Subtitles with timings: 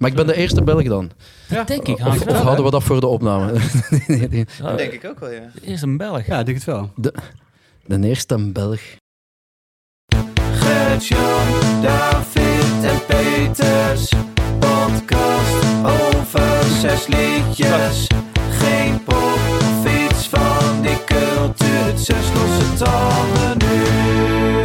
[0.00, 1.10] Maar ik ben de eerste Belg dan.
[1.48, 1.64] Ja.
[1.64, 3.52] Denk ik, Of, of houden we dat voor de opname?
[4.06, 4.46] nee, nee.
[4.62, 5.50] Ja, denk ik ook wel, ja.
[5.64, 6.26] Eerst een Belg.
[6.26, 6.90] Ja, ik denk het wel.
[6.96, 8.80] De eerste Belg.
[10.52, 14.12] Gert-Jan, David en Peters.
[14.58, 18.06] Podcast over zes liedjes.
[18.50, 21.84] Geen pop of iets van die cultuur.
[21.84, 24.59] Het zes losse tanden uur.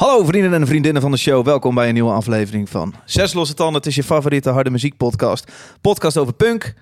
[0.00, 1.44] Hallo vrienden en vriendinnen van de show.
[1.44, 3.76] Welkom bij een nieuwe aflevering van Zes Losse Tanden.
[3.76, 5.52] Het is je favoriete harde muziekpodcast.
[5.80, 6.74] Podcast over punk,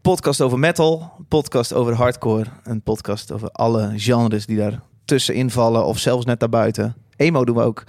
[0.00, 2.44] podcast over metal, podcast over hardcore.
[2.64, 6.94] Een podcast over alle genres die daar tussenin vallen of zelfs net daarbuiten.
[7.16, 7.84] Emo doen we ook.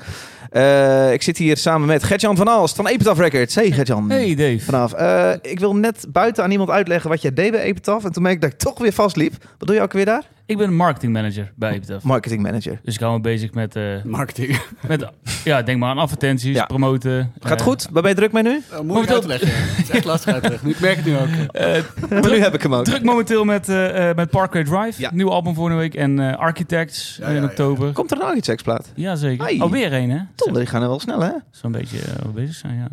[0.49, 3.55] Eh, ik zit hier samen met Gertjan van Alst van Epitaph Records.
[3.55, 4.09] Hey Gertjan.
[4.09, 4.59] Hey Dave.
[4.59, 4.93] Vanaf.
[4.93, 8.05] Eh, ik wil net buiten aan iemand uitleggen wat jij deed bij Epitaph.
[8.05, 9.33] En toen merkte ik dat ik toch weer vastliep.
[9.57, 10.32] Wat doe je ook weer daar?
[10.45, 12.03] Ik ben marketing manager bij Epitaph.
[12.03, 12.79] Marketing manager.
[12.83, 14.59] Dus ik hou me bezig met, eh, Marketing.
[14.87, 15.05] met
[15.43, 16.65] ja, denk maar aan advertenties, Ja.
[16.65, 17.31] promoten.
[17.39, 17.87] Gaat het Eh, goed?
[17.91, 18.61] Waar ben je druk mee nu?
[18.73, 19.47] Uh, moeilijk uit te leggen.
[19.53, 20.69] Het is echt lastig uit te leggen.
[20.69, 21.27] Ik merk het nu ook.
[21.51, 22.83] eh, Maar nu heb ik hem ook.
[22.85, 23.67] druk momenteel met,
[24.15, 25.01] met Parkway Drive.
[25.01, 25.09] Ja.
[25.13, 25.95] Nieuw album volgende week.
[25.95, 27.47] En eh, Architects Ja, ja, in ja.
[27.47, 27.91] oktober.
[27.93, 28.91] Komt er een Architects-plaat?
[28.95, 29.45] Jazeker.
[29.45, 29.59] Ai.
[29.61, 30.19] Alweer een, hè?
[30.35, 31.27] Tom, die gaan er wel snel, hè?
[31.29, 31.97] Oké, Zo'n beetje
[32.33, 32.87] bezig zijn, ja.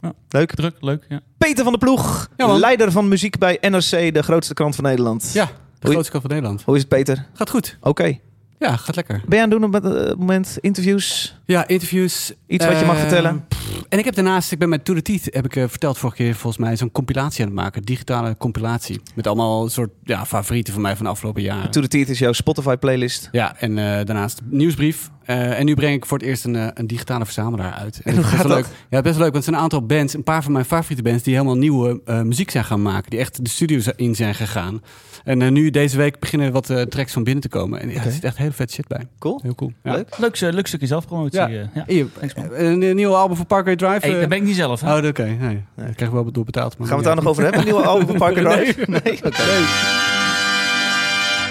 [0.00, 0.12] Ja.
[0.28, 0.54] leuk.
[0.54, 1.20] Druk, leuk, ja.
[1.38, 5.30] Peter van de Ploeg, Ja, leider van muziek bij NRC, de grootste krant van Nederland.
[5.32, 6.62] Ja, de grootste kant van Nederland.
[6.62, 7.26] Hoe is het, Peter?
[7.32, 7.76] Gaat goed.
[7.80, 8.18] Oké.
[8.58, 9.22] Ja, gaat lekker.
[9.26, 11.36] Ben je aan het doen op het eh, moment interviews?
[11.44, 12.32] Ja, interviews.
[12.46, 13.44] Iets wat je mag Eh, vertellen?
[13.48, 15.98] pff, En ik heb daarnaast, ik ben met To The Teeth, heb ik eh, verteld
[15.98, 17.82] vorige keer volgens mij, zo'n compilatie aan het maken.
[17.82, 19.00] Digitale compilatie.
[19.14, 21.70] Met allemaal een soort ja, favorieten van mij van de afgelopen jaren.
[21.70, 23.28] To the Teeth is jouw Spotify-playlist.
[23.32, 25.10] Ja, en eh, daarnaast nieuwsbrief.
[25.26, 28.00] Eh, en nu breng ik voor het eerst een, eh, een digitale verzamelaar uit.
[28.04, 28.66] En, hoe dat is best gaat wel leuk.
[28.90, 31.02] Ja, best wel leuk, want er zijn een aantal bands, een paar van mijn favoriete
[31.02, 33.10] bands, die helemaal nieuwe eh, muziek zijn gaan maken.
[33.10, 34.82] Die echt de studio's in zijn gegaan.
[35.26, 37.80] En eh, nu deze week beginnen wat eh, tracks van binnen te komen.
[37.80, 39.06] En ja, er zit echt hele vet shit bij.
[39.18, 39.40] Cool.
[39.42, 39.72] Heel cool.
[39.82, 39.92] Ja.
[39.92, 40.18] Leuk.
[40.18, 41.40] Leuk, leuk stukje zelfpromotie.
[41.40, 41.48] Ja.
[41.48, 41.84] ja.
[41.86, 42.48] Hier, Thanks, man.
[42.52, 44.06] een, een nieuwe album van Parkway Drive.
[44.06, 44.98] Hey, dat ben ik niet zelf, hè?
[44.98, 45.36] Oh, oké.
[45.40, 45.62] Nee.
[45.74, 46.78] Dat krijg ik wel door betaald.
[46.78, 47.60] maar Gaan we het daar nog over hebben?
[47.60, 48.84] Een nieuwe album van Parker Drive?
[49.04, 49.18] Nee?
[49.24, 49.42] Oké.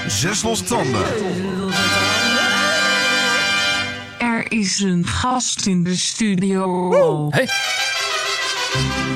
[0.07, 1.01] Zes losse tanden.
[4.45, 7.27] Er is een gast in de studio.
[7.29, 7.45] Hey.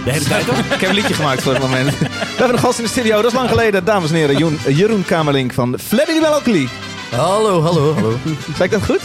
[0.04, 0.58] De hele tijd toch?
[0.58, 1.98] Ik heb een liedje gemaakt voor het moment.
[2.00, 2.08] We
[2.38, 3.86] hebben een gast in de studio, dat is lang geleden.
[3.86, 6.68] Dames en heren, Jeroen, Jeroen Kamerlink van Fleddy de.
[7.16, 8.18] Hallo, hallo, hallo.
[8.56, 9.02] Zeg ik dat goed?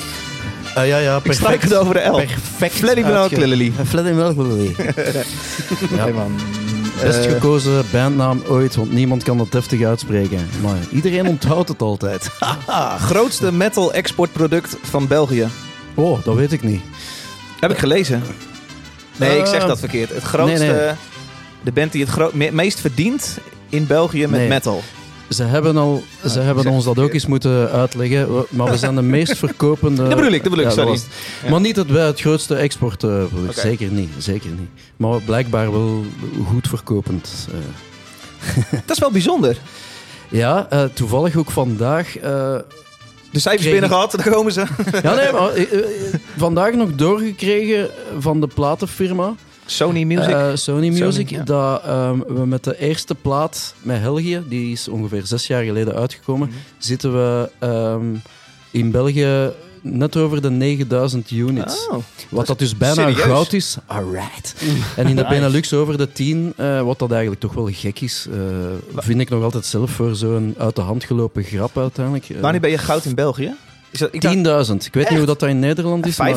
[0.74, 2.14] Eh, ja, ja, Ik struik het over de L.
[2.14, 2.74] Perfect.
[2.74, 3.72] Fleddy de.
[3.86, 4.74] Fleddy Melody.
[5.96, 6.36] ja, Hey man.
[7.02, 10.48] best Eh, gekozen bandnaam ooit, want niemand kan dat deftig uitspreken.
[10.62, 12.30] Maar iedereen onthoudt het altijd.
[13.10, 15.48] grootste metal exportproduct van België.
[15.94, 16.80] Oh, dat weet ik niet.
[17.60, 18.22] Heb ik gelezen.
[19.16, 20.10] Nee, ik zeg Eh, dat verkeerd.
[20.14, 20.64] Het grootste...
[20.64, 20.92] nee, nee.
[21.62, 23.38] De band die het me- meest verdient
[23.68, 24.48] in België met Nee.
[24.48, 24.82] metal.
[25.28, 28.94] Ze hebben, al, ze Ah, hebben ons dat ook eens moeten uitleggen, maar we zijn
[28.94, 30.02] de meest verkopende...
[30.08, 30.90] Dat bedoel ik, dat bedoel ik, Ja, sorry.
[30.90, 31.04] was.
[31.50, 33.60] Maar niet het, wij het grootste exportproduct, Oké.
[33.60, 34.68] zeker niet, zeker niet.
[34.96, 36.04] Maar blijkbaar wel
[36.48, 37.48] goed verkopend.
[37.52, 38.54] eh.
[38.70, 39.56] Dat is wel bijzonder.
[40.28, 42.16] Ja, toevallig ook vandaag...
[43.34, 44.64] De cijfers binnen gehad, daar komen ze.
[45.02, 45.84] ja, nee, maar, eh, eh,
[46.36, 49.34] vandaag nog doorgekregen van de platenfirma
[49.66, 50.28] Sony Music.
[50.34, 51.42] eh, Sony Music, ja.
[51.42, 55.94] dat ehm, we met de eerste plaat met Helgië, die is ongeveer zes jaar geleden
[55.94, 56.56] uitgekomen, Mhm.
[56.78, 58.04] zitten we ehm,
[58.70, 59.50] in België
[59.86, 61.88] net over de 9000 units.
[61.88, 61.96] Oh.
[62.28, 63.20] Wat dat dus bijna serieus.
[63.20, 63.76] goud is.
[63.86, 64.54] Alright.
[64.96, 65.34] En in de Nice.
[65.34, 68.36] Benelux over de 10, eh, wat dat eigenlijk toch wel gek is, eh,
[68.96, 72.28] vind ik nog altijd zelf voor zo'n uit de hand gelopen grap uiteindelijk.
[72.28, 73.54] Eh, Wanneer ben je goud in België?
[73.90, 74.86] Is dat, ik dacht 10.000.
[74.86, 76.16] Ik weet niet hoe dat, dat in Nederland is.
[76.16, 76.34] maar-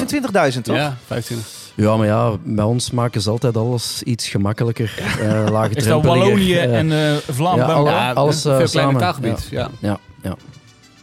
[0.54, 0.76] 25.000 toch?
[0.76, 1.48] Ja, 25.
[1.76, 5.76] Ja, maar ja, bij ons maken ze altijd alles iets gemakkelijker, eh laagdrempeliger.
[5.78, 7.70] Is dat Wallonië en eh Vlaanderen?
[7.76, 9.48] ja, alle- Ja, alles, veel eh, kleiner taalgebied.
[9.52, 9.70] Ja.
[9.80, 10.36] Ja, ja.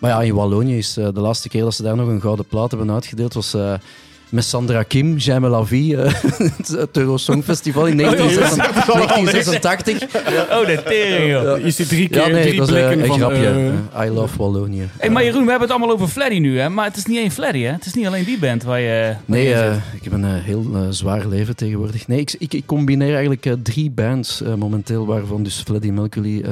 [0.04, 2.44] Maar ja, in Wallonië is eh, de laatste keer dat ze daar nog een gouden
[2.44, 3.74] plaat hebben uitgedeeld, was eh,
[4.28, 6.14] met Sandra Kim, J'aime la vie, eh,
[6.76, 8.94] het Euro Songfestival in 1986.
[8.94, 10.02] 1986.
[10.50, 11.64] Oh, de tering, joh.
[11.64, 13.18] Je ziet drie keer Ja, nee, drie dat is eh, blikken een van...
[13.18, 13.72] grapje.
[13.94, 14.88] eh, I love Wallonië.
[14.96, 16.68] Hey, maar Jeroen, we hebben het allemaal over Fleddy nu, hè?
[16.68, 17.72] Maar het is niet één Fleddy, hè?
[17.72, 19.02] Het is niet alleen die band waar je...
[19.26, 22.08] waar Nee, je ik heb een heel zwaar leven tegenwoordig.
[22.08, 26.44] Nee, ik, ik, ik combineer eigenlijk drie bands momenteel, waarvan dus Freddie Mercury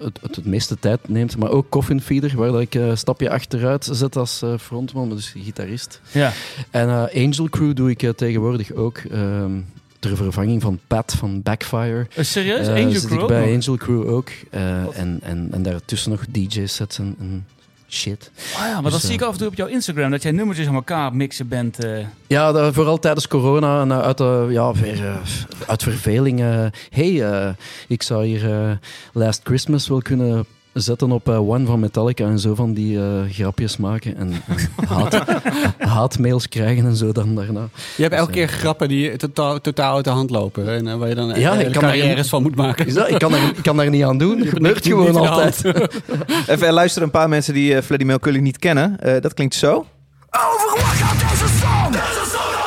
[0.00, 1.36] het, het, het meeste tijd neemt.
[1.36, 6.00] Maar ook Coffin Feeder, waar dat ik een stapje achteruit zet als frontman, dus gitarist.
[6.10, 6.32] Ja.
[6.70, 8.98] En eh, Angel Crew doe ik eh, tegenwoordig ook.
[8.98, 9.50] ehm,
[9.98, 12.06] ter vervanging van Pat van Backfire.
[12.14, 12.68] Eh, serieus?
[12.68, 13.54] Angel zit Crew ik bij?
[13.54, 14.28] Angel Crew ook.
[14.50, 17.46] En, en, en daartussen nog DJ-sets en, en
[17.88, 18.30] shit.
[18.54, 20.32] Ah ja, maar Dus, dat zie ik af en toe op jouw Instagram, dat jij
[20.32, 21.78] nummertjes aan elkaar mixen bent.
[22.26, 25.18] Ja, vooral tijdens corona en uit, de, ja, weer,
[25.66, 26.40] uit verveling.
[26.40, 27.54] eh, hey,
[27.88, 28.78] ik zou hier
[29.12, 30.46] Last Christmas wel kunnen
[30.80, 34.86] zetten op eh, One van Metallica en zo van die eh, grapjes maken en, en
[34.88, 35.18] haat,
[35.94, 37.68] haatmails krijgen en zo dan daarna.
[37.96, 40.68] Je hebt elke Dus, keer grappen die totaal, totaal uit de hand lopen.
[40.68, 42.86] En eh, waar je dan Ja, ik kan carrières daar- van moet maken.
[42.86, 44.38] Is dat, ik, kan ik kan daar niet aan doen.
[44.40, 45.64] Het gebeurt niet- gewoon niet altijd.
[46.46, 49.00] Even eh, luisteren een paar mensen die eh Freddie Mercury niet kennen.
[49.00, 49.86] Eh, dat klinkt zo.
[50.30, 51.92] Over wat gaat deze song?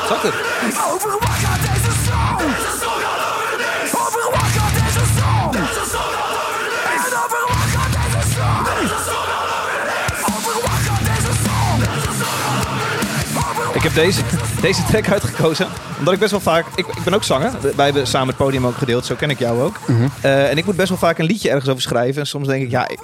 [0.08, 1.31] Zag het?
[13.82, 14.22] Ik heb deze,
[14.62, 15.68] deze track uitgekozen.
[16.00, 16.66] Omdat ik best wel vaak...
[16.76, 17.52] Ik, ik ben ook zanger.
[17.76, 19.06] Wij hebben samen het podium ook gedeeld.
[19.06, 19.76] Zo ken ik jou ook.
[20.22, 22.22] Eh, en ik moet best wel vaak een liedje ergens over schrijven.
[22.22, 22.88] En soms denk ik, ja...
[22.88, 23.00] ik-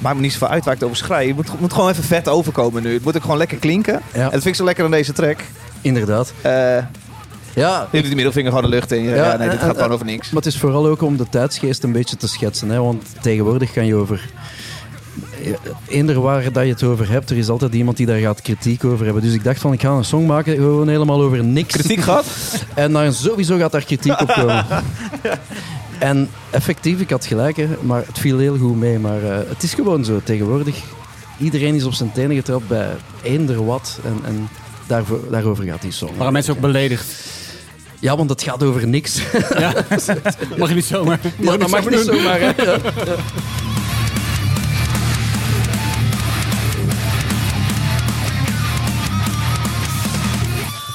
[0.00, 1.26] Maakt me niet zoveel uit waar ik het over schrijf.
[1.26, 2.92] Het moet, moet gewoon even vet overkomen nu.
[2.92, 3.94] Het moet ook gewoon lekker klinken.
[4.12, 5.40] En dat vind ik zo lekker aan deze track.
[5.80, 6.32] Inderdaad.
[6.42, 6.76] Eh
[7.54, 9.02] Ja, je doet die middelvinger gewoon de lucht in.
[9.02, 10.30] Ja, nee, dit en- gaat gewoon over niks.
[10.30, 12.68] maar het is vooral ook om de tijdsgeest een beetje te schetsen.
[12.70, 12.78] Hè?
[12.82, 14.28] Want tegenwoordig kan je over...
[15.88, 18.84] Eender waar dat je het over hebt, er is altijd iemand die daar gaat kritiek
[18.84, 19.22] over hebben.
[19.22, 21.72] Dus ik dacht van, ik ga een song maken gewoon helemaal over niks.
[21.74, 22.26] Kritiek gehad?
[22.74, 24.66] En daar, sowieso gaat daar kritiek op komen.
[25.98, 28.98] En effectief, ik had gelijk, hè, maar het viel heel goed mee.
[28.98, 30.76] Maar eh, het is gewoon zo tegenwoordig.
[31.38, 32.88] Iedereen is op zijn tenen getrapt bij
[33.22, 33.98] eender wat.
[34.04, 34.48] En, en
[34.86, 36.16] daarvoor, daarover gaat die song.
[36.16, 37.06] Waren mensen ook beledigd?
[37.98, 39.22] Ja, want het gaat over niks.
[39.58, 39.72] Ja?
[40.58, 41.20] mag je niet zomaar.
[41.36, 42.40] Mag niet zomaar.
[42.40, 42.52] Hè?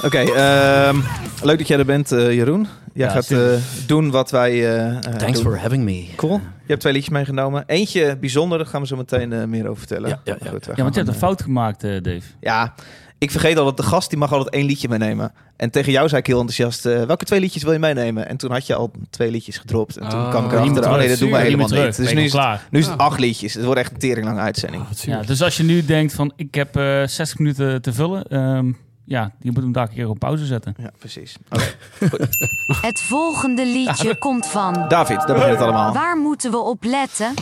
[0.05, 0.95] Oké, ehm,
[1.43, 2.67] leuk dat jij er bent, eh, Jeroen.
[2.93, 3.39] Jij Ja, gaat eh,
[3.87, 5.43] doen wat wij eh, Thanks doen.
[5.51, 6.05] for having me.
[6.15, 6.33] Cool.
[6.33, 7.63] Je hebt twee liedjes meegenomen.
[7.67, 10.09] Eentje bijzonder, daar gaan we zo meteen meer over vertellen.
[10.09, 10.49] Ja, ja, ja.
[10.49, 12.21] Goed, we Ja, want je hebt een fout gemaakt, eh, Dave.
[12.39, 12.73] Ja,
[13.17, 15.31] ik vergeet al dat de gast die mag altijd één liedje meenemen.
[15.55, 18.27] En tegen jou zei ik heel enthousiast, welke twee liedjes wil je meenemen?
[18.27, 19.97] En toen had je al twee liedjes gedropt.
[19.97, 21.95] En toen Oh, kwam ik niet erachter, oh nee, dat doen we helemaal Niet.
[21.95, 22.67] Dus Ben nu ik is, het, klaar.
[22.69, 23.53] nu is het acht liedjes.
[23.53, 24.83] Het wordt echt een tering lange uitzending.
[25.01, 28.23] Ja, dus als je nu denkt van, ik heb eh 60 minuten te vullen.
[28.23, 28.71] ehm,
[29.05, 30.75] ja, je moet hem daar een keer op pauze zetten.
[30.77, 31.35] Ja, precies.
[31.49, 31.63] Oké.
[32.87, 34.85] Het volgende liedje komt van.
[34.87, 35.93] David, daar begint het allemaal.
[35.93, 37.33] Waar moeten we op letten?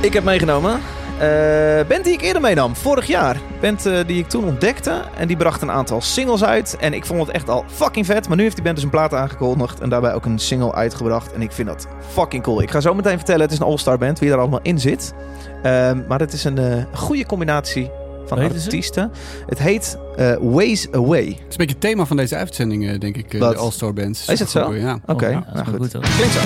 [0.00, 0.80] Ik heb meegenomen.
[1.18, 3.36] eh band die ik eerder meenam, vorig jaar.
[3.60, 5.02] Band eh, die ik toen ontdekte.
[5.16, 6.76] En die bracht een aantal singles uit.
[6.80, 8.28] En ik vond het echt al fucking vet.
[8.28, 9.80] Maar nu heeft die band dus een plaat aangekondigd.
[9.80, 11.32] En daarbij ook een single uitgebracht.
[11.32, 12.62] En ik vind dat fucking cool.
[12.62, 14.18] Ik ga zo meteen vertellen, het is een all-star band.
[14.18, 15.14] Wie er allemaal in zit.
[15.62, 17.90] Ehm, maar het is een eh, goede combinatie
[18.26, 18.44] van ze?
[18.44, 19.10] artiesten.
[19.46, 21.24] Het heet eh, Ways Away.
[21.24, 23.34] Het is een beetje het thema van deze uitzending, eh, denk ik.
[23.34, 24.28] eh, de All-Star Bands.
[24.28, 24.74] Is het zo?
[24.74, 24.98] Ja.
[25.06, 25.76] Oké, Oh, ja, dat is nou goed.
[25.76, 26.02] goed ook.
[26.02, 26.40] Klinkt zo.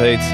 [0.00, 0.32] Heet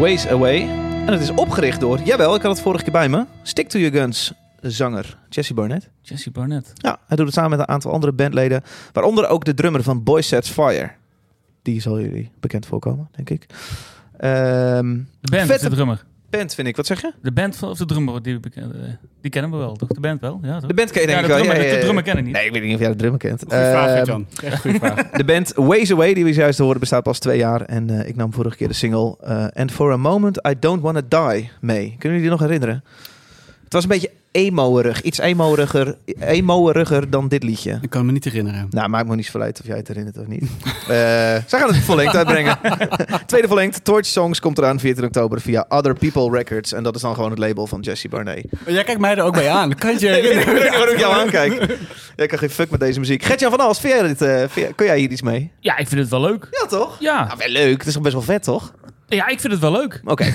[0.00, 0.60] Ways Away.
[1.06, 3.78] En het is opgericht door, jawel, ik had het vorige keer bij me, Stick to
[3.78, 5.88] Your Guns zanger Jesse Barnett.
[6.02, 6.72] Jesse Barnett.
[6.74, 8.62] Ja, hij doet het samen met een aantal andere bandleden.
[8.92, 10.90] Waaronder ook de drummer van Boy Sets Fire.
[11.62, 13.46] Die zal jullie bekend voorkomen, denk ik.
[14.16, 16.04] Ehm De band, Vette- de drummer.
[16.30, 17.12] Band vind ik, wat zeg je?
[17.22, 18.64] De band van, of de drummer, die, eh,
[19.20, 19.88] die kennen we wel, toch?
[19.88, 20.68] De band wel, ja toch?
[20.68, 21.42] De band ken je denk ja, ik de wel.
[21.44, 22.32] drummer, Ja, ja, de drummer ken ik niet.
[22.32, 23.44] Nee, ik weet niet of jij de drummer kent.
[23.48, 24.26] Goeie vraag, Ehm, Jan.
[24.44, 25.10] Echt goede vraag.
[25.20, 27.60] De band Ways Away, die we juist horen, bestaat pas twee jaar.
[27.62, 30.82] En eh, ik nam vorige keer de single eh, And For A Moment I Don't
[30.82, 31.84] Wanna Die mee.
[31.98, 32.84] Kunnen jullie die nog herinneren?
[33.64, 35.02] Het was een beetje emo-erig.
[35.02, 37.78] Iets emo-eriger, emo-eriger dan dit liedje.
[37.82, 38.66] Ik kan me niet herinneren.
[38.70, 40.42] Nou, maakt me niet zoveel uit of jij het herinnert of niet.
[40.88, 40.94] Eh
[41.46, 42.58] zij gaan het vollengd uitbrengen.
[43.26, 46.72] Tweede vollengd, Torch Songs, komt eraan 14 oktober via Other People Records.
[46.72, 48.44] En dat is dan gewoon het label van Jesse Barnet.
[48.64, 49.74] Maar jij kijkt mij er ook bij aan.
[49.74, 51.76] Kan je Ik weet niet waarom ik jou aankijk.
[52.16, 53.22] Jij kan geen fuck met deze muziek.
[53.22, 55.50] Gertjan van Als, vind jij dit, eh, vind jij- kun jij hier iets mee?
[55.60, 56.46] Ja, ik vind het wel leuk.
[56.50, 56.96] Ja, toch?
[57.00, 57.78] Ja, Nou, wel leuk.
[57.78, 58.72] Het is toch best wel vet, toch?
[59.06, 60.00] ja ik vind het wel leuk.
[60.04, 60.32] Oké.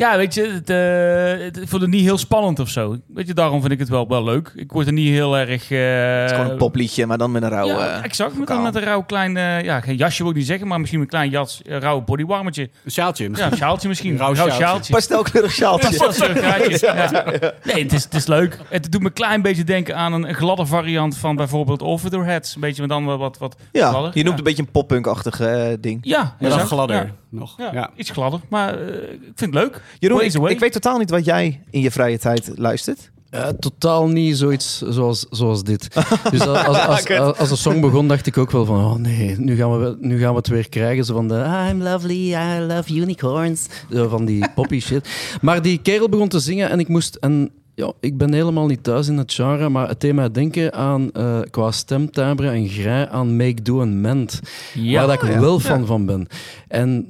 [0.00, 2.96] Ja, weet je, het, eh, het, ik vond het niet heel spannend of zo.
[3.14, 4.52] Weet je, daarom vind ik het wel, wel leuk.
[4.54, 5.70] Ik word er niet heel erg...
[5.70, 7.66] eh, Het is gewoon een popliedje, maar dan met een rauw...
[7.66, 8.38] Ja, exact.
[8.38, 10.78] Met, een- met een rauw klein, eh, ja, geen jasje wil ik niet zeggen, maar
[10.80, 12.70] misschien een klein jas, rauw bodywarmertje.
[12.84, 13.50] Een sjaaltje Ja, misschien.
[13.52, 14.10] een sjaaltje misschien.
[14.12, 14.56] Een rauw sjaaltje.
[14.56, 14.92] sjaaltje.
[14.92, 15.96] pastelkleurig sjaaltje.
[15.98, 17.38] Pastelkleurig sjaaltje.
[17.40, 17.52] Ja.
[17.72, 18.58] Nee, het is, het is leuk.
[18.68, 22.10] Het doet me een klein beetje denken aan een, een gladde variant van bijvoorbeeld Over
[22.10, 22.54] the Heads.
[22.54, 24.10] Een beetje, maar dan wel wat, wat Ja, gladder.
[24.14, 24.38] je noemt ja.
[24.38, 25.98] een beetje een poppunk-achtig eh, ding.
[26.02, 27.06] Ja, Maar dan gladder Ja.
[27.30, 27.54] Nog.
[27.58, 27.90] Ja, Ja.
[27.96, 28.40] iets gladder.
[28.48, 29.82] Maar eh, ik vind het leuk.
[29.98, 33.10] Jeroen, ik, ik weet totaal niet wat jij in je vrije tijd luistert.
[33.30, 35.88] Eh, totaal niet zoiets zoals, zoals dit.
[36.30, 38.84] Dus als, als, als, als, als de song begon, dacht ik ook wel van...
[38.84, 41.04] Oh nee, nu gaan we, nu gaan we het weer krijgen.
[41.04, 41.66] Zo van de...
[41.70, 43.66] I'm lovely, I love unicorns.
[43.92, 45.08] Zo van die poppy shit.
[45.40, 47.14] Maar die kerel begon te zingen en ik moest...
[47.14, 51.12] En ja, ik ben helemaal niet thuis in het genre, maar het mij denken aan,
[51.12, 54.40] eh, qua stemtimbre en grij, aan Make Do and Mend.
[54.74, 54.98] Ja.
[54.98, 55.40] waar dat ik ja.
[55.40, 56.26] wel fan van ben.
[56.68, 57.06] En...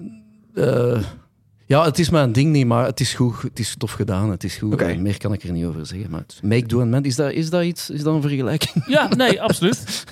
[0.55, 1.01] eh,
[1.71, 3.43] ja, het is mijn ding niet, maar het is goed.
[3.43, 4.31] Het is tof gedaan.
[4.31, 4.81] Het is goed.
[4.81, 6.11] Eh, meer kan ik er niet over zeggen.
[6.11, 7.91] Maar make, do and mend, is dat, is dat iets?
[7.91, 8.85] Is dat een vergelijking?
[8.87, 10.05] Ja, nee, absoluut.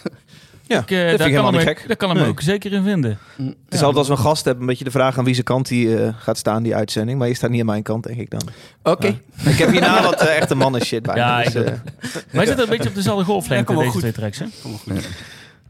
[0.69, 1.89] Ja, Ik, eh, dat vind ik daar helemaal kan niet hem, gek.
[1.89, 2.29] Daar kan hem Nee.
[2.29, 3.19] ook zeker in vinden.
[3.37, 5.47] Het is altijd als we een gast hebben, een beetje de vraag aan wie zijn
[5.47, 7.19] kant die eh, gaat staan, die uitzending.
[7.19, 8.41] Maar je staat niet aan mijn kant, denk ik dan.
[8.83, 9.21] Oké.
[9.45, 11.17] Ik heb hierna wat eh, echte mannen shit bij.
[11.17, 11.53] Ja, dus,
[12.31, 14.15] Wij zitten een beetje op dezelfde Ja, golflengte, kom wel deze goed.
[14.15, 14.39] twee tracks.
[14.39, 14.47] Hè?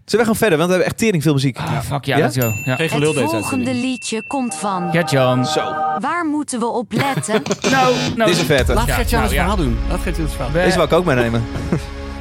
[0.05, 1.59] Zullen we gaan verder, want we hebben echt tering veel muziek.
[1.59, 2.23] Ah, fuck ja, Ja?
[2.23, 2.51] let's go.
[2.65, 2.77] Ja.
[2.77, 4.91] Geen gelul Het volgende liedje komt van...
[4.91, 5.47] Gert-Jan.
[5.47, 5.61] Zo,
[5.99, 7.43] Waar moeten we op letten?
[7.71, 8.31] Nou, dit nou.
[8.31, 8.75] is een vette.
[8.75, 9.49] Laat Ja, Gert-Jan nou, het ja.
[9.49, 9.79] verhaal doen.
[9.89, 11.43] Laat Gert-Jan het verhaal Deze wou ik ook meenemen.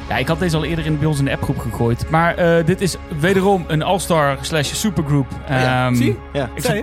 [0.08, 2.10] Ja, ik had deze al eerder in, bij ons in de appgroep gegooid.
[2.10, 5.26] Maar eh, dit is wederom een all-star slash supergroep.
[5.48, 6.18] Ja, Ehm, zie?
[6.32, 6.50] Ja.
[6.54, 6.74] Ik zal,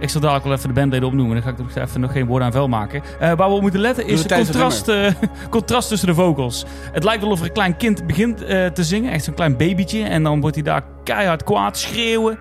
[0.00, 1.34] ik zal dadelijk wel even de bandleden opnoemen.
[1.34, 3.02] Dan ga ik er even nog geen woorden aan vuil maken.
[3.20, 5.06] Eh, waar we op moeten letten is het contrast, eh,
[5.50, 6.64] contrast tussen de vocals.
[6.92, 9.12] Het lijkt wel of er een klein kind begint eh, te zingen.
[9.12, 10.02] Echt zo'n klein babytje.
[10.04, 12.38] En dan wordt hij daar keihard kwaad schreeuwen.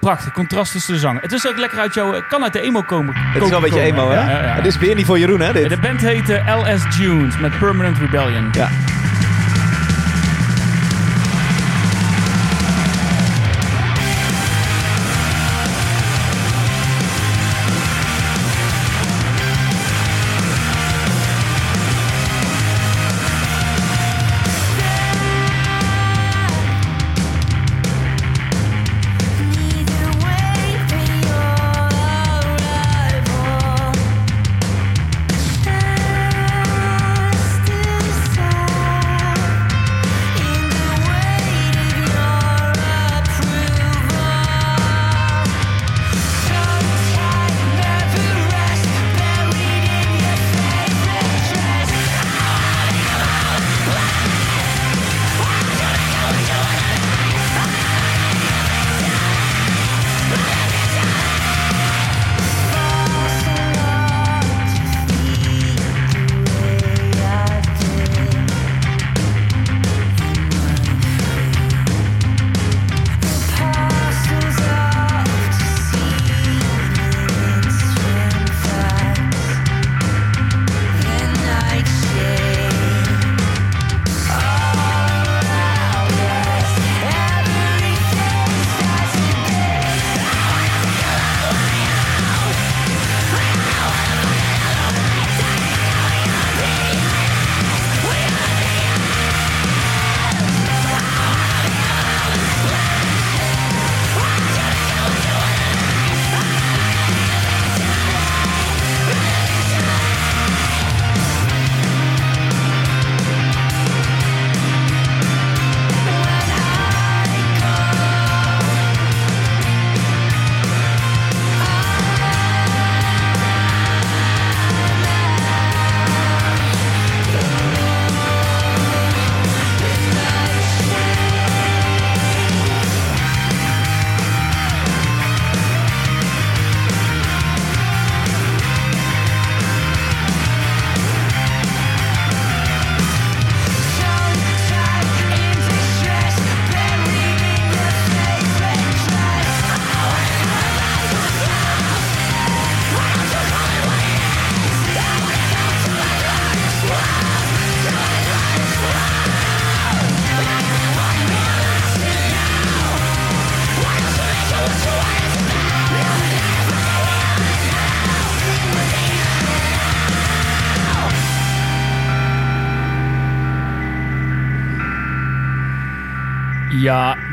[0.00, 1.20] Prachtig, contrast tussen de zang.
[1.20, 2.14] Het is ook lekker uit jouw...
[2.28, 3.14] kan uit de emo komen.
[3.16, 4.02] Het is wel een beetje komen.
[4.02, 4.20] emo, hè?
[4.20, 4.54] Ja, ja, ja.
[4.54, 5.68] Het is weer niet voor Jeroen, hè, dit?
[5.68, 8.48] De band heet LS Dunes met Permanent Rebellion.
[8.52, 8.68] Ja.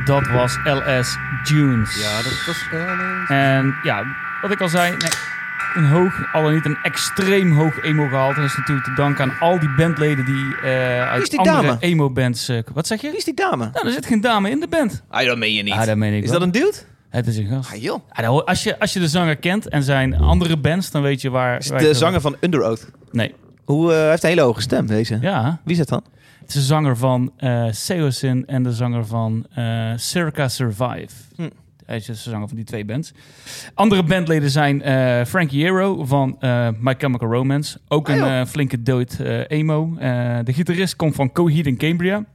[0.06, 2.00] Dat was LS Dunes.
[2.02, 2.66] Ja, dat was...
[3.28, 4.04] En ja,
[4.42, 5.10] wat ik al zei, nee,
[5.76, 8.36] een hoog, al dan niet een extreem hoog emo gehaald.
[8.36, 11.78] Dat is natuurlijk te danken aan al die bandleden die eh, uit die andere dame?
[11.80, 12.48] emo-bands...
[12.50, 13.08] eh, wat zeg je?
[13.08, 13.70] Wie is die dame?
[13.74, 15.04] Nou, er zit geen dame in de band.
[15.10, 15.74] Ah, dat meen je niet.
[15.74, 16.40] Ah, dat meen ik is wel.
[16.40, 16.74] dat een dude?
[17.10, 17.72] Het is een gast.
[17.72, 18.00] Ah, joh.
[18.16, 21.22] Dan hoor- als, je, als je de zanger kent en zijn andere bands, dan weet
[21.22, 21.58] je waar...
[21.58, 22.90] Is waar de zanger van Under Oath.
[23.12, 23.36] Nee,
[23.66, 25.18] Hoe, hij heeft een hele hoge stem, deze.
[25.22, 25.60] ja.
[25.64, 26.04] Wie is dat dan?
[26.42, 31.08] Het is de zanger van eh Seosin en de zanger van eh Circa Survive.
[31.36, 31.50] Hm.
[31.86, 33.14] Hij is dus de zanger van die twee bands.
[33.74, 36.38] Andere bandleden zijn eh, Frankie Hero van
[36.80, 37.80] My Chemical Romance.
[37.88, 39.94] Ook een eh, flinke dood emo.
[40.44, 42.26] De gitarist komt van Coheed en Cambria.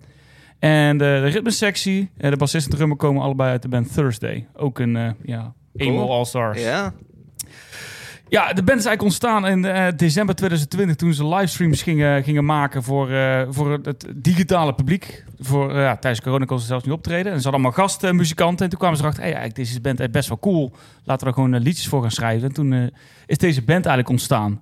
[0.58, 4.46] En de, de ritmesectie, en de bassist en drummer komen allebei uit de band Thursday.
[4.54, 6.12] Ook een ja, emo Cool.
[6.12, 6.62] all-stars.
[6.62, 6.92] Ja.
[8.28, 12.44] Ja, de band is eigenlijk ontstaan in eh, december 2020 toen ze livestreams gingen, gingen
[12.44, 15.24] maken voor, eh, voor het digitale publiek.
[15.38, 17.32] Voor, eh, ja, tijdens corona konden ze zelfs niet optreden.
[17.32, 18.64] En ze hadden allemaal gastmuzikanten.
[18.64, 20.72] En toen kwamen ze erachter, hey, eigenlijk deze band is best wel cool.
[21.04, 22.48] Laten we er gewoon liedjes voor gaan schrijven.
[22.48, 22.90] En toen
[23.26, 24.60] is deze band eigenlijk ontstaan.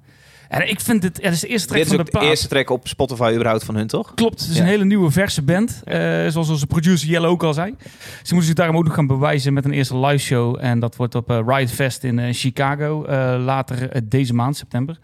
[0.49, 2.27] En ik vind het, ja, het is de eerste track Dit is van ook de
[2.29, 4.15] eerste track op Spotify überhaupt van hun, toch?
[4.15, 4.63] Klopt, het is Ja.
[4.63, 5.81] een hele nieuwe verse band.
[5.85, 7.75] Eh, zoals onze producer Jelle ook al zei.
[8.23, 10.57] Ze moeten zich daarom ook nog gaan bewijzen met een eerste live show.
[10.61, 13.07] En dat wordt op eh, Riot Fest in eh, Chicago.
[13.39, 14.99] later deze maand, september.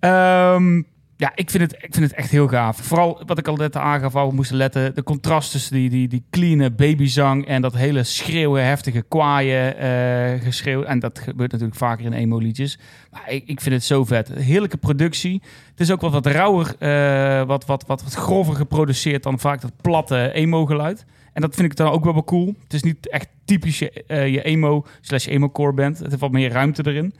[0.00, 0.82] Ehm,
[1.20, 2.76] ja, ik vind, het, ik vind het echt heel gaaf.
[2.76, 4.94] Vooral wat ik al net aangaf, waar we moesten letten.
[4.94, 10.42] De contrast tussen die, die, die clean babyzang en dat hele schreeuwen, heftige, kwaaien eh,
[10.44, 10.82] geschreeuw.
[10.82, 12.78] En dat gebeurt natuurlijk vaker in emo-liedjes.
[13.10, 14.28] Maar ik, ik vind het zo vet.
[14.34, 15.42] Heerlijke productie.
[15.70, 19.60] Het is ook wat, wat rauwer, eh, wat, wat, wat, wat grover geproduceerd dan vaak
[19.60, 21.04] dat platte emo-geluid.
[21.32, 22.54] En dat vind ik dan ook wel wel cool.
[22.62, 25.98] Het is niet echt typisch je, eh, je emo slash emo-core band.
[25.98, 27.14] Het heeft wat meer ruimte erin.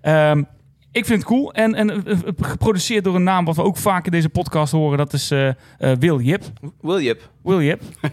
[0.00, 0.42] Ehm,
[0.96, 1.52] ik vind het cool.
[1.52, 4.72] En, en eh, eh, geproduceerd door een naam wat we ook vaak in deze podcast
[4.72, 4.98] horen.
[4.98, 6.44] Dat is eh, Will Jip.
[6.80, 7.30] Will Yip.
[7.42, 7.82] Will Jip.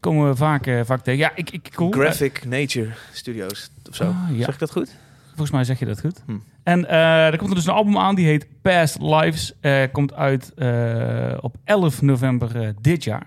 [0.00, 1.20] Komen we vaak, vaak tegen.
[1.20, 1.90] Ja, ik, ik cool.
[1.90, 4.04] Graphic Nature Studios of zo.
[4.04, 4.44] Ah, ja.
[4.44, 4.96] Zeg ik dat goed?
[5.26, 6.22] Volgens mij zeg je dat goed.
[6.26, 6.32] Hm.
[6.62, 9.52] En er komt er dus een album aan die heet Past Lives.
[9.92, 10.52] Komt uit
[11.40, 13.26] op 11 november dit jaar.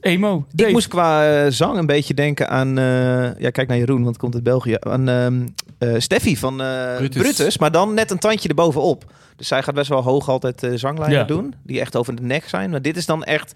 [0.00, 0.46] Emo.
[0.54, 2.78] Ik moest qua eh, zang een beetje denken aan...
[2.78, 4.76] eh, ja, kijk naar Jeroen, want het komt uit België.
[4.80, 5.46] Aan ehm
[5.78, 7.22] eh, Steffi van eh, Brutus.
[7.22, 7.58] Brutus.
[7.58, 9.12] Maar dan net een tandje erbovenop.
[9.36, 11.24] Dus zij gaat best wel hoog altijd eh, zanglijnen Ja.
[11.24, 11.54] doen.
[11.62, 12.70] Die echt over de nek zijn.
[12.70, 13.54] Maar dit is dan echt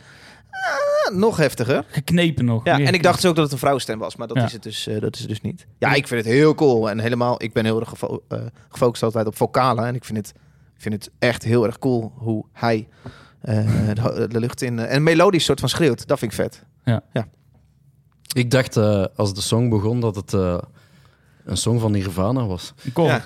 [0.51, 1.85] ah, nog heftiger.
[1.89, 2.65] Geknepen nog.
[2.65, 4.17] Ja, Meer en ik dacht dus ook dat het een vrouwenstem was.
[4.17, 4.45] Maar dat, Ja.
[4.45, 5.67] is, het dus, eh, dat is het dus niet.
[5.79, 6.91] Ja, ik vind het heel cool.
[6.91, 9.87] En helemaal, ik ben heel erg gefo- eh, gefocust altijd op vocalen.
[9.87, 10.29] En ik vind het,
[10.77, 12.89] ik vind het echt heel erg cool hoe hij
[13.43, 14.79] de, de lucht in...
[14.79, 16.07] eh, en melodisch soort van schreeuwt.
[16.07, 16.65] Dat vind ik vet.
[18.35, 20.59] Ik dacht eh, als de song begon dat het eh,
[21.45, 22.73] een song van Nirvana was.
[22.93, 23.07] Cool.
[23.07, 23.25] Ja.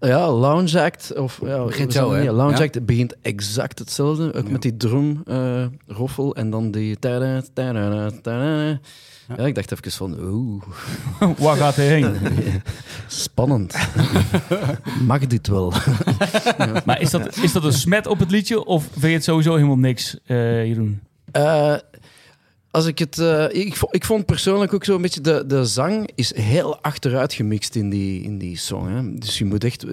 [0.00, 1.16] Ja, Lounge Act.
[1.18, 2.20] Of, ja, Begint zo, hè?
[2.20, 2.62] ja, Lounge Ja.
[2.64, 4.34] Act het begint exact hetzelfde.
[4.34, 4.50] Ook Ja.
[4.50, 6.98] met die drum eh, roffel en dan die...
[6.98, 8.78] tada, tada, tada.
[9.36, 10.62] Ja, ik dacht even van, oeh,
[11.38, 12.16] Waar gaat hij heen?
[13.06, 13.74] spannend.
[15.06, 15.72] Mag dit wel?
[16.84, 18.64] maar is dat, is dat een smet op het liedje?
[18.64, 21.00] Of vind je het sowieso helemaal niks, eh Jeroen?
[21.32, 21.74] Eh,
[22.70, 23.18] als ik het...
[23.18, 25.20] eh, ik, vo- ik vond persoonlijk ook zo'n beetje...
[25.20, 28.88] De, de zang is heel achteruit gemixt in die, in die song.
[28.88, 29.14] Hè.
[29.18, 29.84] Dus je moet echt...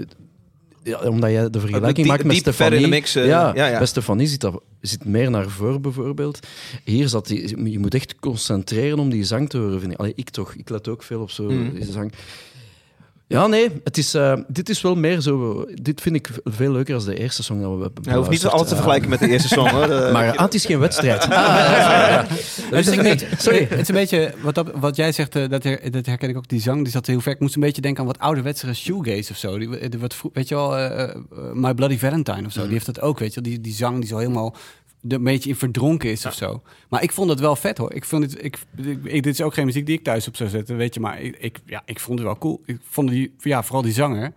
[0.83, 2.87] Ja, omdat je de vergelijking maakt met Stefanie.
[2.87, 3.77] mix, eh, ja, ja, ja.
[3.77, 6.39] bij Stefanie zit, dat, zit meer naar voren bijvoorbeeld.
[6.83, 9.79] Hier zat die, je moet echt concentreren om die zang te horen.
[9.79, 9.97] Vind ik.
[9.97, 10.53] Allee, ik toch.
[10.53, 11.73] Ik let ook veel op zo Mhm.
[11.73, 12.11] die zang.
[13.35, 15.65] Ja, nee, het is, eh, dit is wel meer zo...
[15.73, 18.45] Dit vind ik veel leuker als de eerste song dat we hebben Hij hoeft niet
[18.45, 18.75] alles te Ja.
[18.75, 19.69] vergelijken met de eerste song.
[19.69, 19.83] Hoor.
[20.05, 21.23] Eh, Maar het is geen wedstrijd.
[21.23, 22.25] Ah, ja, ja, ja.
[22.75, 25.49] Het is, een beetje, sorry, het is een beetje wat, dat, wat jij zegt, eh,
[25.49, 26.47] dat, her- dat herken ik ook.
[26.47, 27.31] Die zang die zat heel ver.
[27.31, 29.57] Ik moest een beetje denken aan wat ouderwetsere shoegaze of zo.
[29.57, 31.15] Die, die, wat, weet je wel, eh, eh,
[31.53, 32.61] My Bloody Valentine of zo.
[32.63, 33.49] Die heeft dat ook, weet je wel.
[33.51, 34.55] Die, die zang die zo helemaal
[35.07, 36.61] een beetje in verdronken is of zo.
[36.89, 37.93] Maar ik vond het wel vet hoor.
[37.93, 40.35] Ik vond het, ik, ik, ik- dit is ook geen muziek die ik thuis op
[40.35, 40.99] zou zetten, weet je.
[40.99, 42.61] Maar ik, ik, ja, ik vond het wel cool.
[42.65, 44.33] Ik vond die, ja, vooral die zanger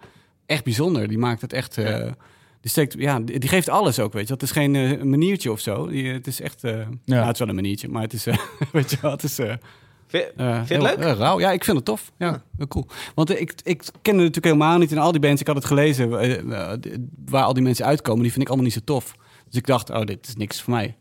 [0.46, 1.08] echt bijzonder.
[1.08, 1.78] Die maakt het echt...
[1.78, 2.12] eh,
[2.60, 4.32] die, steekt, ja, die, geeft alles ook, weet je.
[4.32, 5.86] Het is geen eh, maniertje of zo.
[5.88, 6.64] Die, het is echt...
[6.64, 7.24] eh ja.
[7.24, 8.26] het is wel een maniertje, maar het is...
[8.26, 8.36] eh,
[8.72, 9.38] weet je wel, het is...
[9.38, 9.54] eh,
[10.06, 10.98] Vind- eh, Vind je het leuk?
[11.06, 11.40] eh, rauw.
[11.40, 12.12] Ja, ik vind het tof.
[12.18, 12.86] Ja, cool.
[13.14, 15.40] Want eh, ik, ik kende natuurlijk helemaal niet in al die bands.
[15.40, 16.38] Ik had het gelezen eh,
[16.72, 16.78] eh,
[17.26, 18.22] waar al die mensen uitkomen.
[18.22, 19.14] Die vind ik allemaal niet zo tof.
[19.48, 20.96] Dus ik dacht, oh, dit is niks voor mij.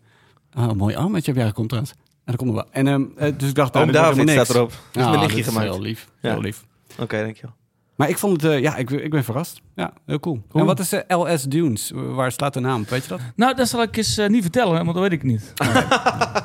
[0.57, 1.91] Oh, mooi armbandje heb jij trouwens.
[1.91, 2.67] En dat komt er wel.
[2.71, 4.73] En, ehm, eh, dus ik dacht, oh, Oom dit staat erop.
[4.93, 5.65] Nichtje dit is gemaakt.
[5.65, 6.07] heel lief.
[6.21, 6.31] Ja.
[6.31, 6.65] Heel lief.
[6.99, 7.55] Oké, dankjewel.
[7.95, 9.61] Maar ik vond het, eh, ja, ik, ik ben verrast.
[9.75, 10.43] Ja, heel cool.
[10.53, 11.91] En wat is eh, LS Dunes?
[11.93, 12.81] Waar slaat de naam?
[12.81, 12.89] op?
[12.89, 13.19] Weet je dat?
[13.35, 15.53] Nou, dat zal ik eens niet vertellen, want dat weet ik niet.
[15.55, 15.65] We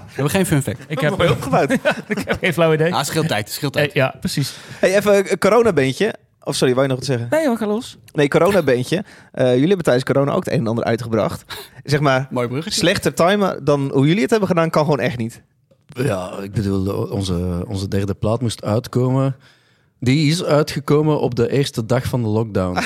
[0.07, 0.85] hebben geen fun fact.
[0.89, 1.71] Ik heb, Mooi opgebouwd.
[2.09, 2.95] ik heb geen flauw idee.
[2.95, 3.93] Ah, scheelt tijd, scheelt tijd.
[3.93, 4.57] ja, precies.
[4.79, 6.15] hey, even een coronabeentje.
[6.45, 7.27] Of sorry, wou je nog wat zeggen?
[7.31, 7.99] Nee hoor, ga los.
[8.13, 9.05] Nee, coronabeentje.
[9.33, 11.45] Eh jullie hebben tijdens corona ook het een en ander uitgebracht.
[11.85, 12.81] Zeg maar, Mooi bruggetje.
[12.81, 15.43] slechter timen dan hoe jullie het hebben gedaan kan gewoon echt niet.
[15.87, 19.37] Ja, ik bedoel, onze, onze derde plaat moest uitkomen.
[20.05, 22.79] Die is uitgekomen op de eerste dag van de lockdown.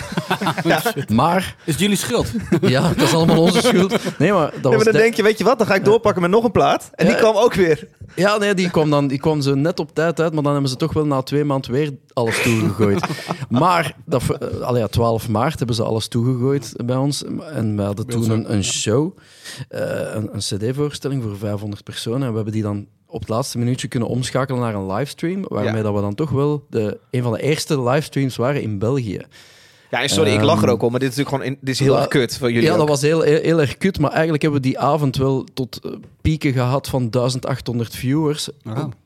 [1.12, 2.26] maar, Is het jullie schuld?
[2.61, 4.18] ja, dat is allemaal onze schuld.
[4.18, 5.85] Nee, maar dat was maar dan de- denk je, weet je wat, dan ga ik
[5.85, 6.90] doorpakken met nog een plaat.
[6.94, 7.88] En die kwam ook weer.
[8.14, 10.70] Ja, nee, die kwam, dan, die kwam zo net op tijd uit, maar dan hebben
[10.70, 13.07] ze toch wel na twee maanden weer alles toegegooid.
[13.48, 17.24] maar, dat, uh, allee, ja, 12 maart hebben ze alles toegegooid bij ons.
[17.52, 19.16] En we hadden toen een, een show,
[19.68, 19.81] eh,
[20.14, 22.22] een, een cd-voorstelling voor 500 personen.
[22.22, 25.75] En we hebben die dan op het laatste minuutje kunnen omschakelen naar een livestream, waarmee
[25.75, 25.83] Ja.
[25.83, 29.21] dat we dan toch wel de, een van de eerste livestreams waren in België.
[29.90, 31.64] Ja, en sorry, ik lach er Ehm, ook om, maar dit is natuurlijk gewoon in,
[31.64, 33.99] dit is heel erg kut voor jullie Ja, dat was heel, heel, heel erg kut,
[33.99, 38.49] maar eigenlijk hebben we die avond wel tot eh, pieken gehad van 1800 viewers.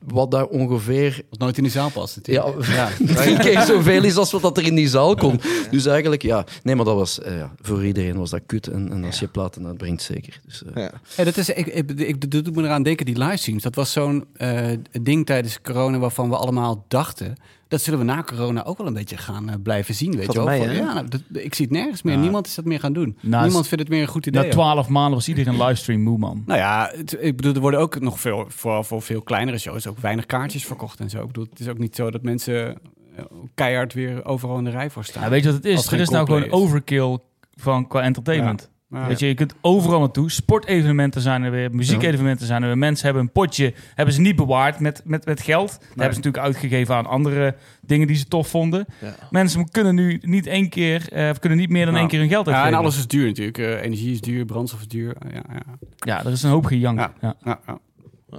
[0.07, 2.19] Wat daar ongeveer Wat nooit in die zaal past.
[2.23, 2.67] Ja, natuurlijk.
[2.67, 2.89] ja.
[3.23, 5.43] drie keer zoveel is als wat dat er in die zaal komt.
[5.71, 6.45] Dus eigenlijk, ja.
[6.63, 8.67] Nee, maar dat was, eh, ja, voor iedereen was dat kut.
[8.67, 10.39] En, en als je platen uitbrengt, zeker.
[10.45, 10.91] Dus, eh, Ja.
[11.17, 13.63] Ja, dat is, ik, ik, ik, dat doet me eraan denken, die livestreams.
[13.63, 14.67] Dat was zo'n eh,
[15.01, 17.35] ding tijdens corona waarvan we allemaal dachten...
[17.71, 20.11] dat zullen we na corona ook wel een beetje gaan eh, blijven zien.
[20.15, 20.67] Weet Valt je wel?
[20.67, 22.13] mee, ja, nou, dat, ik zie het nergens meer.
[22.15, 22.19] Ja.
[22.21, 23.17] Niemand is dat meer gaan doen.
[23.21, 24.43] Nou, Niemand vindt het meer een goed idee.
[24.43, 26.43] Na twaalf maanden was iedereen livestream moe, man.
[26.45, 29.87] Nou ja, het- ik bedoel, er worden ook nog veel, vooral voor veel kleinere shows,
[29.87, 31.19] ook weinig kaartjes verkocht en zo.
[31.21, 32.77] Ik bedoel, het is ook niet zo dat mensen
[33.15, 33.23] eh,
[33.55, 35.23] keihard weer overal in de rij voor staan.
[35.23, 35.83] Ja, weet je wat het is?
[35.83, 37.17] het Er is nou gewoon overkill
[37.55, 38.69] van qua entertainment.
[38.91, 39.07] Ja.
[39.07, 40.31] Weet je, je kunt overal naartoe.
[40.31, 42.77] Sportevenementen zijn er weer, muziekevenementen zijn er weer.
[42.77, 45.69] Mensen hebben een potje, hebben ze niet bewaard met, met, met geld.
[45.69, 48.85] Dat hebben ze natuurlijk uitgegeven aan andere dingen die ze tof vonden.
[49.01, 49.15] Ja.
[49.29, 51.99] Mensen kunnen nu niet één keer, eh, kunnen niet meer dan Ja.
[51.99, 52.77] één keer hun geld Ja, uitgeven.
[52.77, 53.57] en alles is duur natuurlijk.
[53.57, 55.15] Eh, energie is duur, brandstof is duur.
[55.33, 55.61] Ja, ja.
[55.95, 56.99] Ja, er is een hoop gejank.
[56.99, 57.35] Ja.
[57.43, 57.59] Ja.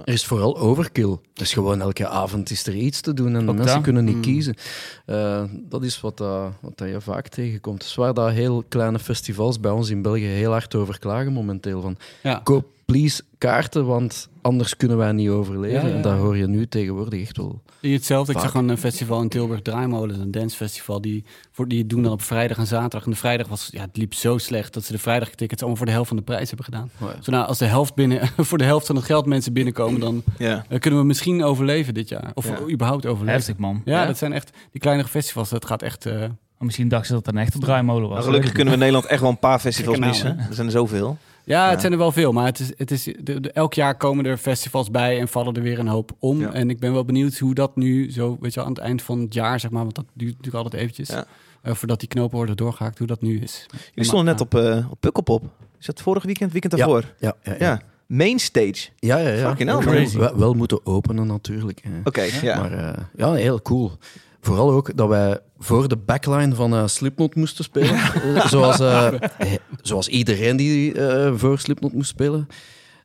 [0.05, 1.17] Er is vooral overkill.
[1.33, 3.83] Dus gewoon elke avond is er iets te doen en de Ook mensen dat.
[3.83, 4.21] kunnen niet Mm.
[4.21, 4.55] kiezen.
[5.05, 7.79] Eh, dat is wat, dat wat dat je vaak tegenkomt.
[7.81, 11.81] Dus waar dat heel kleine festivals bij ons in België heel hard over klagen momenteel.
[11.81, 12.41] Van, Ja.
[12.43, 15.81] koop please kaarten, want anders kunnen wij niet overleven.
[15.81, 17.61] Ja, ja, En dat hoor je nu tegenwoordig echt wel.
[17.81, 18.33] Hetzelfde.
[18.33, 21.01] Ik zag een festival in Tilburg, Draaimolen, een dancefestival.
[21.01, 23.05] Die, voor, die doen dan op vrijdag en zaterdag.
[23.05, 25.85] En de vrijdag was, ja, het liep zo slecht dat ze de vrijdagtickets allemaal voor
[25.85, 26.89] de helft van de prijs hebben gedaan.
[27.01, 27.21] Oh ja.
[27.21, 30.23] Zo nou, als de helft binnen, voor de helft van het geld mensen binnenkomen, dan
[30.37, 30.65] Ja.
[30.69, 32.31] eh, kunnen we misschien overleven dit jaar.
[32.33, 32.59] Of Ja.
[32.71, 33.33] überhaupt overleven.
[33.33, 33.81] Heftig, man.
[33.85, 34.05] Ja, Ja?
[34.07, 35.49] dat zijn echt die kleinere festivals.
[35.49, 36.05] Dat gaat echt.
[36.05, 38.25] eh, Maar Misschien dachten ze dat het een echte draaimolen was.
[38.25, 40.39] Gelukkig kunnen we in Nederland echt wel een paar festivals naam, missen.
[40.39, 41.17] Er zijn er zoveel.
[41.45, 41.69] Ja, Ja.
[41.71, 44.25] het zijn er wel veel, maar het is, het is, de, de- elk jaar komen
[44.25, 46.39] er festivals bij en vallen er weer een hoop om.
[46.39, 46.53] Ja.
[46.53, 49.01] En ik ben wel benieuwd hoe dat nu zo, weet je, wel, aan het eind
[49.01, 51.25] van het jaar, zeg maar, want dat duurt natuurlijk altijd eventjes, Ja.
[51.61, 53.65] eh, voordat die knopen worden doorgehaakt, hoe dat nu is.
[53.69, 55.43] Jullie stonden net op, eh op Pukkelpop.
[55.79, 56.79] Is dat vorig weekend, weekend Ja.
[56.79, 57.13] daarvoor?
[57.19, 57.81] Ja, ja.
[58.07, 58.89] Mainstage.
[58.99, 59.47] ja, ja, ja.
[59.49, 60.17] Fucking hell, Wel- crazy.
[60.17, 61.79] wel, wel moeten openen natuurlijk.
[61.83, 61.89] hè.
[62.03, 62.59] Oké, ja.
[62.59, 63.91] Maar eh, ja, heel cool.
[64.43, 67.99] Vooral ook dat wij voor de backline van eh, Slipknot moesten spelen.
[68.47, 69.13] Zoals, eh,
[69.81, 72.47] zoals iedereen die eh, voor Slipknot moest spelen.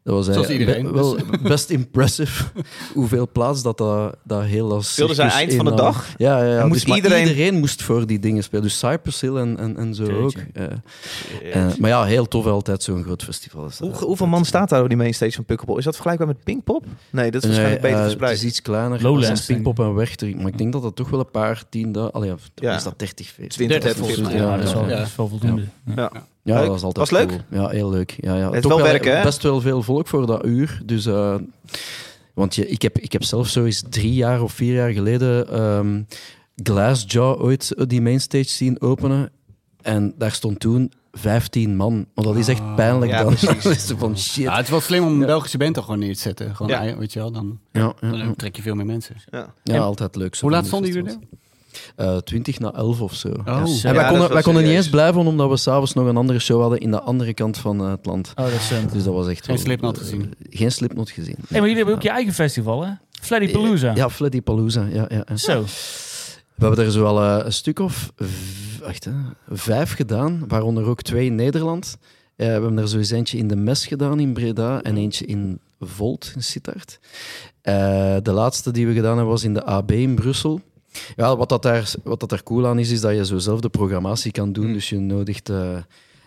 [0.08, 2.44] Dat was eh, Zoals iedereen, be- wel best impressive
[2.94, 5.84] hoeveel plaats dat, dat, dat heel als Speelden zij eind van de innam.
[5.86, 6.06] dag?
[6.16, 6.60] Ja, ja, ja.
[6.66, 7.58] Moest Dus maar iedereen- iedereen...
[7.58, 8.62] moest voor die dingen spelen.
[8.62, 10.22] Dus Cypress Hill en, en, en zo Jeetje.
[10.22, 10.34] ook.
[10.52, 10.64] Eh,
[11.66, 13.66] eh, maar ja, heel tof altijd zo'n groot festival.
[13.66, 13.78] is.
[13.78, 15.78] Hoe, hoeveel man staat daar op die mainstage van Pukkelpop?
[15.78, 16.84] Is dat vergelijkbaar met Pinkpop?
[17.10, 18.32] Nee, dat is waarschijnlijk Nee, beter eh, verspreid.
[18.34, 19.02] Het is iets kleiner.
[19.02, 20.36] Lowlands, Pinkpop en Werchter.
[20.36, 22.14] Maar ik denk dat dat toch wel een paar tienduizend...
[22.16, 22.76] Allee, Ja.
[22.76, 23.56] is dat 30, 40?
[23.56, 24.96] 20, 30 volgens mij, Ja, Ja, dat is wel, ja.
[24.96, 25.62] dat is wel voldoende.
[25.96, 26.10] Ja.
[26.48, 26.54] Ja.
[26.54, 26.62] Leuk.
[26.62, 27.28] dat was altijd Was leuk?
[27.28, 27.62] cool.
[27.62, 28.16] Ja, heel leuk.
[28.20, 28.52] Ja, ja.
[28.52, 29.22] is Toch wel werken, hè?
[29.22, 30.80] Best wel veel volk voor dat uur.
[30.84, 31.34] Dus, eh,
[32.34, 35.48] want je, ik, heb, ik heb zelf zo eens drie jaar of vier jaar geleden
[35.52, 36.02] ehm
[36.62, 39.30] Glassjaw ooit die mainstage zien openen.
[39.82, 42.06] En daar stond toen 15 man.
[42.14, 43.34] Maar dat is echt Ah, pijnlijk ja, dan.
[43.34, 43.62] precies.
[43.62, 44.42] Dat is zo van shit.
[44.44, 46.56] Ja, het is wel slim om een Belgische band toch gewoon neer te zetten.
[46.56, 46.86] Gewoon, Ja.
[46.86, 48.32] eh, weet je wel, dan, Ja, ja, dan ja.
[48.36, 49.16] trek je veel meer mensen.
[49.30, 49.52] Ja.
[49.64, 50.34] En- altijd leuk.
[50.34, 51.18] zo Hoe laat stonden jullie er?
[51.96, 53.28] Eh, 20 na 11 of zo.
[53.28, 53.62] Oh.
[53.82, 56.60] En wij konden, wij konden niet eens blijven, omdat we s'avonds nog een andere show
[56.60, 58.32] hadden in de andere kant van eh, het land.
[58.36, 58.92] Oh, dat is cent.
[58.92, 60.20] Dus dat was echt Geen wel- Slipknot gezien?
[60.22, 61.34] eh, geen Slipknot gezien.
[61.36, 62.90] Hey, maar jullie hebben ook je eigen festival, hè?
[63.20, 63.92] Freddy Palooza.
[63.94, 64.86] Ja, Freddy Palooza.
[64.92, 65.36] Ja, ja.
[65.36, 65.62] Zo.
[66.54, 69.12] We hebben er zo al eh, een stuk of v- wacht, hè,
[69.50, 71.96] vijf gedaan, waaronder ook twee in Nederland.
[72.36, 75.24] Eh, we hebben er zo eens eentje in de Mes gedaan in Breda en eentje
[75.26, 76.98] in Volt in Sittard.
[77.62, 80.60] Eh, de laatste die we gedaan hebben was in de AB in Brussel.
[81.16, 83.60] Ja, wat, dat daar, wat dat daar cool aan is, is dat je zo zelf
[83.60, 84.72] de programmatie kan doen.
[84.72, 85.76] Dus je nodigt eh,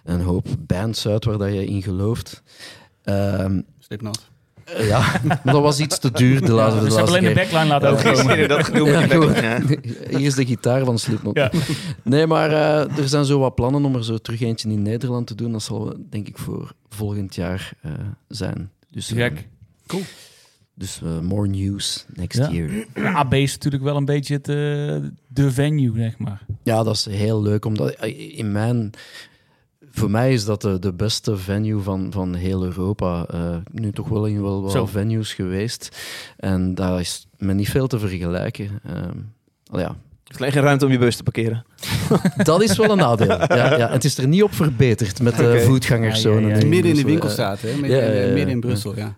[0.03, 2.43] een hoop bands uit waar dat je in gelooft.
[3.03, 4.29] Ehm, Slipknot.
[4.63, 7.33] eh, ja, maar dat was iets te duur de laatste, de Dus hebben laatste alleen
[7.33, 7.93] de backline laten Ja.
[7.93, 8.47] overkomen.
[8.47, 9.33] dat Ja, gewoon.
[9.33, 9.59] ja.
[10.09, 11.35] Hier is de gitaar van Slipknot.
[11.35, 11.51] Ja.
[12.03, 15.27] Nee, maar eh, er zijn zo wat plannen om er zo terug eentje in Nederland
[15.27, 15.51] te doen.
[15.51, 17.91] Dat zal denk ik voor volgend jaar eh,
[18.27, 18.71] zijn.
[18.91, 19.47] Dus, gek.
[20.75, 22.49] Dus eh, more news next Ja.
[22.51, 22.85] year.
[22.95, 24.55] Ja, AB is natuurlijk wel een beetje het, eh,
[25.27, 26.45] de venue, zeg maar.
[26.63, 27.65] Ja, dat is heel leuk.
[27.65, 28.91] Omdat eh, in mijn
[29.93, 33.25] voor mij is dat de, de beste venue van, van heel Europa.
[33.25, 35.97] Eh, nu toch wel in wel wat venues geweest.
[36.37, 38.69] En daar is met niet veel te vergelijken.
[38.85, 39.17] Ehm,
[39.71, 39.95] al ja,
[40.27, 41.65] Er is geen ruimte om je bus te parkeren.
[42.43, 43.27] dat is wel een nadeel.
[43.57, 43.91] Ja, ja.
[43.91, 45.59] Het is er niet op verbeterd met de Oké.
[45.59, 46.41] voetgangerszone.
[46.41, 46.61] Ja, ja, ja.
[46.61, 47.73] en Midden in de dus, winkel staat, hè?
[47.75, 48.33] Midden, ja, ja, ja.
[48.33, 49.17] midden in Brussel, ja.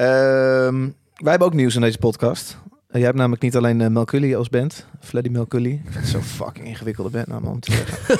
[0.00, 0.80] Ehm,
[1.16, 2.58] wij hebben ook nieuws in deze podcast.
[2.88, 4.86] Eh, jij hebt namelijk niet alleen Melcully als band.
[5.00, 8.16] Vind het zo'n fucking ingewikkelde bandnaam om te zeggen.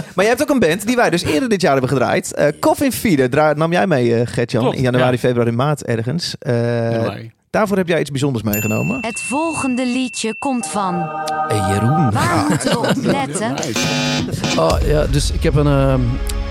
[0.14, 2.34] maar je hebt ook een band die wij dus eerder dit jaar hebben gedraaid.
[2.34, 4.62] Eh Coffin Feeder Dra- nam jij mee, eh Gertjan.
[4.62, 5.18] Klopt, in januari, ja.
[5.18, 6.34] februari, maart ergens.
[6.38, 7.32] Eh, Januari.
[7.50, 8.98] daarvoor heb jij iets bijzonders meegenomen.
[9.00, 10.94] Het volgende liedje komt van.
[11.48, 12.10] Hey, Jeroen.
[12.10, 13.54] Waar moeten we op letten?
[14.58, 15.66] Oh, ja, dus ik heb een...
[15.66, 16.00] ehm,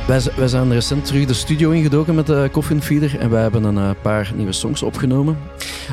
[0.08, 3.64] wij, wij zijn recent terug de studio ingedoken met de Coffin Feeder en wij hebben
[3.64, 5.38] een eh, paar nieuwe songs opgenomen.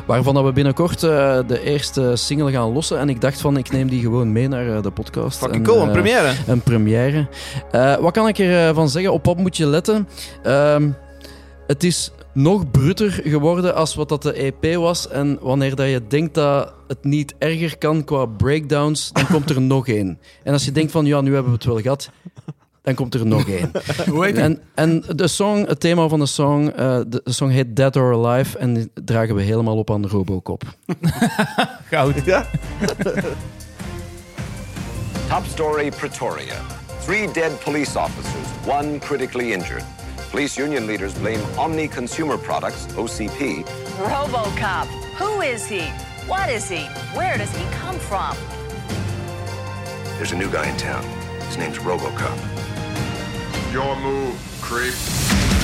[0.05, 2.99] Waarvan dat we binnenkort eh, de eerste single gaan lossen.
[2.99, 5.37] En ik dacht van, ik neem die gewoon mee naar eh, de podcast.
[5.37, 6.31] Fucking En, cool, een première.
[6.47, 7.27] Een première.
[8.01, 9.13] Wat kan ik ervan van zeggen?
[9.13, 10.07] Op wat moet je letten?
[10.43, 10.89] Ehm,
[11.67, 15.07] het is nog bruter geworden als wat dat de EP was.
[15.07, 19.61] En wanneer dat je denkt dat het niet erger kan qua breakdowns, dan komt er
[19.75, 20.19] nog één.
[20.43, 22.11] En als je denkt van, ja, nu hebben we het wel gehad,
[22.95, 23.71] dan komt er nog één.
[24.13, 24.45] Hoe heet het?
[24.45, 27.95] En, en de song, het thema van de song, eh, de, de song heet Dead
[27.95, 30.63] or Alive en die dragen we helemaal op aan de Robocop.
[31.91, 32.15] Goud.
[35.29, 36.55] Top story Pretoria.
[37.05, 39.83] Three dead police officers, one critically injured.
[40.29, 43.65] Police union leaders blame Omni Consumer Products, OCP,
[43.97, 44.87] Robocop.
[45.17, 45.91] Who is he?
[46.27, 46.87] What is he?
[47.15, 48.35] Where does he come from?
[50.17, 51.03] There's a new guy in town.
[51.47, 52.68] His name's Robocop.
[53.71, 55.58] Your move, creep.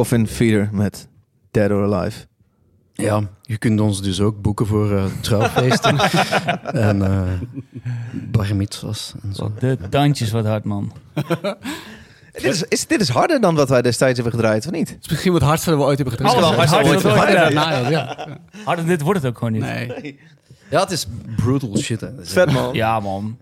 [0.00, 1.08] Coffin Feeder met
[1.50, 2.26] Dead or Alive.
[2.92, 5.98] Ja, je kunt ons dus ook boeken voor eh, trouwfeesten
[6.88, 7.22] en eh
[8.12, 9.52] bar mitzvahs en zo.
[9.58, 10.92] De tandjes wat hard, man.
[12.32, 14.88] Dit is, is, dit is harder dan wat wij destijds hebben gedraaid, of niet?
[14.88, 16.32] Het is misschien wat hardste dat we ooit hebben gedaan.
[16.32, 18.26] Alles wel harder harder ooit ja, ja.
[18.64, 19.62] Harder dit wordt het ook gewoon niet.
[19.62, 20.18] Nee.
[20.70, 22.00] Ja, het is brutal shit.
[22.00, 22.08] Hè.
[22.20, 22.74] Vet man.
[22.74, 23.38] Ja, man.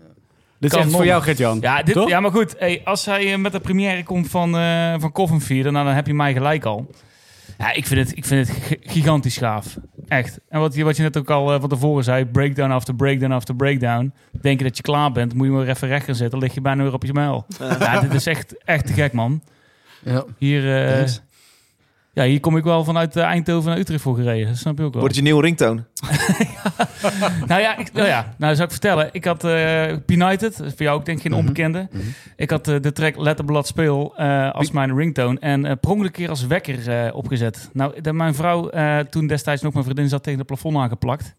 [0.59, 1.57] Dit is Kan echt voor jou, Gert-Jan.
[1.61, 2.09] Ja, dit, Toch?
[2.09, 2.55] ja maar goed.
[2.57, 6.07] Hey, als hij eh, met de première komt van, eh van Coffin nou, dan heb
[6.07, 6.89] je mij gelijk al.
[7.57, 9.77] Ja, ik vind het, ik vind het gi- gigantisch gaaf.
[10.07, 10.39] Echt.
[10.49, 13.31] En wat je, wat je net ook al eh, van tevoren zei, breakdown after breakdown
[13.31, 14.13] after breakdown.
[14.41, 16.61] Denk je dat je klaar bent, moet je maar even recht gaan zitten, lig je
[16.61, 17.45] bijna weer op je muil.
[17.79, 19.41] ja, dit is echt, echt te gek, man.
[20.03, 21.21] Ja, Hier, eh, thanks.
[22.23, 24.47] Ja, hier kom ik wel vanuit eh, Eindhoven naar Utrecht voor gereden.
[24.47, 25.01] Dat snap je ook wel.
[25.01, 25.85] Wordt het je nieuwe ringtoon?
[27.47, 29.09] Nou ja, ik, nou ja, nou zou ik vertellen.
[29.11, 31.39] Ik had eh United, dat is voor jou ook denk ik geen Mhm.
[31.41, 31.87] onbekende.
[31.91, 32.01] Mhm.
[32.35, 36.11] Ik had eh, de track Letterblad Speel eh, als mijn ringtone en eh per ongeluk
[36.11, 37.69] keer als wekker eh, opgezet.
[37.73, 41.35] Nou, de, mijn vrouw, eh, toen destijds nog mijn vriendin zat tegen het plafond aangeplakt.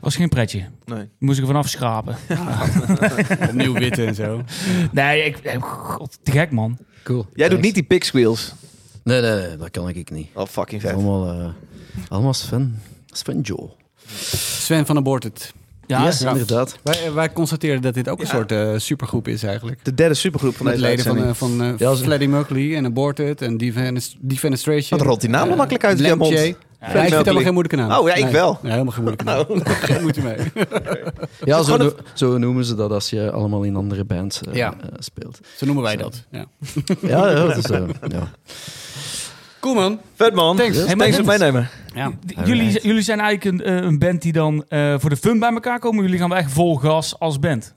[0.00, 0.64] Was geen pretje.
[0.84, 1.08] Nee.
[1.18, 2.16] Moest ik er vanaf schrapen.
[3.48, 4.42] Opnieuw witte en zo.
[4.92, 6.78] Nee, ik, god, te gek man.
[7.04, 7.26] Cool.
[7.34, 8.54] Jij doet niet die pig squeals.
[9.08, 10.28] Nee, nee, nee, dat kan ik niet.
[10.34, 10.92] Oh, fucking vet.
[10.92, 11.46] Allemaal, eh,
[12.08, 12.82] allemaal Sven.
[13.06, 13.68] Sven Joe.
[14.60, 15.52] Sven van Aborted.
[15.86, 16.30] Ja, yes, ja.
[16.30, 16.78] inderdaad.
[16.82, 18.30] Wij, wij constateren dat dit ook een Ja.
[18.30, 19.84] soort eh, supergroep is eigenlijk.
[19.84, 21.60] De derde supergroep van Met deze leden van, uitzending.
[21.60, 24.98] eh, van eh, Ja, Freddie Mercury en Aborted en Defenest- Defenestration.
[24.98, 26.32] Wat rolt die naam Eh, makkelijk uit je mond?
[26.32, 26.34] J.
[26.36, 28.00] Ja, Ja, ik vind het helemaal geen moeilijke naam.
[28.00, 28.32] Oh, ja, ik Nee.
[28.32, 28.58] wel.
[28.62, 29.44] Ja, helemaal geen moeilijke naam.
[29.88, 30.36] Geen moeite mee.
[31.44, 34.72] Ja, zo, no- zo noemen ze dat als je allemaal in andere bands eh, Ja.
[34.80, 35.38] eh, speelt.
[35.56, 36.24] Zo noemen wij dat.
[36.30, 36.44] Ja.
[37.00, 38.30] Ja, ja, dat is, eh, ja.
[39.60, 40.00] Cool man.
[40.14, 40.56] Vet man.
[40.56, 40.76] Thanks.
[40.76, 41.68] Thanks Hey, voor het meenemen.
[41.94, 42.12] Ja.
[42.44, 45.50] Jullie, jullie zijn eigenlijk een, eh, een band die dan eh, voor de fun bij
[45.52, 46.02] elkaar komen.
[46.04, 47.74] Jullie gaan wel echt vol gas als band.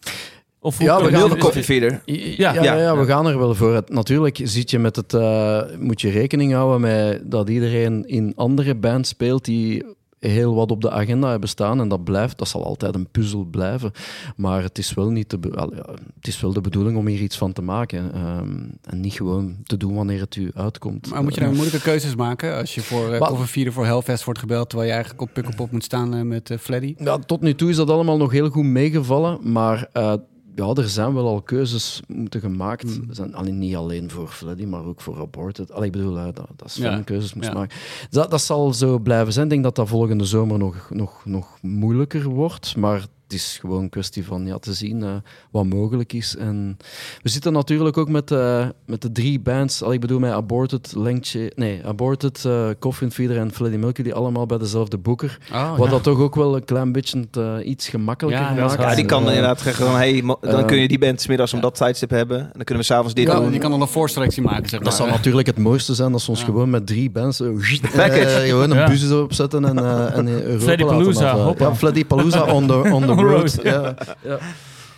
[0.60, 2.02] Of hoe Ja, we gaan de coffee feeder.
[2.06, 2.64] Ja, Ja.
[2.76, 3.74] ja, we gaan er wel voor.
[3.76, 8.34] Het- Natuurlijk zit je met het, eh, moet je rekening houden met dat iedereen in
[8.36, 9.84] andere bands speelt die
[10.28, 11.80] heel wat op de agenda hebben staan.
[11.80, 13.92] En dat blijft, dat zal altijd een puzzel blijven.
[14.36, 17.22] Maar het is wel, niet de, wel, ja, het is wel de bedoeling om hier
[17.22, 18.14] iets van te maken.
[18.14, 21.10] ehm, en niet gewoon te doen wanneer het u uitkomt.
[21.10, 24.24] Maar moet je nou moeilijke keuzes maken als je voor uh, cover vieren voor Hellfest
[24.24, 26.96] wordt gebeld, terwijl je eigenlijk op Pukkelpop moet staan eh, met eh Fleddy?
[26.98, 30.14] Ja, tot nu toe is dat allemaal nog heel goed meegevallen, maar eh,
[30.56, 32.84] ja, er zijn wel al keuzes moeten gemaakt.
[32.84, 33.10] Mm.
[33.10, 35.72] Er zijn allee, niet alleen voor Fleddy, maar ook voor Aborted.
[35.72, 37.54] Allee, ik bedoel, dat, dat Sven Ja, keuzes moest ja.
[37.54, 37.78] maken.
[38.10, 39.46] Dat, dat zal zo blijven zijn.
[39.46, 43.82] Ik denk dat dat volgende zomer nog, nog, nog moeilijker wordt, maar het is gewoon
[43.84, 45.10] een kwestie van ja, te zien eh,
[45.52, 46.36] wat mogelijk is.
[46.36, 46.78] En
[47.22, 49.82] we zitten natuurlijk ook met, eh, met de drie bands.
[49.84, 54.14] Allee, ik bedoel met Aborted, Lenkje, nee, Aborted, eh Coffin Feeder en Fleddy Milky, die
[54.14, 55.38] allemaal bij dezelfde boeker.
[55.54, 57.28] Oh, Wat dat toch ook wel een klein beetje
[57.64, 58.90] iets gemakkelijker Ja, dat is maakt.
[58.90, 61.62] Ja, die kan inderdaad zeggen van, hey, dan kun je die band 's middags om
[61.62, 62.40] dat tijdstip hebben.
[62.40, 63.42] En dan kunnen we s'avonds dit Je doen.
[63.44, 64.90] kan, je kan al een voorselectie maken, zeg maar.
[64.90, 66.46] Dat zou natuurlijk het mooiste zijn als we ons Ja.
[66.46, 68.88] gewoon met drie bands eh, gewoon een Ja.
[68.88, 71.66] bus erop zetten en, eh en Europa Freddy laten Palooza, af, eh, hoppa.
[71.68, 73.54] Ja, Freddy Palooza on the, on the On the road.
[73.56, 73.62] road.
[73.74, 73.96] Ja,
[74.30, 74.38] ja.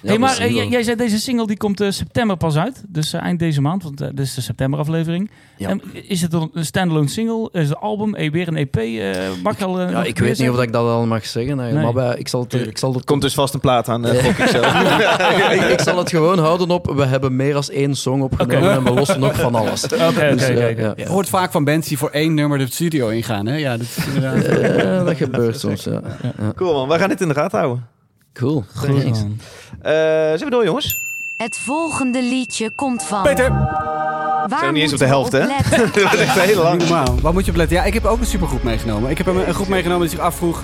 [0.04, 2.84] Ja, hey, dat maar eh, jij- zei deze single die komt eh, september pas uit.
[2.88, 5.30] Dus eh, eind deze maand, want dit is de septemberaflevering.
[5.58, 5.70] Ja.
[5.70, 7.50] En is het dan een standalone single?
[7.52, 8.16] Is het een album?
[8.16, 8.76] Eh, weer een EP?
[8.76, 9.10] Eh,
[9.44, 11.92] mag al, eh, Ja, ik weet niet of ik dat al mag zeggen, nee, Nee.
[11.94, 14.60] maar ik zal het, ik zal het Komt dus vast een plaat aan, ik zo.
[15.56, 16.92] ik, ik zal het gewoon houden op.
[16.96, 19.84] We hebben meer dan één song opgenomen en we lossen nog van alles.
[19.94, 20.94] Oké, oké, Dus, oké, ja.
[20.96, 23.56] Je hoort vaak van bands die voor één nummer de studio ingaan, hè?
[23.56, 25.06] Ja, dat is inderdaad...
[25.06, 26.02] Dat gebeurt soms, ja.
[26.42, 26.54] ja.
[26.56, 27.88] Cool man, wij gaan dit in de gaten houden.
[28.34, 28.64] Cool.
[28.76, 29.20] Goed, Thanks.
[29.20, 29.38] man.
[29.82, 31.02] Eh, zijn we door jongens?
[31.38, 33.22] Het volgende liedje komt van...
[33.24, 36.02] Peter, Waar Zijn we niet eens op moeten de we helft, hè?
[36.04, 36.80] Dat is echt heel lang.
[36.80, 37.20] normaal.
[37.22, 37.78] Wat moet je opletten?
[37.78, 39.10] Ja, ik heb ook een supergroep meegenomen.
[39.10, 40.64] Ik heb een, een groep meegenomen die zich afvroeg...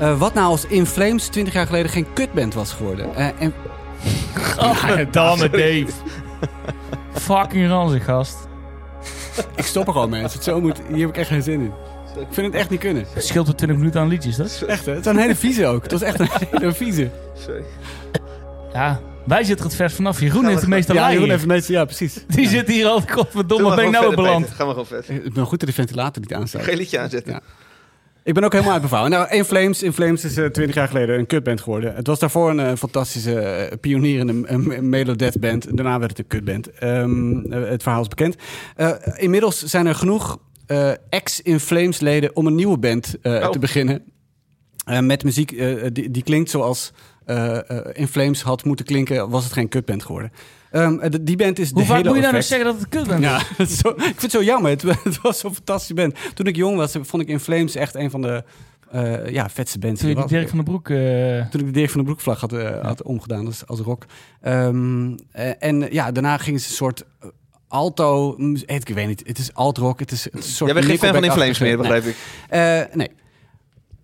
[0.00, 3.14] eh, wat nou als In Flames 20 jaar geleden geen kutband was geworden?
[3.14, 3.54] Eh, en
[5.10, 5.86] Damme Dave.
[7.12, 8.36] Fucking ranzig, gast.
[9.56, 10.22] ik stop er gewoon mee.
[10.22, 11.72] Als het zo moet, hier heb ik echt geen zin in.
[12.20, 13.04] Ik vind het echt niet kunnen.
[13.14, 14.62] Het scheelt er 20 minuten aan liedjes, dat?
[14.66, 14.92] Echt, hè?
[14.92, 15.82] Het is een hele vieze ook.
[15.82, 17.10] Het was echt een hele vieze.
[17.38, 17.62] Sorry.
[18.72, 20.20] Ja, wij zitten er het vers vanaf.
[20.20, 21.12] Jeroen heeft de meeste Ja, lijn.
[21.12, 22.24] Jeroen even meestal, ja, precies.
[22.28, 24.50] Die zit hier al, godverdomme, ben ik nou verder, beland.
[24.50, 25.24] Gaan we gewoon verder.
[25.24, 26.62] Ik ben goed dat de ventilator niet aanstaat.
[26.62, 27.32] Geen liedje aanzetten.
[27.32, 27.40] Ja.
[28.22, 29.08] Ik ben ook helemaal uit mijn verhaal.
[29.26, 31.94] Nou, In Flames, In Flames is eh, 20 jaar geleden een kutband geworden.
[31.94, 35.76] Het was daarvoor een eh, fantastische eh, pionier in een, een, een melodeath band.
[35.76, 36.70] Daarna werd het een kutband.
[36.70, 38.36] Ehm, eh, het verhaal is bekend.
[38.76, 43.48] Eh, inmiddels zijn er genoeg eh, ex-In Flames leden om een nieuwe band eh, Oh.
[43.50, 44.02] te beginnen.
[44.84, 46.92] Eh, met muziek eh, die, die klinkt zoals
[47.24, 50.32] eh, eh, In Flames had moeten klinken, was het geen kutband geworden.
[50.70, 52.46] Ehm, eh, de- die band is Hoe de vaak moet je nou nog effect.
[52.46, 53.22] zeggen dat het kut bent?
[53.22, 54.70] Ja, het is zo, ik vind het zo jammer.
[54.70, 56.14] Het, het was zo'n fantastische band.
[56.34, 58.44] Toen ik jong was, vond ik In Flames echt een van de
[58.90, 60.00] eh, ja, vetste bands.
[60.00, 60.88] Toen je die die Dirk van den Broek...
[60.90, 64.04] eh, Toen ik de Dirk van de Broekvlag had, eh, had omgedaan als, als rock.
[64.40, 67.04] Ehm, eh, en ja, daarna ging ze een soort
[67.74, 68.34] alto...
[68.36, 69.98] mm, Ik weet niet, het is alt rock.
[70.00, 72.16] Het is, het een soort Jij bent geen fan van In Flames meer, begrijp ik.
[72.50, 72.60] Nee.
[72.60, 73.10] Eh, nee.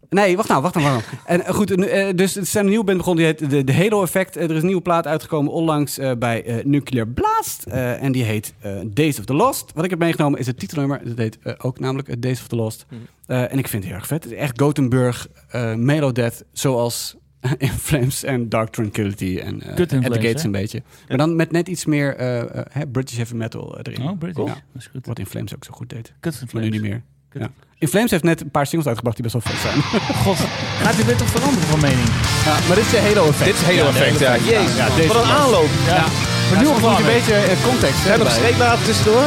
[0.09, 1.23] Nee, wacht nou, wacht nou, wacht nou.
[1.27, 3.75] En eh, goed, eh, dus er is een nieuwe band begonnen, die heet de, de
[3.75, 4.37] Halo Effect.
[4.37, 7.63] Er is een nieuwe plaat uitgekomen onlangs bij Nuclear Blast.
[7.65, 8.55] En die heet
[8.87, 9.71] Days of the Lost.
[9.75, 11.01] Wat ik heb meegenomen is het titelnummer.
[11.05, 12.87] Dat heet ook namelijk Days of the Lost.
[13.27, 14.25] Eh, en ik vind het heel erg vet.
[14.25, 15.29] Het is echt Gothenburg,
[15.77, 17.17] Melodeath, zoals
[17.59, 20.45] In Flames en Dark Tranquility en eh in At the Flames, Gates hè?
[20.45, 20.83] een beetje.
[21.09, 24.03] Maar dan met net iets meer eh, eh, hè, British heavy metal erin.
[24.03, 24.45] Oh, British.
[24.45, 24.53] Ja.
[24.73, 25.07] Dat is goed.
[25.07, 26.13] Wat In Flames ook zo goed deed.
[26.21, 26.81] Kut in Maar nu Flames.
[26.81, 27.03] niet meer.
[27.43, 27.51] Ja.
[27.79, 29.83] In Flames heeft net een paar singles uitgebracht die best wel vet zijn.
[30.25, 30.39] God,
[30.83, 32.09] gaat u weer toch veranderen van mening?
[32.45, 33.51] Ja, maar dit is de Halo effect.
[33.51, 34.37] Dit is heel effect, ja.
[34.37, 35.71] Jezus, Ja, deze wat een aanloop.
[35.87, 36.05] Ja.
[36.51, 37.37] Maar nu je een beetje
[37.69, 38.27] context Zijn hebben.
[38.27, 39.27] nog streeplaten tussendoor?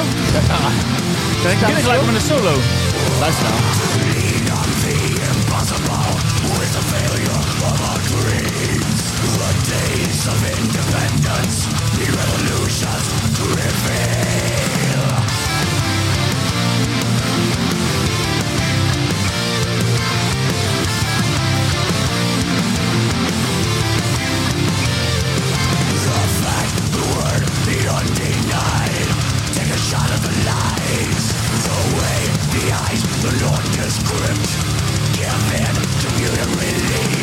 [1.44, 2.54] Begin gelijk met een solo.
[3.20, 4.13] Luister nou.
[10.28, 11.66] of independence,
[11.98, 15.04] the revolutions to reveal.
[26.04, 27.78] The fact, the word, the.
[29.54, 31.26] Take a shot at the lies.
[31.68, 32.20] The way,
[32.54, 33.32] the eyes, the.
[35.18, 37.23] Give in to mutant.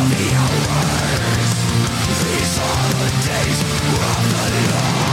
[0.00, 1.50] of the hours
[2.22, 5.07] These are the days of the Lord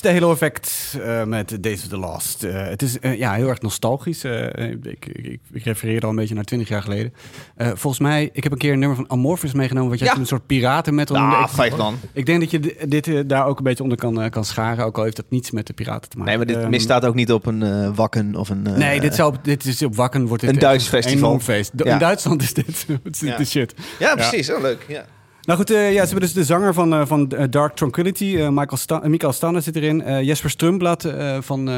[0.00, 2.44] De Halo Effect eh, met Days of the Lost.
[2.44, 4.24] Eh, het is eh, ja, heel erg nostalgisch.
[4.24, 7.14] Ik, ik, ik, ik refereer al een beetje naar 20 jaar geleden.
[7.56, 9.90] Eh, volgens mij, ik heb een keer een nummer van Amorphis meegenomen...
[9.90, 10.12] wat jij Ja.
[10.12, 11.36] toen een soort piratenmetal noemde.
[11.36, 11.96] Ah, vijf dan.
[12.12, 14.84] Ik denk dat je di- dit daar ook een beetje onder kan, kan scharen.
[14.84, 16.28] Ook al heeft dat niets met de piraten te maken.
[16.28, 18.62] Nee, maar dit Ehm, misstaat ook niet op een wakken of een...
[18.62, 21.38] Nee, dit, zou dit is op Wakken wordt dit Een Duits festival.
[21.38, 21.72] feest.
[21.76, 21.92] Ja.
[21.92, 22.86] In Duitsland is dit,
[23.20, 23.36] Ja.
[23.36, 23.74] de shit.
[23.98, 24.52] Ja, precies.
[24.52, 24.84] Oh, leuk.
[24.88, 25.04] Ja.
[25.42, 28.24] Nou goed, eh, ja, ze hebben dus de zanger van, eh, van eh, Dark Tranquility,
[28.36, 30.24] Michael Sta- eh, Mikael Stanne zit erin.
[30.24, 31.08] Jesper Strumblad
[31.40, 31.70] van,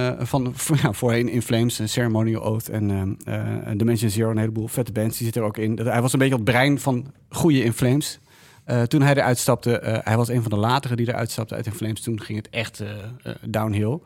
[0.54, 3.16] van ja, voorheen In Flames, Ceremonial Oath en
[3.76, 5.78] Dimension Zero, een heleboel vette bands, die zit er ook in.
[5.82, 8.18] Hij was een beetje het brein van goede In Flames.
[8.88, 11.72] Toen hij eruit stapte, hij was een van de latere die eruit stapte uit In
[11.72, 12.00] Flames.
[12.00, 12.82] Toen ging het echt
[13.46, 13.98] downhill.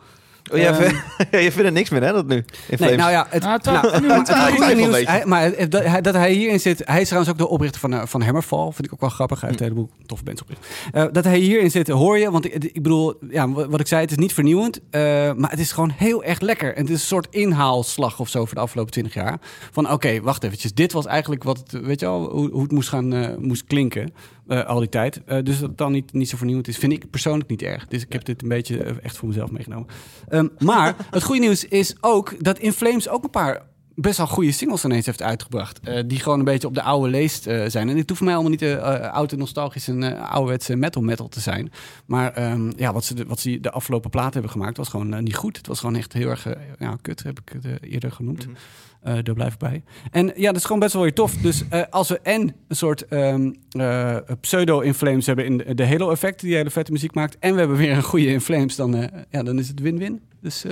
[0.53, 2.45] Oh, jij, Ehm, vindt- ja, je vindt er niks meer, hè, dat nu?
[2.69, 4.91] In Nee, nou ja, het, Ah, nou, nu maar het het twijfel goede een nieuws,
[4.91, 5.07] beetje.
[5.11, 7.81] hij- maar het- dat, hij, dat hij hierin zit, hij is trouwens ook de oprichter
[7.81, 9.41] van, eh, van Hammerfall, vind ik ook wel grappig.
[9.41, 10.67] Hij heeft een heleboel toffe bands opgericht.
[10.93, 14.01] Eh, dat hij hierin zit, hoor je, want ik, ik bedoel, ja, wat ik zei,
[14.01, 15.01] het is niet vernieuwend, eh,
[15.33, 16.75] maar het is gewoon heel erg lekker.
[16.75, 19.39] En het is een soort inhaalslag of zo voor de afgelopen twintig jaar.
[19.73, 22.73] Van oké, wacht eventjes, dit was eigenlijk wat het, weet je al, hoe, hoe het
[22.73, 24.15] moest gaan, eh, moest klinken.
[24.47, 25.21] Eh, al die tijd.
[25.25, 27.87] Eh, dus dat het dan niet, niet zo vernieuwend is, vind ik persoonlijk niet erg.
[27.87, 29.87] Dus ik heb dit een beetje eh, echt voor mezelf meegenomen.
[30.29, 33.63] Ehm, maar het goede nieuws is ook dat In Flames ook een paar
[33.95, 35.81] best wel goede singles ineens heeft uitgebracht.
[36.07, 37.89] die gewoon een beetje op de oude leest zijn.
[37.89, 41.29] En het hoeft voor mij allemaal niet de uh, oude nostalgische en ouderwetse metal metal
[41.29, 41.73] te zijn.
[42.07, 45.23] Maar ehm, ja, wat ze, de, wat ze de afgelopen platen hebben gemaakt was gewoon
[45.23, 45.57] niet goed.
[45.57, 46.47] Het was gewoon echt heel erg
[46.79, 48.47] ja, kut, heb ik het eerder genoemd.
[48.47, 48.63] Mm -hmm.
[49.07, 49.83] Daar blijf ik bij.
[50.11, 51.33] En ja, dat is gewoon best wel weer tof.
[51.33, 56.41] Dus uh, als we en een soort um, uh, pseudo-inflames hebben in de, de Halo-effect,
[56.41, 59.43] die hele vette muziek maakt, en we hebben weer een goede inflames, dan, uh, ja,
[59.43, 60.21] dan is het win-win.
[60.41, 60.65] Dus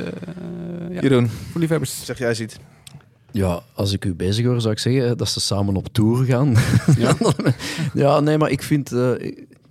[0.90, 2.04] ja, Jeroen, voor liefhebbers.
[2.04, 2.56] Zeg jij iets?
[3.34, 6.54] Ja, als ik u bezig hoor, zou ik zeggen dat ze samen op tour gaan.
[6.98, 7.16] Ja,
[7.94, 8.92] ja nee, maar ik vind...
[8.92, 9.12] Uh,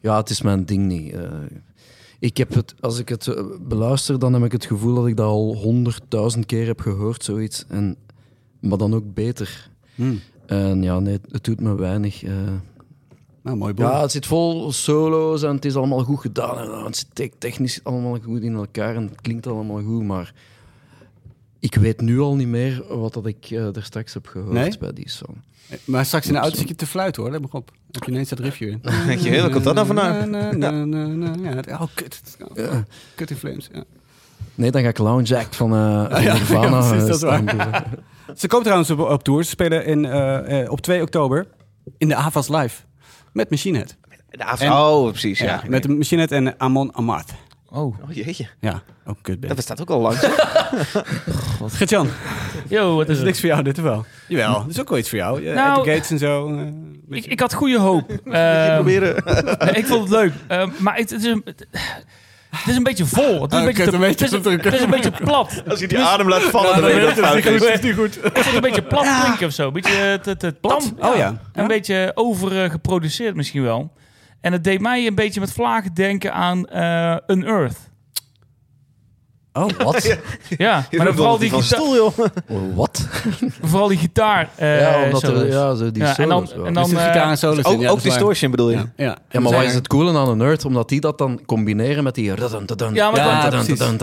[0.02, 1.14] ja, het is mijn ding niet.
[1.14, 1.22] Uh,
[2.20, 5.26] ik heb het, als ik het beluister, dan heb ik het gevoel dat ik dat
[5.26, 7.66] al honderdduizend keer heb gehoord, zoiets.
[7.68, 7.98] En,
[8.64, 9.70] maar dan ook beter.
[9.96, 10.20] Hmm.
[10.46, 12.22] En ja, nee, het doet me weinig.
[13.42, 13.86] nou, mooi boek.
[13.86, 16.58] Ja, het zit vol solo's en het is allemaal goed gedaan.
[16.58, 20.34] En het zit technisch allemaal goed in elkaar en het klinkt allemaal goed, maar
[21.60, 24.78] ik weet nu al niet meer wat dat ik uh, er straks heb gehoord nee?
[24.78, 25.42] bij die song.
[25.86, 27.72] Maar straks in de auto zit je te fluiten hoor, let me op.
[27.92, 28.82] Heb je ineens dat riffje in.
[29.06, 30.32] Denk je, waar komt dat nou vandaan?
[31.66, 32.22] Ja, oh kut.
[32.54, 32.86] Ja.
[33.16, 33.84] Kut in flames, ja.
[34.56, 36.80] Nee, dan ga ik Lounge Act van, uh, van ja, Nirvana.
[36.80, 37.88] Ja, precies, dat is waar.
[38.36, 39.44] Ze komen trouwens op, op tour.
[39.44, 41.48] Ze spelen in, uh, op 2 oktober
[41.98, 42.82] in de Avas Live.
[43.34, 43.96] Met Machine Head.
[44.30, 45.46] De Avas, oh, precies, ja.
[45.46, 47.34] ja met Machine Head en Amon Amarth.
[47.70, 48.00] Oh.
[48.02, 48.48] oh, jeetje.
[48.60, 50.18] Ja, ook kut Dat bestaat ook al lang.
[51.78, 52.10] Gert-Jan.
[52.68, 53.26] Yo, wat is het?
[53.26, 54.06] niks voor jou dit wel?
[54.28, 55.42] Jawel, dat is ook wel iets voor jou.
[55.42, 56.52] Ja, nou, Gates en zo.
[56.52, 56.68] Uh,
[57.10, 58.12] ik, ik had goede hoop.
[58.26, 59.24] uh, proberen.
[59.60, 60.34] nee, ik vond het leuk.
[60.52, 61.68] Uh, maar het, het, is een, het,
[62.58, 63.42] het, is een beetje vol.
[63.42, 65.62] Het is een, beetje, te, een beetje het, is, het is een beetje plat.
[65.68, 67.70] Als je die dus, adem laat vallen, ja, dan weet je dat het niet goed.
[67.70, 68.20] Het is niet goed.
[68.34, 69.68] Het een beetje plat klinken of zo.
[69.68, 70.94] Een beetje te, te plat.
[71.00, 71.38] Oh ja.
[71.54, 73.92] Een beetje overgeproduceerd misschien wel.
[74.42, 77.92] En het deed mij een beetje met vlagen denken aan uh, Unearth.
[79.54, 80.04] Oh, wat?
[80.04, 80.18] ja,
[80.58, 81.64] ja maar dan vooral die gitaar.
[81.64, 82.18] stoel, joh.
[82.76, 83.08] Wat?
[83.62, 84.50] vooral die gitaar.
[84.60, 87.00] Uh, ja, omdat er, ja, zo die ja, en dan, solos, en dan dus de
[87.00, 87.66] gitaar en solos.
[87.66, 88.78] Ook, ja, ook distortion bedoel je?
[88.78, 89.18] Ja, ja.
[89.30, 90.66] ja maar wat is het coole aan een nerd?
[90.66, 92.24] Omdat die dat dan combineren met die...
[92.24, 93.80] Ja, maar ja, dan, precies.
[93.80, 93.98] en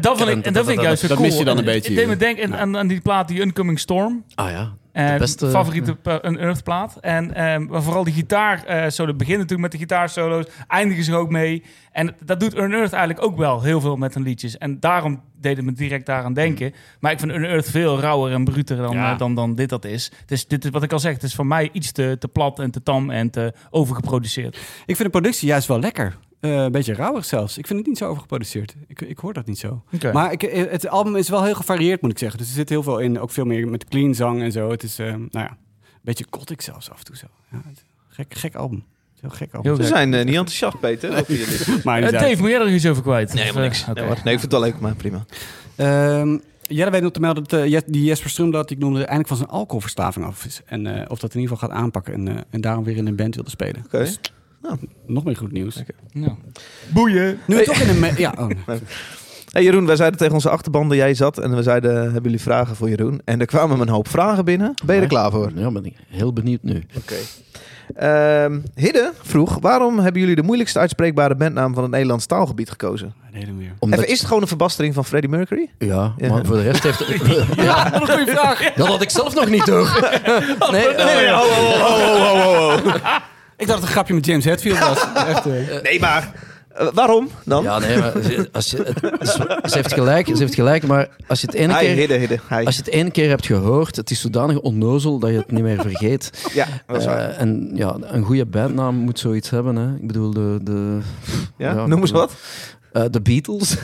[0.00, 1.28] dat vind ik, en dat vind ik juist zo dat cool.
[1.28, 1.90] mis je dan een en, beetje.
[1.90, 4.24] Ik deed me denken aan, aan, aan die plaat, die Uncoming Storm.
[4.34, 4.72] Ah ja.
[4.94, 6.18] Beste, favoriete ja.
[6.22, 6.96] een Earth plaat.
[7.00, 11.30] En um, vooral die gitaar uh, solo beginnen natuurlijk met de gitaarsolo's, eindigen ze ook
[11.30, 11.62] mee.
[11.92, 14.58] En dat doet Unearth eigenlijk ook wel heel veel met hun liedjes.
[14.58, 16.74] En daarom deed het me direct daaraan denken.
[17.00, 19.12] Maar ik vind Unearth veel rauwer en bruter dan, ja.
[19.12, 20.10] uh, dan, dan dit dat is.
[20.26, 22.58] Dus dit is wat ik al zeg, het is voor mij iets te, te plat
[22.58, 24.56] en te tam en te overgeproduceerd.
[24.56, 26.16] Ik vind de productie juist wel lekker.
[26.44, 27.58] Uh, een beetje rauwig zelfs.
[27.58, 28.74] Ik vind het niet zo overgeproduceerd.
[28.86, 29.82] Ik, ik hoor dat niet zo.
[29.92, 30.12] Okay.
[30.12, 30.40] Maar ik,
[30.70, 32.38] het album is wel heel gevarieerd, moet ik zeggen.
[32.38, 33.20] Dus er zit heel veel in.
[33.20, 34.70] Ook veel meer met clean zang en zo.
[34.70, 37.26] Het is, uh, nou ja, een beetje gothic zelfs af en toe zo.
[37.50, 37.62] Ja,
[38.08, 38.84] gek, gek album.
[39.20, 39.76] Heel gek album.
[39.76, 41.10] We zijn uh, niet enthousiast, Peter.
[41.84, 43.34] maar uh, Dave, moet jij er iets over kwijt?
[43.34, 43.88] Nee, maar niks.
[43.88, 43.94] Okay.
[43.94, 45.24] Nee, nee, ik vind het wel leuk, maar prima.
[46.20, 48.98] Um, ja, dan weet nog te melden dat uh, die Jesper Strumblad, die ik noemde,
[48.98, 50.60] eindelijk van zijn alcoholverslaving af is.
[50.64, 53.06] En uh, of dat in ieder geval gaat aanpakken en, uh, en daarom weer in
[53.06, 53.76] een band wilde spelen.
[53.76, 53.86] Oké.
[53.86, 54.00] Okay.
[54.00, 54.20] Dus,
[54.64, 55.76] nou, nog meer goed nieuws.
[55.76, 56.22] Okay.
[56.24, 56.36] Ja.
[56.92, 57.38] Boeien.
[57.46, 57.64] Nu hey.
[57.64, 58.16] toch in een...
[58.16, 58.50] ja, oh.
[59.54, 62.40] Hey Jeroen, wij zeiden tegen onze achterban dat jij zat en we zeiden, hebben jullie
[62.40, 63.20] vragen voor Jeroen?
[63.24, 64.74] En er kwamen een hoop vragen binnen.
[64.84, 65.50] Ben je er klaar voor?
[65.54, 66.82] Ja, ben ik heel benieuwd nu.
[66.96, 67.14] Oké.
[67.96, 68.44] Okay.
[68.44, 73.14] Um, Hidde vroeg, waarom hebben jullie de moeilijkste uitspreekbare bandnaam van het Nederlands taalgebied gekozen?
[73.78, 75.70] Omdat Even, is het gewoon een verbastering van Freddie Mercury?
[75.78, 76.28] Ja, ja.
[76.28, 76.98] maar voor de rest heeft...
[77.56, 78.72] ja, een goede vraag.
[78.72, 80.00] Dat had ik zelf nog niet door.
[80.70, 83.16] nee, nee, nee, oh, oh, oh, oh, oh.
[83.56, 85.06] Ik dacht dat het een grapje met James Hetfield was.
[85.28, 85.82] Echt, uh...
[85.82, 86.32] Nee, maar...
[86.80, 87.62] Uh, waarom dan?
[87.62, 88.12] Ja, nee, maar
[88.52, 89.28] als je, het,
[89.70, 92.40] ze, heeft gelijk, ze heeft gelijk, maar als je het ene keer, Hi, hidde, hidde.
[92.48, 95.62] als je het ene keer hebt gehoord, het is zodanig onnozel dat je het niet
[95.62, 96.30] meer vergeet.
[96.54, 97.30] Ja, dat is waar.
[97.30, 99.76] Uh, en ja, een goede bandnaam moet zoiets hebben.
[99.76, 99.94] Hè.
[99.94, 100.58] Ik bedoel, de...
[100.62, 100.98] de
[101.56, 102.32] ja, ja, noem eens wat.
[102.92, 103.76] Uh, de Beatles.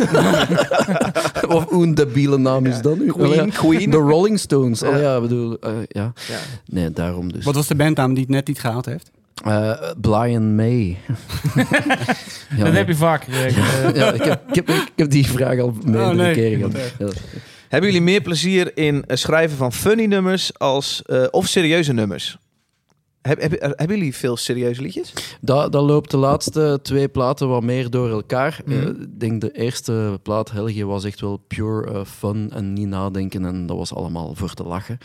[1.56, 3.06] of hoe een debiele naam is dat nu?
[3.12, 3.46] Queen, ja.
[3.46, 3.90] Queen.
[3.90, 4.82] De Rolling Stones.
[4.82, 6.12] Oh ja, bedoel, uh, ja.
[6.28, 6.38] ja.
[6.66, 7.44] Nee, daarom dus.
[7.44, 9.10] Wat was de bandnaam die het net niet gehaald heeft?
[9.46, 10.86] Uh, Brian May.
[12.56, 13.26] ja, dat heb je vaak.
[13.26, 13.46] ja,
[13.94, 16.34] ja, ik, heb, ik, heb, ik, heb, die vraag al meerdere oh, nee.
[16.34, 16.94] keren gehad.
[16.98, 17.08] Ja.
[17.68, 22.38] Hebben jullie meer plezier in schrijven van funny nummers als, uh, of serieuze nummers?
[23.22, 25.12] Heb, heb- hebben jullie veel serieuze liedjes?
[25.40, 28.60] Dat, dat loopt de laatste twee platen wat meer door elkaar.
[28.64, 28.78] Mhm.
[28.80, 32.88] Eh, Ik denk de eerste plaat, Helge, was echt wel pure eh, fun en niet
[32.88, 33.44] nadenken.
[33.44, 34.98] En dat was allemaal voor te lachen.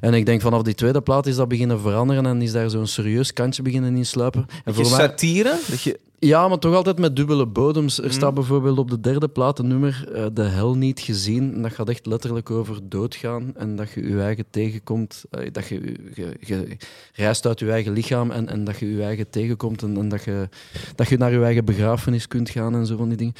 [0.00, 2.86] En ik denk vanaf die tweede plaat is dat beginnen veranderen en is daar zo'n
[2.86, 4.46] serieus kantje beginnen insluipen.
[4.64, 5.58] En Je satire?
[5.68, 6.00] Dat je...
[6.22, 7.98] Ja, maar toch altijd met dubbele bodems.
[7.98, 8.12] Er Mhm.
[8.12, 11.54] staat bijvoorbeeld op de derde plaat een nummer, eh, De Hel Niet Gezien.
[11.54, 13.52] En dat gaat echt letterlijk over doodgaan.
[13.56, 15.24] En dat je je eigen tegenkomt.
[15.30, 15.80] eh, dat je,
[16.14, 16.76] je, je
[17.14, 19.82] reist uit je eigen lichaam en, en dat je je eigen tegenkomt.
[19.82, 20.48] En, en dat, je,
[20.94, 23.34] dat je naar je eigen begrafenis kunt gaan en zo van die dingen.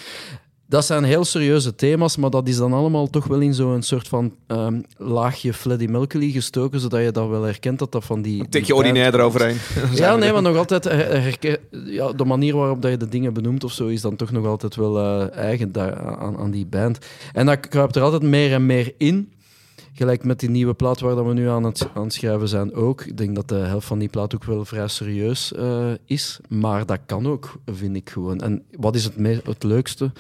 [0.71, 4.09] Dat zijn heel serieuze thema's, maar dat is dan allemaal toch wel in zo'n soort
[4.09, 8.41] van ehm, laagje Freddie Mercury gestoken, zodat je dat wel herkent dat dat van die...
[8.41, 9.57] Een tikje die ordinair eroverheen.
[9.95, 13.33] ja, nee, maar nog altijd her- herken- ja, de manier waarop dat je de dingen
[13.33, 16.67] benoemt of zo is dan toch nog altijd wel eh, eigen daar, aan, aan die
[16.67, 16.99] band.
[17.33, 19.33] En dat kruipt er altijd meer en meer in.
[19.93, 22.75] Gelijk met die nieuwe plaat waar dat we nu aan het, aan het schrijven zijn
[22.75, 23.05] ook.
[23.05, 26.39] Ik denk dat de helft van die plaat ook wel vrij serieus eh, is.
[26.49, 28.41] Maar dat kan ook, vind ik gewoon.
[28.41, 30.11] En wat is het, me- het leukste?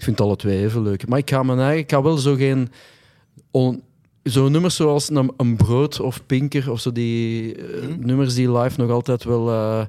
[0.00, 1.08] Ik vind alle twee even leuk.
[1.08, 1.78] Maar ik ga mijn eigen...
[1.78, 2.68] Ik ga wel zo geen...
[3.50, 3.82] On,
[4.22, 7.64] Zo'n nummers zoals een, een Brood of Pinker of zo, die eh,
[7.98, 9.80] nummers die live nog altijd wel eh,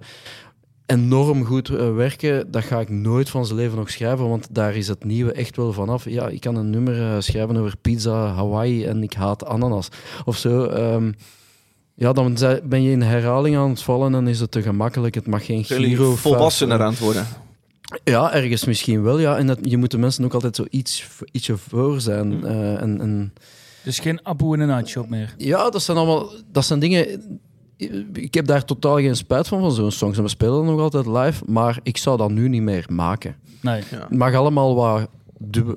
[0.85, 4.75] enorm goed eh, werken, dat ga ik nooit van zijn leven nog schrijven, want daar
[4.75, 6.09] is het nieuwe echt wel vanaf.
[6.09, 9.87] Ja, ik kan een nummer schrijven over pizza, Hawaii en ik haat ananas
[10.25, 10.65] of zo.
[10.65, 11.11] ehm,
[11.95, 15.15] ja, dan ben je in herhaling aan het vallen en is het te gemakkelijk.
[15.15, 17.27] Het mag geen Giro volwassener aan het worden?
[18.03, 19.37] Ja, ergens misschien wel, ja.
[19.37, 22.45] En dat, je moet de mensen ook altijd zo iets, ietsje voor zijn.
[22.45, 23.33] eh, en, en
[23.83, 25.33] Dus geen Abu in een nightshop meer.
[25.37, 27.21] ja, dat zijn allemaal dat zijn dingen.
[28.13, 30.17] Ik heb daar totaal geen spijt van, van zo'n songs.
[30.17, 33.35] En we spelen nog altijd live, maar ik zou dat nu niet meer maken.
[33.61, 33.81] Nee.
[33.91, 33.99] Ja.
[33.99, 35.07] Het mag allemaal wat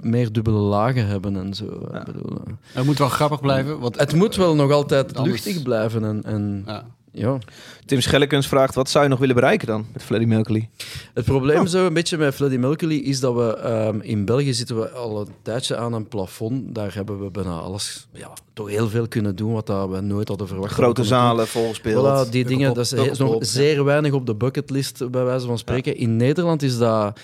[0.02, 1.64] meer dubbele lagen hebben en zo.
[1.64, 2.52] Ik bedoel, eh.
[2.72, 3.78] Het moet wel grappig blijven.
[3.78, 6.04] Want, Het moet wel nog altijd Anders- luchtig blijven.
[6.04, 6.84] En, en Ja.
[7.14, 7.38] Ja.
[7.86, 10.68] Tim Schellekens vraagt, wat zou je nog willen bereiken dan met Freddie Mercury?
[11.14, 14.80] Het probleem zo een beetje met Freddie Mercury is dat we ehm, in België zitten
[14.80, 16.74] we al een tijdje aan een plafond.
[16.74, 20.28] Daar hebben we bijna alles, ja, toch heel veel kunnen doen wat dat we nooit
[20.28, 20.72] hadden verwacht.
[20.72, 21.48] Grote volgespeeld.
[21.48, 22.26] volgespeeld.
[22.26, 25.96] Voilà, die dingen, dat is, nog zeer weinig op de bucketlist, bij wijze van spreken.
[25.96, 27.18] In Nederland is dat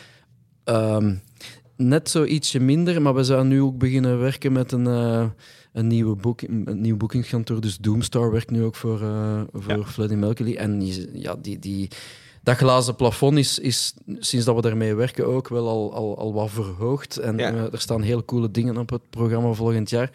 [0.64, 1.14] ehm,
[1.80, 5.26] net zo ietsje minder, maar we zijn nu ook beginnen werken met een, eh,
[5.72, 7.60] een, nieuwe boek, een nieuw boekingskantoor.
[7.60, 10.16] Dus Doomstar werkt nu ook voor, eh voor Ja.
[10.16, 10.54] Mercury.
[10.56, 11.88] En ja, die, die,
[12.42, 16.32] dat glazen plafond is, is, sinds dat we daarmee werken, ook wel al, al, al
[16.34, 17.16] wat verhoogd.
[17.16, 17.50] En Ja.
[17.52, 20.10] eh, er staan hele coole dingen op het programma volgend jaar.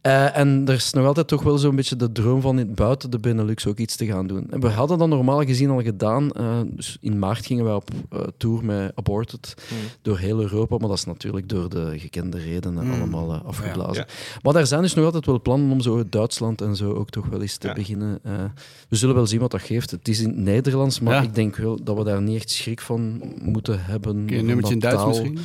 [0.00, 3.10] Eh, en er is nog altijd toch wel zo'n beetje de droom van in, buiten
[3.10, 4.46] de Benelux ook iets te gaan doen.
[4.50, 6.30] En we hadden dat normaal gezien al gedaan.
[6.30, 9.54] eh, dus in maart gingen wij op eh, tour met Aborted
[10.02, 10.76] door heel Europa.
[10.78, 12.92] Maar dat is natuurlijk door de gekende redenen Mm.
[12.92, 14.04] allemaal afgeblazen.
[14.08, 14.38] Ja.
[14.42, 17.26] Maar daar zijn dus nog altijd wel plannen om zo Duitsland en zo ook toch
[17.26, 17.72] wel eens te Ja.
[17.74, 18.18] beginnen.
[18.88, 19.90] we zullen wel zien wat dat geeft.
[19.90, 22.80] Het is in het Nederlands, maar ik denk wel dat we daar niet echt schrik
[22.80, 24.12] van moeten hebben.
[24.26, 25.08] Kun je een nummertje in Duits taal.
[25.08, 25.38] misschien?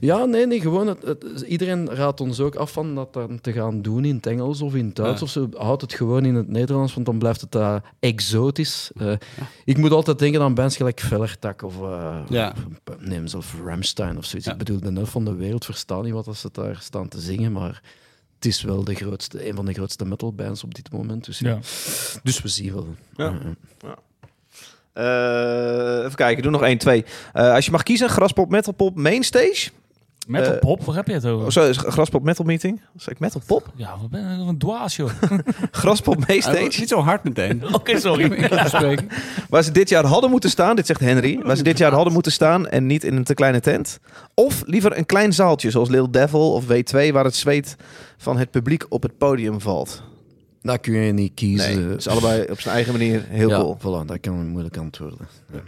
[0.00, 0.86] Ja, nee, nee, gewoon.
[0.86, 4.26] Het, het- iedereen raadt ons ook af van dat dan te gaan doen in het
[4.26, 5.24] Engels of in het Duits Ja.
[5.26, 5.48] of zo.
[5.56, 8.90] Houd het gewoon in het Nederlands, want dan blijft het eh, exotisch.
[8.96, 9.12] Eh,
[9.64, 12.54] Ik moet altijd denken aan bands gelijk Vellertak of eh, Ja.
[12.88, 14.46] of- neem zelf Ramstein of zoiets.
[14.46, 14.52] Ja.
[14.52, 17.20] Ik bedoel, de helft van de wereld verstaat niet wat dat ze daar staan te
[17.20, 17.82] zingen, maar
[18.34, 21.24] het is wel de grootste, een van de grootste metalbands op dit moment.
[21.24, 21.54] Dus, ja.
[22.22, 22.86] Dus we zien wel.
[23.16, 23.28] Ja.
[23.82, 23.90] Eh,
[24.92, 27.04] Eh, even kijken, doe nog 1, 2.
[27.32, 29.70] als je mag kiezen, Graspop, Metalpop, Mainstage?
[30.26, 31.44] Metal Eh, pop, waar heb je het over?
[31.46, 32.80] Oh, sorry, Graspop Metal Meeting?
[32.96, 33.72] Zeg ik Metalpop?
[33.74, 35.10] Ja, wat ben je een dwaas, joh.
[35.70, 36.80] Graspop Ah, Mainstage?
[36.80, 37.62] Niet zo hard meteen.
[37.74, 38.48] Oké, sorry.
[38.66, 39.08] Spreken.
[39.48, 42.12] Waar ze dit jaar hadden moeten staan, dit zegt Henry, waar ze dit jaar hadden
[42.12, 43.98] moeten staan en niet in een te kleine tent.
[44.34, 47.76] Of liever een klein zaaltje, zoals Little Devil of W2, waar het zweet
[48.16, 50.02] van het publiek op het podium valt.
[50.62, 51.76] Dat kun je niet kiezen.
[51.80, 53.76] Nee, het is allebei op zijn eigen manier heel ja, cool.
[53.78, 55.18] voilà, dat kan een moeilijk antwoorden.
[55.52, 55.60] Ja.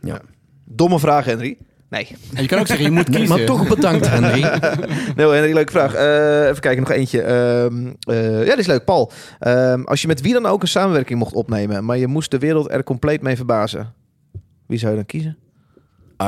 [0.00, 0.20] Ja.
[0.64, 1.56] Domme vraag, Henry.
[1.90, 2.16] Nee.
[2.34, 3.28] En je kan ook zeggen, je moet kiezen.
[3.28, 4.40] Maar toch bedankt, Henry.
[5.16, 5.94] Nee, Henry, leuke vraag.
[5.94, 7.22] Eh, even kijken, nog eentje.
[7.22, 8.84] Ehm, eh, ja, dit is leuk.
[8.84, 12.30] Paul, ehm, als je met wie dan ook een samenwerking mocht opnemen, maar je moest
[12.30, 13.94] de wereld er compleet mee verbazen,
[14.66, 15.36] wie zou je dan kiezen?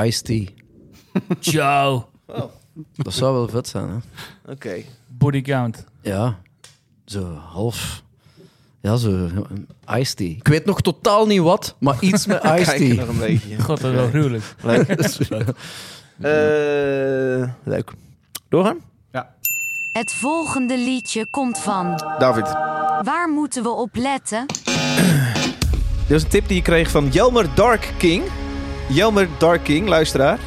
[0.04, 0.52] Ice-T.
[1.40, 2.08] Ciao.
[2.96, 4.52] Dat zou wel vet zijn, hè?
[4.52, 4.74] Oké.
[5.06, 5.84] Body count.
[6.02, 6.38] Ja,
[7.04, 8.02] zo half.
[8.80, 9.68] Ja, zo een
[9.98, 10.26] iced tea.
[10.26, 12.94] Ik weet nog totaal niet wat, maar iets met iced Kijk tea.
[12.94, 13.58] nog een beetje.
[13.64, 14.44] God, dat is wel gruwelijk.
[14.62, 14.88] Leuk.
[16.20, 17.92] Eh, leuk.
[18.48, 18.78] Doorgaan?
[19.92, 22.02] Het volgende liedje komt van.
[22.18, 22.44] David.
[23.02, 24.46] Waar moeten we op letten?
[24.46, 28.22] Dit was een tip die je kreeg van Jelmer Dark King.
[28.88, 30.38] Jelmer Dark King, luisteraar.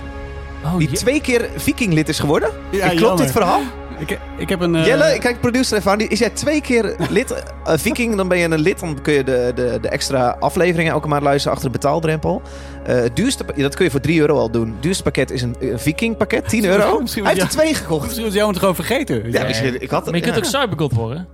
[0.63, 2.49] Oh, Die je- twee keer vikinglid is geworden.
[2.71, 3.17] Ja, klopt jammer.
[3.23, 3.61] dit verhaal?
[4.07, 4.75] Ik, ik heb een...
[4.75, 5.99] eh, Jelle, kijk, producer even aan.
[5.99, 8.79] Is jij twee keer lid eh, Viking, dan ben je een lid.
[8.79, 12.41] Dan kun je de, de, de extra afleveringen elke maand luisteren achter de betaaldrempel.
[12.85, 14.67] Eh, het duurste, dat kun je voor 3 euro al doen.
[14.71, 16.99] Het duurste pakket is een, een Viking pakket, 10 euro.
[16.99, 18.03] Misschien Hij heeft er twee gekocht.
[18.05, 19.31] Misschien was jou het gewoon vergeten.
[19.31, 21.27] Ja, misschien, ik had, Maar je kunt ook cybergod worden.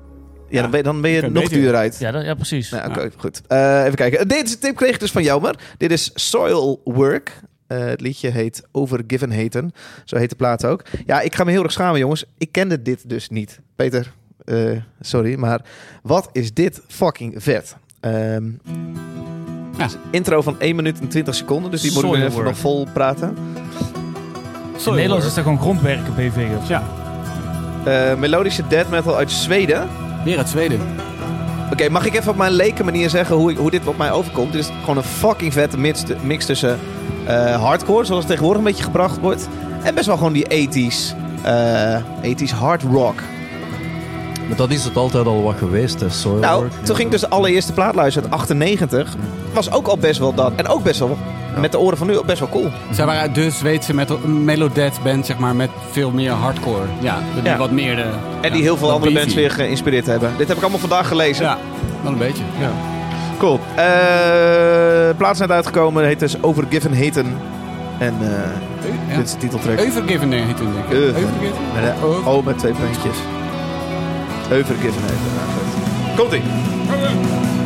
[0.49, 1.49] Ja, dan ben je, dan ben je nog beter.
[1.49, 1.97] duurder uit.
[1.99, 2.69] Ja, dat, ja precies.
[2.69, 3.41] Nou, oké, goed.
[3.47, 4.27] Eh, even kijken.
[4.27, 5.55] Deze tip kreeg ik dus van Jelmer.
[5.77, 7.39] Dit is Soil Work.
[7.67, 9.71] Eh, het liedje heet Overgiven Haten.
[10.05, 10.83] Zo heet de plaat ook.
[11.05, 12.25] Ja, ik ga me heel erg schamen, jongens.
[12.37, 13.59] Ik kende dit dus niet.
[13.75, 14.13] Peter,
[14.45, 15.61] eh, sorry, maar
[16.03, 17.75] wat is dit fucking vet?
[17.99, 18.43] Ehm,
[19.77, 19.87] Ja.
[20.11, 21.71] Intro van 1 minuut en 20 seconden.
[21.71, 23.37] Dus die moet ik Soil nu even nog vol praten.
[24.85, 26.47] In Nederlands is dat gewoon grondwerken BV.
[26.67, 26.83] Ja,
[27.85, 29.87] Eh, melodische death metal uit Zweden.
[30.23, 30.79] weer uit Zweden.
[31.71, 34.11] Oké, mag ik even op mijn leken manier zeggen hoe, ik- hoe dit op mij
[34.11, 34.51] overkomt?
[34.51, 36.79] Dit is gewoon een fucking vette mix, mix tussen
[37.27, 39.47] eh, hardcore, zoals het tegenwoordig een beetje gebracht wordt,
[39.83, 41.13] en best wel gewoon die 80s,
[41.43, 43.19] eh 80s hard rock.
[44.47, 46.43] Maar dat is het altijd al wat geweest, hè, Soilwork.
[46.45, 49.15] Nou, toen ging ik dus de allereerste plaat luisteren uit 98.
[49.53, 50.51] Was ook al best wel dat.
[50.55, 51.17] En ook best wel,
[51.59, 52.67] met de oren van nu, ook best wel cool.
[52.91, 56.83] Zij waren de Zweedse metal, melodeath band, zeg maar, met veel meer hardcore.
[56.99, 57.57] Ja, die Ja.
[57.57, 58.05] wat meer de...
[58.41, 60.31] En die heel veel andere bands weer geïnspireerd hebben.
[60.37, 61.45] Dit heb ik allemaal vandaag gelezen.
[61.45, 61.57] Ja,
[62.03, 62.43] wel een beetje.
[62.59, 62.69] Ja.
[63.37, 63.59] Cool.
[63.75, 67.37] Eh plaat is net uitgekomen, heet dus Overgiven Haten.
[67.99, 68.27] En eh,
[69.09, 69.15] Ja.
[69.17, 69.79] dit is de titeltrack.
[69.79, 70.97] Overgiven heet het, denk ik.
[70.97, 72.27] Overgiven?
[72.27, 72.45] Oh.
[72.45, 73.17] Met twee puntjes.
[75.35, 76.15] Nou, goed.
[76.15, 77.56] Komt-ie.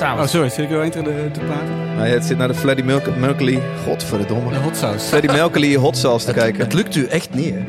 [0.00, 0.18] Hot.
[0.18, 0.48] Oh, sorry.
[0.48, 1.76] Zit ik er wel te, te praten?
[1.96, 3.60] Nou, het zit naar de Freddie Merc- Mercury...
[3.84, 4.50] Godverdomme.
[4.50, 5.06] De hot sauce.
[5.06, 6.60] Freddie Mercury hot sauce te kijken.
[6.64, 7.64] Het lukt u echt niet, hè?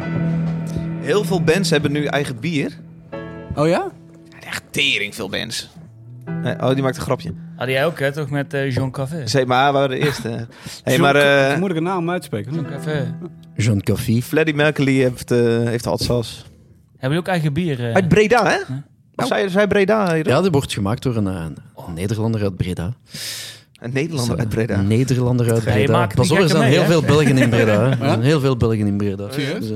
[1.01, 2.71] Heel veel bands hebben nu eigen bier.
[3.55, 3.91] Oh ja?
[4.39, 5.69] Echt tering veel bands.
[6.43, 7.33] Nee, oh, die maakt een grapje.
[7.55, 9.27] Had jij ook, hè, toch, met eh, Jean Café?
[9.27, 10.29] Zeg maar, we waren de eerste.
[10.83, 12.53] hey, maar Hoe eh moet ik een naam uitspreken?
[12.53, 13.15] Jean Café.
[13.55, 14.23] Jean Caffie.
[14.23, 16.35] Freddie Mercury heeft, eh heeft hot sauce.
[16.35, 17.87] Hebben jullie ook eigen bier?
[17.89, 17.93] eh?
[17.95, 18.57] Uit Breda, hè?
[19.15, 20.13] Of zei, zei Breda?
[20.13, 20.27] hier?
[20.27, 21.45] Ja, die wordt gemaakt door een, eh,
[21.87, 22.93] een Nederlander uit Breda.
[23.79, 24.77] Een Nederlander uit Breda.
[24.77, 26.07] Een Nederlander uit Breda.
[26.07, 27.89] Pas op, er zijn mee, heel veel Belgen in Breda.
[27.89, 29.31] Er zijn heel veel Belgen in Breda.
[29.31, 29.71] Serieus?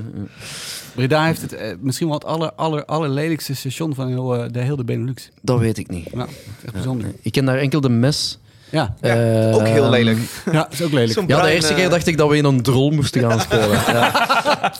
[0.95, 4.59] Breda heeft het eh, misschien wel het aller, aller, allerlelijkste station van heel, eh, de
[4.59, 5.29] hele Benelux.
[5.41, 6.13] dat weet ik niet.
[6.13, 6.29] Nou,
[6.63, 7.07] echt bijzonder.
[7.21, 8.38] Ik ken daar enkel de mes.
[8.71, 10.17] Ja, Eh, Ook heel lelijk.
[10.51, 11.19] ja is ook lelijk.
[11.27, 13.69] Ja, de eerste eh, keer dacht ik dat we in een drol moesten gaan spelen.
[13.87, 14.73] Ja.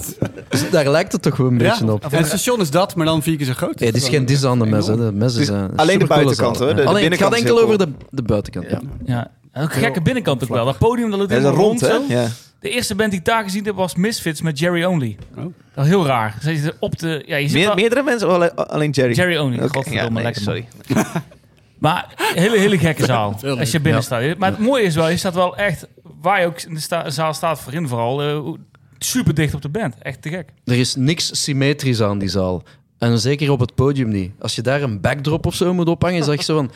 [0.50, 2.04] Dus daar lijkt het toch wel een beetje op.
[2.04, 3.80] en het station is dat, maar dan vier keer zo groot.
[3.80, 4.88] Het is geen dis aan de mes.
[4.88, 4.96] Hè.
[4.98, 6.68] De mes is, Het is eh, alleen de buitenkant, hoor.
[6.68, 8.66] De- de Alleen, het gaat enkel over de, de buitenkant.
[9.06, 9.32] Ja.
[9.52, 10.66] En Ook een gekke binnenkant ook wel.
[10.66, 11.88] Dat podium, dat Dat is rond, hè?
[11.88, 12.02] zo.
[12.08, 12.28] Ja.
[12.60, 15.18] De eerste band die ik daar gezien heb was Misfits met Jerry Only.
[15.38, 15.46] Oh.
[15.74, 16.36] Dat heel raar.
[16.42, 17.24] Ze zitten op de...
[17.26, 19.14] Ja, je ziet Meer, wel- meerdere mensen of alleen, alleen Jerry?
[19.14, 19.58] Jerry Only.
[19.58, 20.66] Godverdomme, ja, nee, lekker sorry.
[21.80, 23.36] Maar een hele, hele gekke zaal.
[23.60, 24.06] Als je binnen Ja.
[24.06, 24.38] staat.
[24.38, 25.88] Maar het mooie is wel, je staat wel echt...
[26.22, 28.22] Waar je ook in de sta- zaal staat voorin vooral...
[28.24, 28.54] eh,
[28.98, 29.96] super dicht op de band.
[30.02, 30.50] Echt te gek.
[30.66, 32.64] Er is niks symmetrisch aan die zaal.
[32.98, 34.32] En zeker op het podium niet.
[34.40, 36.72] Als je daar een backdrop of zo moet ophangen, zeg je zo van...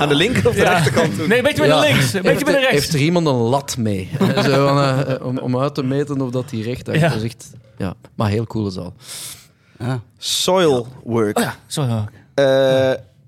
[0.00, 1.26] Aan de linker of de rechterkant?
[1.28, 2.12] Nee, een beetje bij de links.
[2.12, 2.76] Een beetje Heeft, bij de er- rechts.
[2.80, 4.10] heeft er iemand een lat mee?
[4.18, 6.86] Eh, zo van, eh, om, om uit te meten of dat die recht.
[6.92, 7.08] Ja.
[7.08, 8.94] Dat is echt, ja, maar heel coole zaal.
[9.78, 10.00] Ja.
[10.18, 11.38] Soil work.
[11.38, 12.06] Oh ja, zo.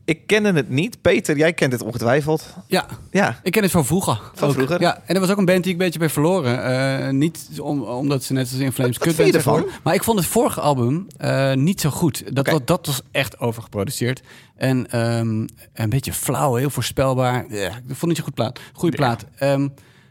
[0.04, 1.00] Ik kende het niet.
[1.00, 2.54] Peter, jij kent het ongetwijfeld.
[2.66, 3.40] ja, Ja.
[3.42, 4.20] ik ken het van vroeger.
[4.34, 4.54] Van Ook.
[4.54, 4.80] vroeger?
[4.80, 6.64] Ja, en er was ook een band die ik een beetje ben verloren.
[6.64, 9.66] Eh, niet om, omdat ze net als in Flames kut zijn ervan?
[9.82, 12.36] Maar ik vond het vorige album eh, niet zo goed.
[12.36, 14.22] Dat, was, dat was echt overgeproduceerd.
[14.56, 17.44] En ehm, een beetje flauw, heel voorspelbaar.
[17.48, 18.60] Ja, ik vond niet zo goed plaat.
[18.72, 19.24] Goeie plaat.
[19.38, 19.68] Ehm,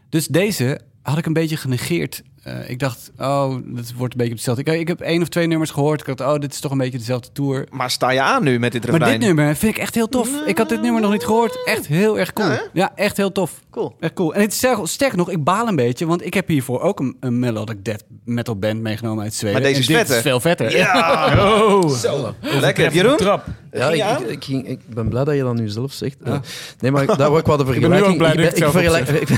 [0.08, 2.22] dus deze had ik een beetje genegeerd.
[2.44, 4.62] Eh, ik dacht, oh, dat wordt een beetje hetzelfde.
[4.64, 6.00] Ik, ik heb één of twee nummers gehoord.
[6.08, 7.66] Ik dacht, oh, dit is toch een beetje dezelfde tour.
[7.70, 9.18] Maar sta je aan nu met dit Maar refrein?
[9.20, 10.28] dit nummer vind ik echt heel tof.
[10.46, 11.58] Ik had dit nummer nog niet gehoord.
[11.64, 12.48] Echt heel erg cool.
[12.50, 13.52] Ja, Ja, echt heel tof.
[13.70, 13.96] Cool.
[14.00, 14.34] Echt cool.
[14.34, 17.16] En het is sterk, nog, ik baal een beetje, want ik heb hiervoor ook een,
[17.20, 19.60] een melodic death metal band meegenomen uit Zweden.
[19.60, 20.16] Maar deze En is dit vetter.
[20.16, 20.76] is veel vetter.
[20.76, 21.12] Ja!
[21.64, 22.92] Oh, Lekker.
[22.92, 23.16] Jeroen?
[23.16, 23.44] trap.
[23.72, 26.16] Ja, Ging ik, ik, ik, ging- ik ben blij dat je dat nu zelf zegt.
[26.24, 26.34] Eh,
[26.80, 28.16] nee, maar daar wou ik wat de ben nu ook vergelijking...
[28.18, 29.28] blij dat ik vergelijk- ik-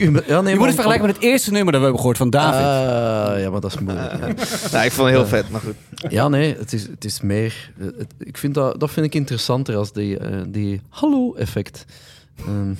[0.00, 2.16] ik- ja, nee, Je moet het vergelijken met het eerste nummer dat we hebben gehoord
[2.16, 2.60] van David.
[2.60, 4.18] Ah, ja, maar dat is moeilijk.
[4.72, 5.74] Nou, ik vond het heel vet, maar goed.
[6.08, 7.70] Ja, nee, het is, het is meer...
[7.78, 11.84] eh, het- ik vind dat, dat vind ik interessanter als die, eh, die hallo-effect.
[12.38, 12.72] Ehm,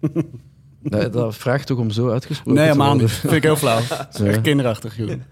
[0.82, 3.00] dat, dat vraagt toch om zo uitgesproken nee, te helemaal niet.
[3.02, 3.20] worden.
[3.20, 3.80] Vind ik heel flauw.
[4.30, 5.22] Echt kinderachtig, Jeroen.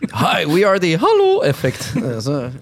[0.00, 1.92] Hi, we are the hallo-effect.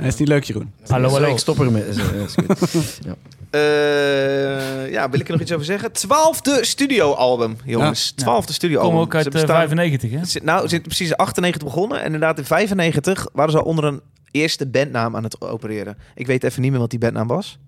[0.01, 0.72] Eh, is niet leuk, Jeroen.
[0.86, 1.30] Hallo, hallo.
[1.30, 1.93] Ik stop ermee.
[1.93, 2.34] Zo, ja, is
[2.70, 2.99] goed.
[3.05, 3.14] Ja.
[3.51, 5.92] Eh, ja, wil ik er nog iets over zeggen?
[5.92, 8.11] Twaalfde studioalbum, jongens.
[8.11, 8.92] Twaalfde studioalbum.
[8.92, 10.18] Kom ook uit Ze eh, bestaan- 95, hè?
[10.18, 11.99] Het zit- Nou, ze zijn precies in 98 begonnen.
[11.99, 15.96] En inderdaad in 95 waren ze al onder een eerste bandnaam aan het opereren.
[16.14, 17.59] Ik weet even niet meer wat die bandnaam was.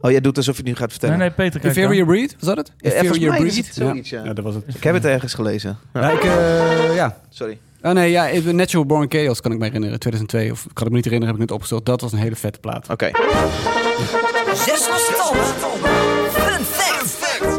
[0.00, 1.18] Oh, jij doet alsof je het nu gaat vertellen.
[1.18, 1.82] Nee, nee, Peter, kijk dan.
[1.82, 2.72] Inferior Breed, was dat het?
[2.76, 3.70] Ja, Inferior Breed?
[3.72, 4.24] zoiets, ja.
[4.24, 4.64] ja, dat was het.
[4.74, 5.78] Ik heb het ergens gelezen.
[5.94, 7.20] Ja, Ja, ik, eh, ja.
[7.28, 7.58] Sorry.
[7.86, 9.98] Oh nee, ja, even Natural Born Chaos kan ik me herinneren.
[10.00, 11.84] 2002, of ik kan het me niet herinneren, heb ik net opgezocht.
[11.84, 12.88] Dat was een hele vette plaat.
[12.90, 13.10] Oké.
[14.54, 14.88] Zes
[16.32, 17.58] Fun fact.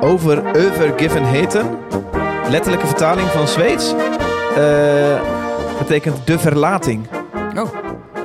[0.00, 1.78] Over Overgiven heten.
[2.50, 3.94] Letterlijke vertaling van Zweeds.
[4.56, 5.20] eh,
[5.78, 7.06] betekent de verlating.
[7.56, 7.68] Oh,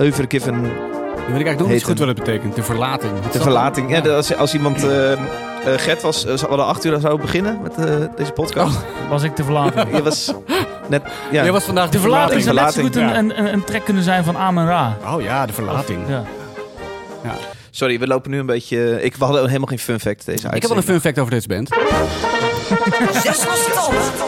[0.02, 0.72] Overgiven,
[1.28, 2.56] dan weet ik eigenlijk nog niet goed wat het betekent.
[2.56, 3.12] De verlating.
[3.14, 3.90] Wat de dat verlating.
[3.92, 4.84] Ja, de- als, als iemand...
[4.84, 5.20] eh eh,
[5.76, 8.78] Gert was, uh, we hadden acht uur zou beginnen met eh, deze podcast.
[9.10, 9.88] Was ik te verlaten.
[9.96, 10.34] Je was
[10.88, 11.02] net...
[11.32, 13.64] Ja, Jij was vandaag De verlating zou net zo verlating, goed een, een, een, een
[13.64, 14.98] track kunnen zijn van Amen Ra.
[15.06, 16.00] Oh ja, de verlating.
[16.10, 16.24] Ja.
[17.72, 19.04] Sorry, we lopen nu een beetje...
[19.04, 21.32] Ik, we hadden helemaal geen fun fact deze Ik heb wel een fun fact over
[21.32, 21.70] deze band.
[23.14, 23.26] Zes.
[23.26, 24.27] Eh, d-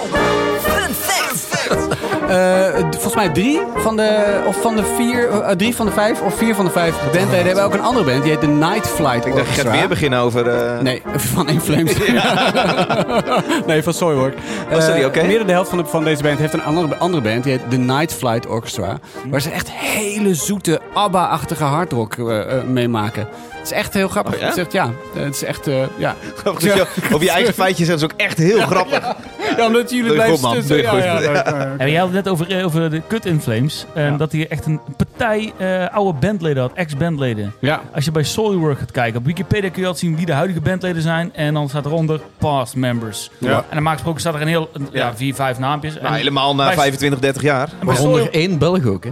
[2.92, 6.38] volgens mij drie van de, of van de vier, eh, drie van de vijf of
[6.38, 8.24] vier van de vijf bandleden hebben ook een andere band.
[8.24, 10.48] Die heet de Night Flight Ik dacht, je gaat weer beginnen over...
[10.48, 11.02] eh, Nee,
[11.34, 11.94] van In Flames.
[13.68, 14.36] nee, van Soilwork.
[14.74, 15.24] Oh, sorry, Eh, oké.
[15.24, 17.44] Meer dan de helft van, de, van deze band heeft een andere, andere band.
[17.44, 18.98] Die heet The Night Flight Orchestra.
[19.30, 23.28] Waar ze echt hele zoete, ABBA-achtige hardrock eh, eh, meemaken.
[23.60, 24.34] Het is echt heel grappig.
[24.34, 24.46] Oh, ja?
[24.46, 26.16] Het is echt, ja, het is echt, eh, ja.
[26.36, 29.16] grappig je over je eigen feitjes dat is ook echt heel grappig.
[29.58, 30.52] Ja, omdat jullie Doe je blijven goed, man.
[30.54, 30.76] stussen.
[30.76, 31.24] Doe je Ja, goed.
[31.24, 31.44] ja, Ja.
[31.46, 31.76] ja, ja.
[31.78, 33.86] En jij had het net over, eh, over de Cut in Flames.
[33.94, 34.18] En Ja.
[34.18, 37.54] dat hij echt een partij eh, oude bandleden had, ex-bandleden.
[37.60, 37.82] Ja.
[37.96, 40.62] Als je bij Soilwork gaat kijken, op Wikipedia kun je altijd zien wie de huidige
[40.62, 41.36] bandleden zijn.
[41.36, 43.30] En dan staat eronder past members.
[43.38, 43.58] Ja.
[43.58, 45.16] En normaal gesproken staat er een heel, een- ja, Ja.
[45.16, 45.94] vier, vijf naampjes.
[45.94, 47.70] Nou, En- helemaal na bij- 25, 30 jaar.
[47.84, 49.12] Waaronder één Belg ook, hè?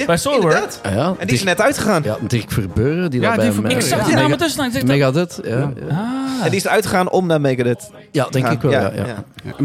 [0.00, 0.68] Ja, bij Soilwork.
[0.82, 2.02] Ah, ja, En die is net uitgegaan.
[2.04, 4.04] Ja, Dirk Verbeuren, die Ja, dat die Ik zag Ja.
[4.04, 4.64] die namen Mega- tussen.
[4.64, 5.50] Ik zeg, dat- Megadeth, ja.
[5.58, 6.44] Ja, Ah.
[6.44, 7.90] En die is uitgegaan om naar Megadeth.
[8.10, 8.90] Ja, denk ik wel, ja.
[8.94, 9.24] ja.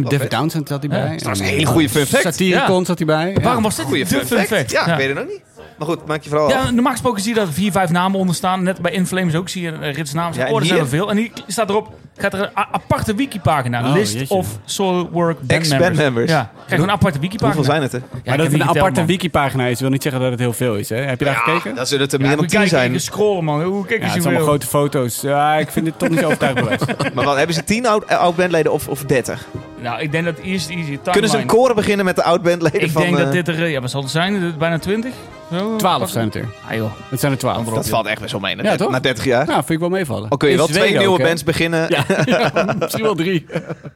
[0.10, 1.00] David Townsend zat hij bij.
[1.00, 2.24] Ja, Dat is een hele goede fun fact.
[2.24, 3.32] Satiricon zat hij bij.
[3.36, 3.42] Ja.
[3.42, 4.72] Waarom was dit de fun fact.
[4.72, 5.42] Ja, ik weet het ook niet.
[5.78, 6.50] Maar goed, maak je vooral.
[6.50, 8.64] Ja, normaal gesproken zie je dat er vier, vijf namen onder staan.
[8.64, 10.38] Net bij Inflames ook zie je een rits namen.
[10.38, 10.96] Ja, en oh, er zijn er hier?
[10.96, 11.10] veel.
[11.10, 13.88] En hier staat erop, gaat er een a- aparte wikipagina.
[13.88, 14.34] Oh, List jeetje.
[14.36, 16.32] of Soilwork band Ex-bandmembers.
[16.32, 17.56] Ja, krijg je een aparte wikipagina.
[17.56, 18.00] Hoeveel zijn het er?
[18.00, 19.10] Ja, ik Maar heb dat het niet een geteld, aparte man.
[19.10, 20.90] wikipagina is, wil niet zeggen dat het heel veel is.
[20.90, 20.96] Hè?
[20.98, 21.76] Heb je daar gekeken?
[21.76, 23.00] Dat zullen het er Ja, meer dan moet tien kijken, zijn.
[23.00, 23.64] scrollen, man.
[23.64, 24.70] Hoe kijk Ja, eens het zijn allemaal hoeveel.
[24.70, 25.22] grote foto's.
[25.22, 26.98] Ja, ik vind dit toch niet zo overtuigend bewijs.
[27.16, 29.46] Maar wat, hebben ze tien oud, eh, oud-bandleden of, of dertig?
[29.82, 31.12] Nou, ik denk dat eerst easy timeline.
[31.12, 33.02] Kunnen ze een koren beginnen met de oud-bandleden Ik van...
[33.02, 34.54] denk dat eh, dit er, eh, ja, wat zal het zijn?
[34.58, 35.14] Bijna 20?
[35.52, 36.46] Zo, Twaalf zijn het er.
[36.70, 36.92] Ah, joh.
[37.10, 37.70] Het zijn er twaalf.
[37.70, 38.56] Dat valt echt best wel mee.
[38.56, 38.92] Na, Ja, toch?
[38.92, 39.46] na 30 jaar.
[39.46, 40.30] Nou, vind ik wel meevallen.
[40.30, 41.26] Al kun je wel twee Zweden nieuwe ook, hè?
[41.26, 41.86] bands beginnen.
[41.90, 43.46] Ja, ja, misschien wel drie.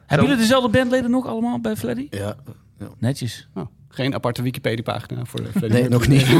[0.06, 2.06] Hebben jullie dezelfde bandleden nog allemaal bij Fleddy?
[2.10, 2.34] Ja.
[2.98, 3.48] Netjes.
[3.54, 6.26] Oh, geen aparte Wikipedia-pagina voor de Freddie Nee, nog niet.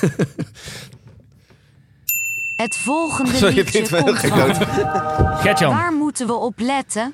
[2.58, 4.54] Het volgende Sorry, liedje wel komt gek van...
[5.38, 5.74] Gertjan.
[5.74, 7.10] Waar moeten we op letten?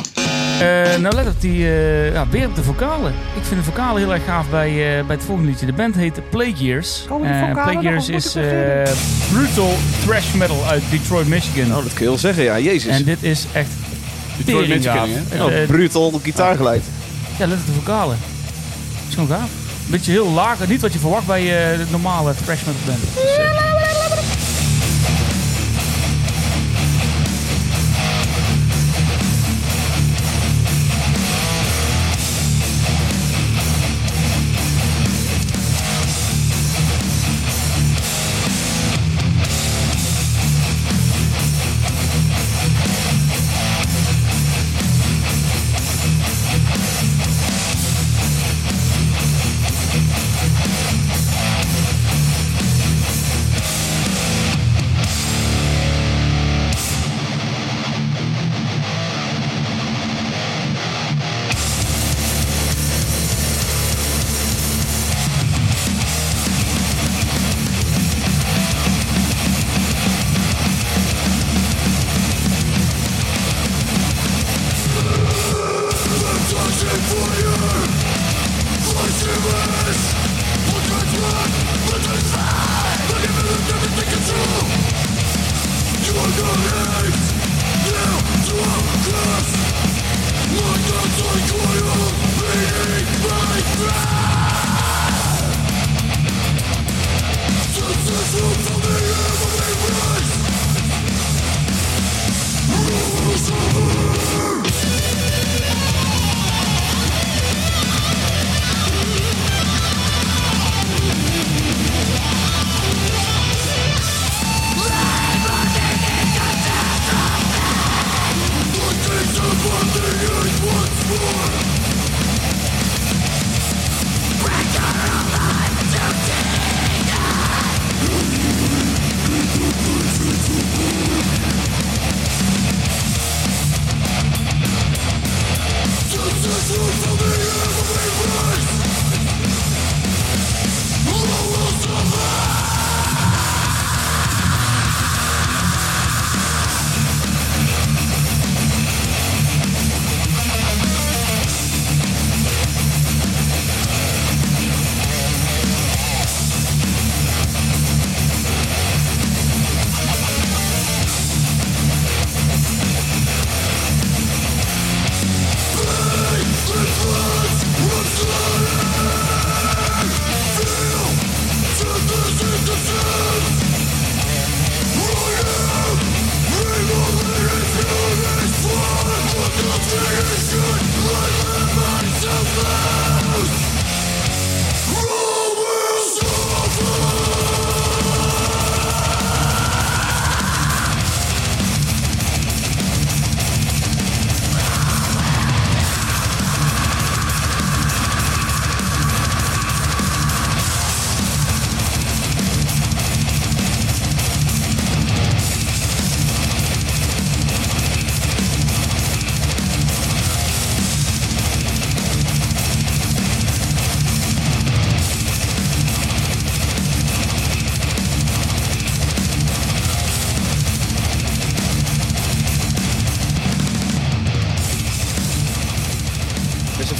[0.60, 3.14] Eh, nou, let op die, eh, ja, weer op de vocalen.
[3.36, 5.66] Ik vind de vocalen heel erg gaaf bij, eh, bij het volgende liedje.
[5.66, 7.04] De band heet Plague Years.
[7.52, 8.44] Plague Years is eh,
[9.32, 9.74] brutal
[10.04, 11.76] thrash metal uit Detroit, Michigan.
[11.76, 12.58] Oh, dat kun je wel zeggen, ja.
[12.58, 12.98] Jezus.
[12.98, 13.70] En dit is echt
[14.36, 15.44] Detroit, Michigan, hè?
[15.44, 16.82] oh, brutal gitaargeluid.
[17.38, 18.18] ja, let op de vocalen.
[19.08, 19.48] is gewoon gaaf.
[19.86, 20.68] Beetje heel laag.
[20.68, 22.98] Niet wat je verwacht bij eh, de normale thrash metal band.
[23.00, 23.83] Dus,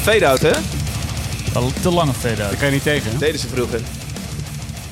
[0.05, 0.52] fade-out, hè?
[1.55, 3.11] Al te lange fade Daar kan je niet tegen.
[3.12, 3.18] hè?
[3.18, 3.80] Deden ze vroeger.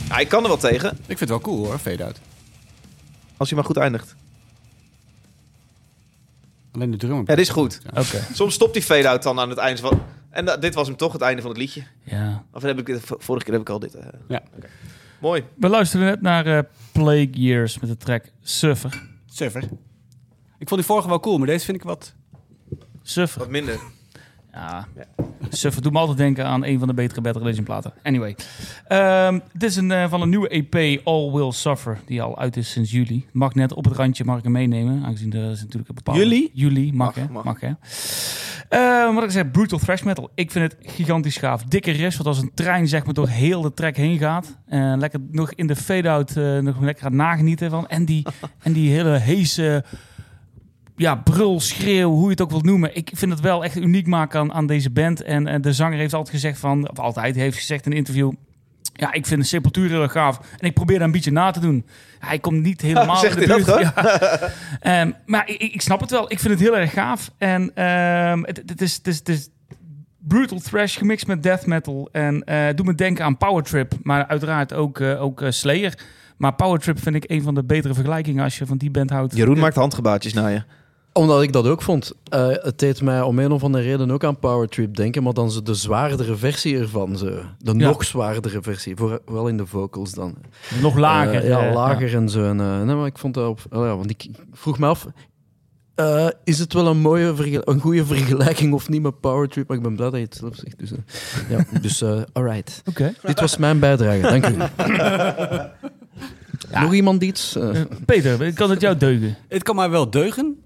[0.08, 2.20] Ja, ik kan er wel tegen, Ik vind het wel cool hoor, fade out.
[3.36, 4.14] als je maar goed eindigt.
[6.72, 7.24] Alleen de drummer.
[7.26, 7.80] Ja, dit is goed.
[7.90, 8.26] Oké.
[8.32, 10.02] Soms stopt die fade-out dan aan het eind van...
[10.30, 11.82] En da- dit was hem toch, het einde van het liedje.
[12.02, 12.44] Ja.
[12.52, 13.94] Of heb ik vorige keer heb ik al dit...
[13.94, 14.42] eh, Ja.
[14.56, 14.66] oké.
[15.20, 15.44] Mooi.
[15.54, 19.02] We luisteren net naar eh, Plague Years met de track Suffer.
[19.26, 19.62] Suffer.
[20.58, 22.14] Ik vond die vorige wel cool, maar deze vind ik wat...
[23.02, 23.38] Suffer.
[23.40, 23.78] Wat minder.
[24.53, 24.86] Ja.
[25.48, 27.92] Suffer doet me altijd denken aan een van de betere Bad Religion platen.
[28.03, 28.36] Anyway.
[28.86, 32.57] Ehm, dit is een, eh, van een nieuwe EP, All Will Suffer, die al uit
[32.57, 33.26] is sinds juli.
[33.32, 36.20] Mag net op het randje mag ik hem meenemen, aangezien er is natuurlijk een bepaalde...
[36.20, 36.50] Juli?
[36.53, 37.32] Juli, mag, Mag, hè.
[37.32, 37.44] mag.
[37.44, 37.72] Mag, hè.
[38.68, 40.30] Ehm, wat ik zei, brutal thrash metal.
[40.34, 41.62] Ik vind het gigantisch gaaf.
[41.64, 44.57] Dikke riffs, wat als een trein zeg maar door heel de track heen gaat.
[44.66, 47.88] Eh, lekker nog in de fade-out eh, nog lekker aan nagenieten van.
[47.88, 48.26] En die,
[48.62, 49.84] en die hele heese
[51.03, 52.96] ja, brul, schreeuw, hoe je het ook wilt noemen.
[52.96, 55.22] Ik vind het wel echt uniek maken aan, aan deze band.
[55.22, 58.32] En de zanger heeft altijd gezegd van, of altijd heeft gezegd in een interview.
[58.94, 60.40] Ja, ik vind de sepultuur heel erg gaaf.
[60.59, 61.86] En ik probeer daar een beetje na te doen.
[62.18, 63.66] Hij komt niet helemaal Zegt in de buurt.
[63.66, 63.92] Ja.
[64.80, 66.32] Ehm, maar ik, ik snap het wel.
[66.32, 67.30] Ik vind het heel erg gaaf.
[67.38, 69.48] En ehm, het, het, is, het, is, het is
[70.18, 72.09] brutal thrash gemixt met death metal.
[72.12, 73.94] En eh doet me denken aan Power Trip.
[74.03, 75.98] Maar uiteraard ook, eh, ook eh, Slayer.
[76.36, 79.11] Maar Power Trip vind ik een van de betere vergelijkingen als je van die band
[79.11, 79.36] houdt.
[79.36, 80.62] Jeroen maakt handgebaatjes naar je.
[81.12, 82.12] Omdat ik dat ook vond.
[82.28, 85.32] Eh, het deed mij om een of andere reden ook aan Power Trip denken, maar
[85.32, 87.16] dan zo de zwaardere versie ervan.
[87.18, 87.26] Zo.
[87.59, 87.86] De Ja.
[87.89, 90.34] nog zwaardere versie, vooral in de vocals dan.
[90.80, 91.34] Nog lager.
[91.43, 92.44] Eh, ja, eh, lager en zo.
[92.44, 93.60] En, eh, nee, maar ik vond dat op...
[93.70, 95.06] oh ja, want ik vroeg me af...
[95.94, 99.68] eh, is het wel een mooie vergel- een goede vergelijking of niet met Power Trip?
[99.68, 100.78] Maar ik ben blij dat je het zelf zegt.
[100.78, 100.98] Dus, eh,
[101.51, 102.82] ja, dus eh alright.
[102.89, 103.14] Oké.
[103.22, 104.56] Dit was mijn bijdrage, dank u.
[106.80, 107.56] Nog iemand iets?
[107.56, 109.36] Eh, Eh, Peter, kan het jou deugen?
[109.48, 110.61] Het kan mij wel deugen.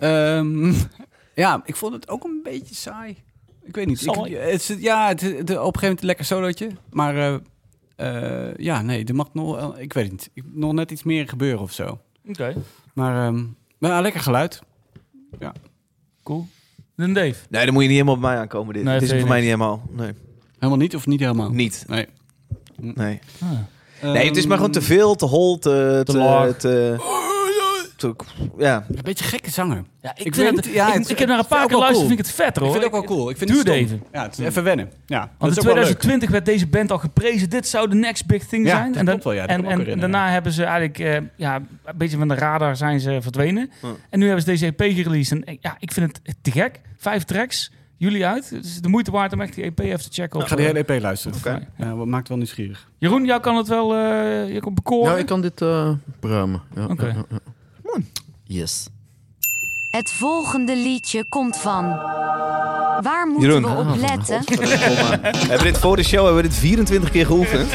[0.00, 0.72] Ehm,
[1.34, 3.16] ja, ik vond het ook een beetje saai.
[3.64, 4.00] Ik weet niet.
[4.06, 4.36] Ik, Saai?
[4.36, 6.70] het, is- ja, het, het- op een gegeven moment een lekker solootje.
[6.90, 9.78] Maar eh, eh, ja, nee, er mag nog...
[9.78, 10.30] Ik weet het niet.
[10.34, 11.98] Ik- Nog net iets meer gebeuren of zo.
[12.28, 12.54] Oké.
[12.94, 13.44] Maar, ehm,
[13.78, 14.62] maar ja, lekker geluid.
[16.22, 16.46] Cool.
[16.96, 17.34] Dan Dave.
[17.48, 18.74] Nee, dan moet je niet helemaal op mij aankomen.
[18.74, 19.82] Dit, Nee, dit is voor mij niet helemaal.
[19.90, 20.12] Nee,
[20.54, 21.50] Helemaal niet of niet helemaal?
[21.50, 21.84] niet.
[21.86, 22.06] Nee.
[22.76, 23.18] Nee.
[24.02, 24.12] Ah.
[24.12, 26.00] nee, het is maar gewoon te veel, te hol, te...
[26.04, 26.56] Te laag.
[26.56, 26.96] te,
[27.98, 28.14] te-
[28.58, 28.84] ja.
[28.88, 29.82] Een beetje gekke zanger.
[30.02, 31.68] Ja, ik, Ik vind weet het, ja, ik, het- ik heb naar een paar keer
[31.70, 32.16] wel luisterd, cool.
[32.16, 33.30] vind ik het vetter Ik vind het ook wel cool.
[33.30, 33.96] Ik vind Duurde het stom.
[33.98, 34.06] even.
[34.12, 34.90] Ja, het is even wennen.
[35.06, 35.82] Ja, Want in ook wel leuk.
[35.84, 37.50] 2020 werd deze band al geprezen.
[37.50, 38.88] Dit zou de next big thing Ja, zijn.
[38.88, 41.96] dat en, dan, klopt wel, ja, dat en, daarna hebben ze eigenlijk eh, ja, een
[41.96, 43.70] beetje van de radar zijn ze verdwenen.
[44.10, 45.32] En nu hebben ze deze EP gereleased.
[45.38, 46.80] En eh, ja, ik vind het te gek.
[46.96, 47.72] Vijf tracks.
[47.96, 48.50] Jullie uit.
[48.50, 50.40] Het is de moeite waard om echt die EP even te checken.
[50.40, 51.36] Ik ga die eh, hele EP luisteren.
[51.38, 51.66] Oké.
[51.76, 52.88] Ja, wat maakt wel nieuwsgierig.
[52.98, 55.12] Jeroen, jou kan het wel eh je kan bekoren.
[55.12, 56.62] ja, ik kan dit eh pruimen.
[56.74, 57.06] Ja, Oké.
[57.06, 57.38] ja,
[58.44, 58.86] Yes.
[59.90, 61.84] Het volgende liedje komt van.
[63.02, 63.62] Waar moeten Jeroen.
[63.74, 64.40] we op Ah, letten?
[64.46, 67.70] we hebben dit voor de show hebben we dit 24 keer geoefend.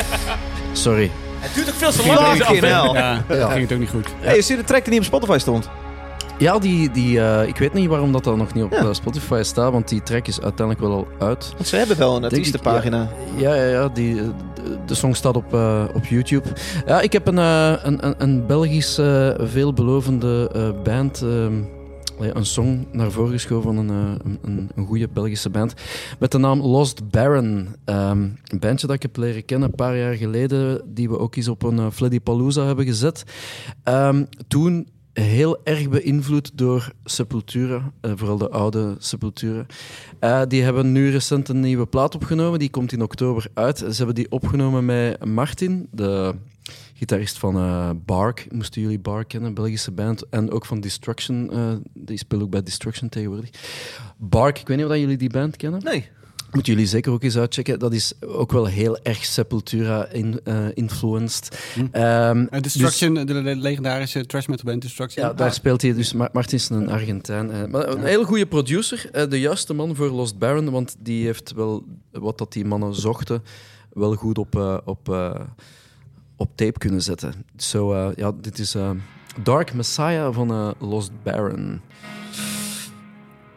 [0.72, 1.12] Sorry.
[1.40, 2.32] Het duurt ook veel te Fucking lang.
[2.32, 2.42] hell.
[2.42, 2.98] aflevering.
[2.98, 3.50] Ja, Ja.
[3.50, 4.08] ging het ook niet goed.
[4.20, 5.70] Hey, je ziet de track die niet op Spotify stond.
[6.38, 8.78] Ja, die, die, eh, ik weet niet waarom dat, dat nog niet op Ja.
[8.78, 11.52] eh, Spotify staat, want die track is uiteindelijk wel al uit.
[11.56, 13.10] Want ze hebben wel een artiestenpagina.
[13.36, 14.28] Ja, ja, ja die, eh,
[14.86, 16.48] de, song staat op, eh, op YouTube.
[16.86, 21.62] Ja, ik heb een, eh, een, een, Belgische veelbelovende eh, band, ehm,
[22.20, 25.74] een song naar voren geschoven van een, een, een, goede Belgische band,
[26.20, 27.68] met de naam Lost Baron.
[27.86, 31.36] Ehm, een bandje dat ik heb leren kennen een paar jaar geleden, die we ook
[31.36, 33.24] eens op een uh, Palooza hebben gezet.
[33.84, 39.66] Ehm, toen heel erg beïnvloed door Sepultura, eh, vooral de oude Sepultura.
[40.20, 43.78] Eh, die hebben nu recent een nieuwe plaat opgenomen, die komt in oktober uit.
[43.78, 46.36] Ze hebben die opgenomen met Martin, de
[46.94, 48.48] gitarist van eh, Bark.
[48.52, 50.30] Moesten jullie Bark kennen, Belgische band.
[50.30, 51.52] En ook van Destruction,
[51.94, 53.50] die speelt ook bij Destruction tegenwoordig.
[54.18, 55.84] Bark, ik weet niet of jullie die band kennen.
[55.84, 56.10] Nee.
[56.54, 57.80] Moeten jullie zeker ook eens uitchecken.
[57.80, 61.60] Dat is ook wel heel erg Sepultura-influenced.
[61.74, 61.86] Hm.
[61.92, 65.26] Ehm, Eh, Destruction, de, de legendarische trash metal band Destruction.
[65.26, 66.14] ja, daar speelt hij dus.
[66.14, 67.52] Ma- Martin is een Argentijn.
[67.52, 69.10] eh, maar een heel goede producer.
[69.12, 70.72] eh, de juiste man voor Lost Baron.
[70.72, 73.44] Want die heeft wel wat dat die mannen zochten.
[73.94, 75.40] wel goed op, eh, op, eh,
[76.36, 77.34] op tape kunnen zetten.
[77.58, 78.90] Zo, eh, ja, dit is eh,
[79.44, 81.82] Dark Messiah van eh, Lost Baron.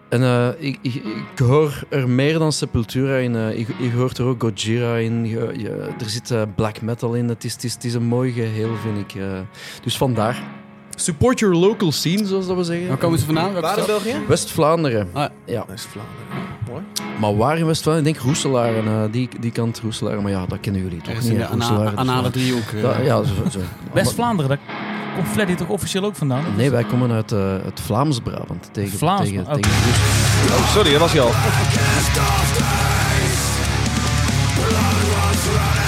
[0.09, 3.37] En eh, ik, ik, ik hoor er meer dan Sepultura in.
[3.37, 5.27] eh, ik, ik hoort er ook Gojira in.
[5.27, 7.29] Je- je- er zit eh, black metal in.
[7.29, 9.21] Het is, het, is, het is een mooi geheel, vind ik.
[9.23, 9.27] eh.
[9.83, 10.43] dus vandaar.
[10.99, 12.89] Support your local scene, zoals dat we zeggen.
[12.89, 13.53] Waar komen ze vandaan?
[13.61, 13.85] Waar in?
[13.87, 14.15] België?
[14.29, 15.09] West-Vlaanderen.
[15.13, 15.65] Ah, Ja.
[15.69, 16.25] West-Vlaanderen.
[16.71, 16.83] Mooi.
[17.21, 18.09] Maar waar in West-Vlaanderen?
[18.09, 18.75] Ik denk Roeselaar.
[18.77, 20.23] En, eh, die, die kant Roeselaar.
[20.23, 21.37] Maar ja, dat kennen jullie toch niet.
[21.39, 22.69] de Roeselaar, anale eh, driehoek.
[22.75, 23.05] eh.
[23.05, 23.59] ja, zo, zo.
[23.93, 24.59] West-Vlaanderen,
[25.17, 26.45] komt Freddy toch officieel ook vandaan?
[26.57, 28.69] Nee, wij komen uit eh, het Vlaams-Brabant.
[28.73, 29.71] Tegen, Vlaams- tegen, tegen
[30.53, 31.31] Oh, sorry, dat was je al.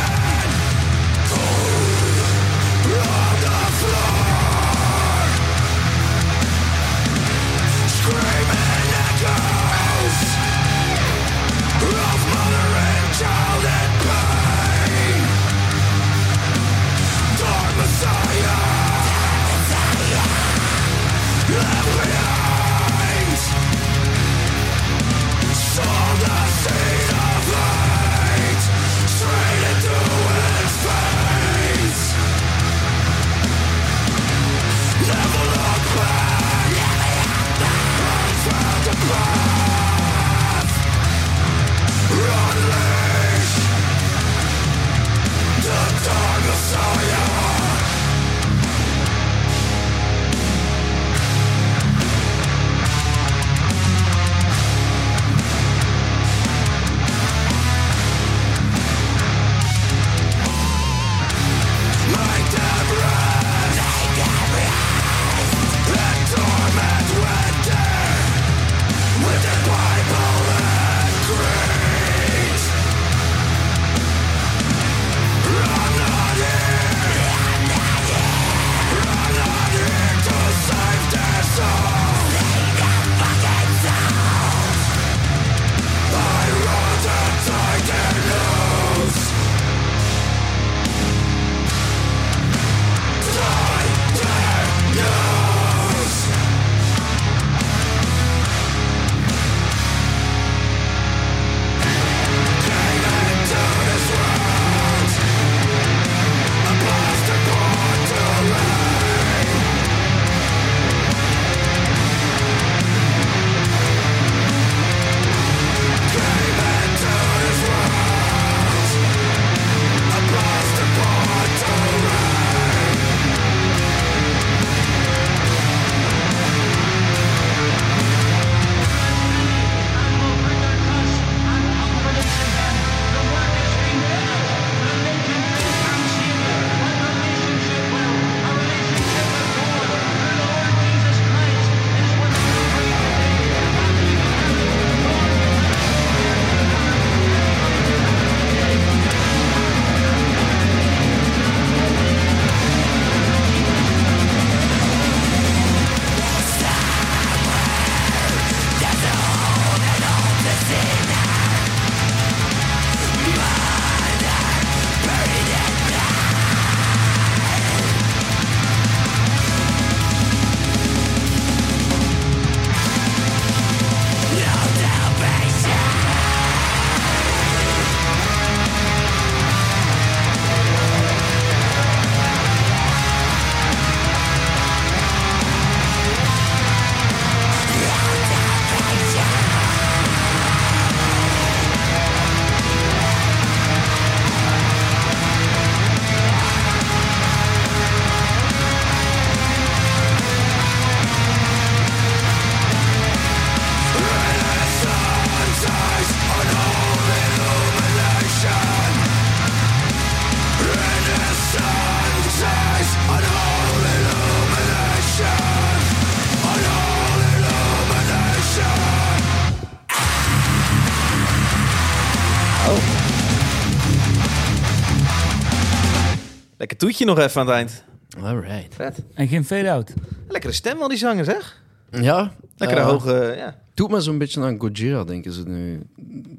[226.58, 227.84] Lekker toetje nog even aan het eind.
[228.22, 228.74] Alright.
[228.74, 229.02] Vet.
[229.14, 229.92] En geen fade-out.
[230.28, 231.62] Lekkere stem wel die zanger, zeg.
[231.90, 232.32] Ja.
[232.56, 233.34] Lekkere eh, hoge...
[233.36, 233.60] Ja.
[233.74, 235.82] Doet me zo'n beetje aan Gojira, denken ze nu.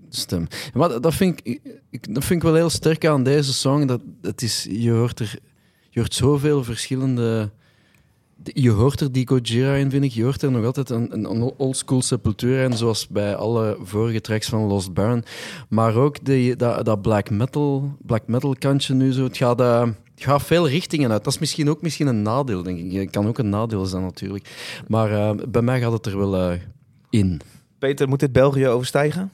[0.10, 0.48] Stem.
[0.74, 1.60] Maar dat, dat, vind ik,
[1.90, 3.86] ik, dat vind ik wel heel sterk aan deze song.
[3.86, 5.36] Dat, het is, je, hoort er,
[5.90, 7.52] je hoort zoveel verschillende...
[8.44, 10.12] Je hoort er die Gojira in, vind ik.
[10.12, 14.22] Je hoort er nog altijd een, een, een oldschool Sepultura in, zoals bij alle vorige
[14.22, 15.24] tracks van Lost Baron.
[15.70, 19.24] Maar ook die, dat, dat black, metal, black metal kantje nu zo.
[19.24, 19.94] Het gaat, eh, het
[20.24, 21.24] gaat veel richtingen uit.
[21.24, 22.92] Dat is misschien ook misschien een nadeel, denk ik.
[22.92, 24.50] Het kan ook een nadeel zijn, natuurlijk.
[24.88, 26.60] Maar eh, bij mij gaat het er wel eh,
[27.10, 27.42] in.
[27.80, 29.32] Peter, moet dit België overstijgen?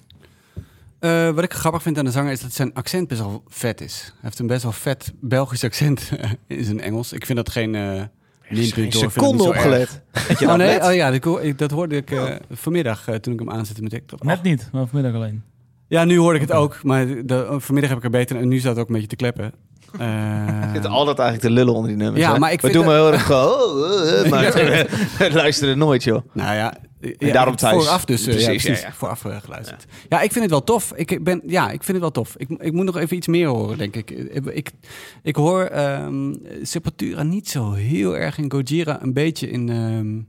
[1.00, 3.82] Eh, wat ik grappig vind aan de zanger is dat zijn accent best wel vet
[3.82, 4.02] is.
[4.04, 6.12] Hij heeft een best wel vet Belgisch accent
[6.48, 7.14] in zijn Engels.
[7.14, 8.02] Ik vind dat geen uh.
[8.50, 10.02] Ik het seconde opgelet.
[10.42, 13.40] Oh nee, oh ja, dat, hoor- ik- dat hoorde ik eh, vanmiddag eh, toen ik
[13.40, 13.82] hem aanzette.
[13.82, 15.44] Met ik dacht, Net niet, maar vanmiddag alleen.
[15.88, 18.60] Ja, nu hoorde ik het ook, maar de, vanmiddag heb ik er beter en nu
[18.60, 19.54] staat het ook een beetje te kleppen.
[20.00, 22.24] Eh, zitten altijd eigenlijk te lullen onder die nummers.
[22.26, 22.40] Ja, hè?
[22.40, 23.48] maar ik We doen dat- maar heel erg gewoon...
[23.48, 26.22] oh, oh, oh, maar we luisteren nooit, joh.
[26.34, 26.74] Nou ja,
[27.18, 27.84] En daarom thuis.
[27.84, 28.20] Vooraf dus.
[28.28, 28.82] eh, Precies, ja, precies.
[28.86, 28.92] ja.
[28.94, 29.86] Vooraf eh, geluisterd.
[30.10, 30.22] Ja.
[30.22, 30.94] ik vind het wel tof.
[30.96, 32.36] Ik ben, ja, ik vind het wel tof.
[32.38, 34.12] Ik, ik moet nog even iets meer horen, denk ik.
[34.12, 34.72] Ik, ik,
[35.24, 39.02] ik hoor ehm Sepultura niet zo heel erg in Gojira.
[39.02, 40.20] Een beetje in, ehm,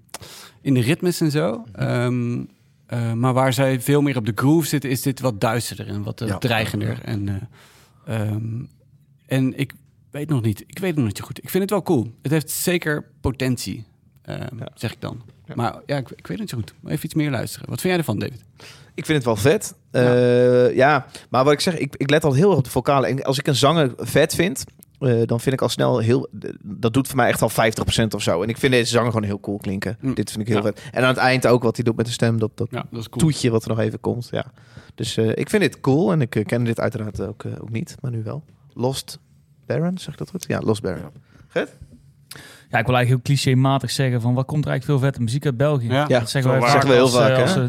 [0.62, 1.64] in de ritmes en zo.
[1.72, 2.38] Ehm,
[2.86, 6.02] eh, maar waar zij veel meer op de groove zitten, is dit wat duisterder en
[6.02, 6.38] wat Ja.
[6.38, 6.98] dreigender.
[7.04, 7.48] En,
[8.06, 8.44] ehm,
[9.26, 9.72] en ik
[10.10, 10.60] weet nog niet.
[10.66, 11.38] Ik weet het nog niet goed.
[11.42, 12.10] Ik vind het wel cool.
[12.22, 13.84] Het heeft zeker potentie,
[14.22, 15.22] ehm, zeg ik dan.
[15.54, 16.74] Maar ja, ik, ik weet het niet zo goed.
[16.80, 17.68] Maar Even iets meer luisteren.
[17.68, 18.44] Wat vind jij ervan, David?
[18.94, 19.74] Ik vind het wel vet.
[19.92, 23.10] Ja, ja maar wat ik zeg, ik, ik let al heel erg op de vocalen.
[23.10, 24.64] En als ik een zanger vet vind,
[24.98, 26.28] eh, dan vind ik al snel heel...
[26.62, 27.54] Dat doet voor mij echt al 50%
[28.14, 28.42] of zo.
[28.42, 29.96] En ik vind deze zanger gewoon heel cool klinken.
[30.00, 30.14] Mm.
[30.14, 30.62] Dit vind ik heel Ja.
[30.62, 30.82] vet.
[30.92, 32.38] En aan het eind ook wat hij doet met de stem.
[32.38, 33.22] Dat, dat Ja, dat is cool.
[33.24, 34.28] toetje wat er nog even komt.
[34.30, 34.52] Ja.
[34.94, 36.12] Dus eh, ik vind dit cool.
[36.12, 37.96] En ik eh, ken dit uiteraard ook, eh, ook niet.
[38.00, 38.44] Maar nu wel.
[38.76, 39.18] Lost
[39.66, 40.44] Baron, zeg ik dat goed?
[40.48, 41.10] Ja, Lost Baron.
[41.48, 41.70] Gert?
[42.70, 44.34] Ja, ik wil eigenlijk heel clichématig zeggen van...
[44.34, 45.86] wat komt er eigenlijk veel vette muziek uit België?
[45.86, 46.04] Ja.
[46.08, 47.42] Ja, Dat zeggen vaak zeggen we heel als, vaak, eh, hè?
[47.42, 47.64] als, eh,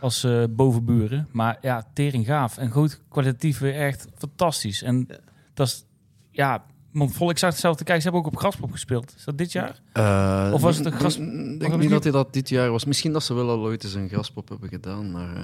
[0.00, 1.28] als eh, bovenburen.
[1.32, 2.56] Maar ja, tering gaaf.
[2.58, 4.82] En goed kwalitatief weer echt fantastisch.
[4.82, 5.06] En
[5.54, 5.84] dat is...
[6.30, 8.02] Ja, want vol, ik zag het zelf te kijken.
[8.02, 9.14] Ze hebben ook op Graspop gespeeld.
[9.16, 9.80] Is dat dit jaar?
[9.92, 12.32] Eh, Of was het een ik gras- denk- was Ik denk niet- dat hij dat
[12.32, 12.84] dit jaar was.
[12.84, 15.42] Misschien dat ze wel al ooit eens een graspop hebben gedaan, maar eh,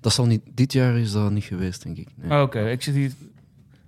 [0.00, 2.08] dat zal niet, dit jaar is dat niet geweest, denk ik.
[2.14, 2.30] Nee.
[2.30, 3.12] Oh, Oké, ik zit hier...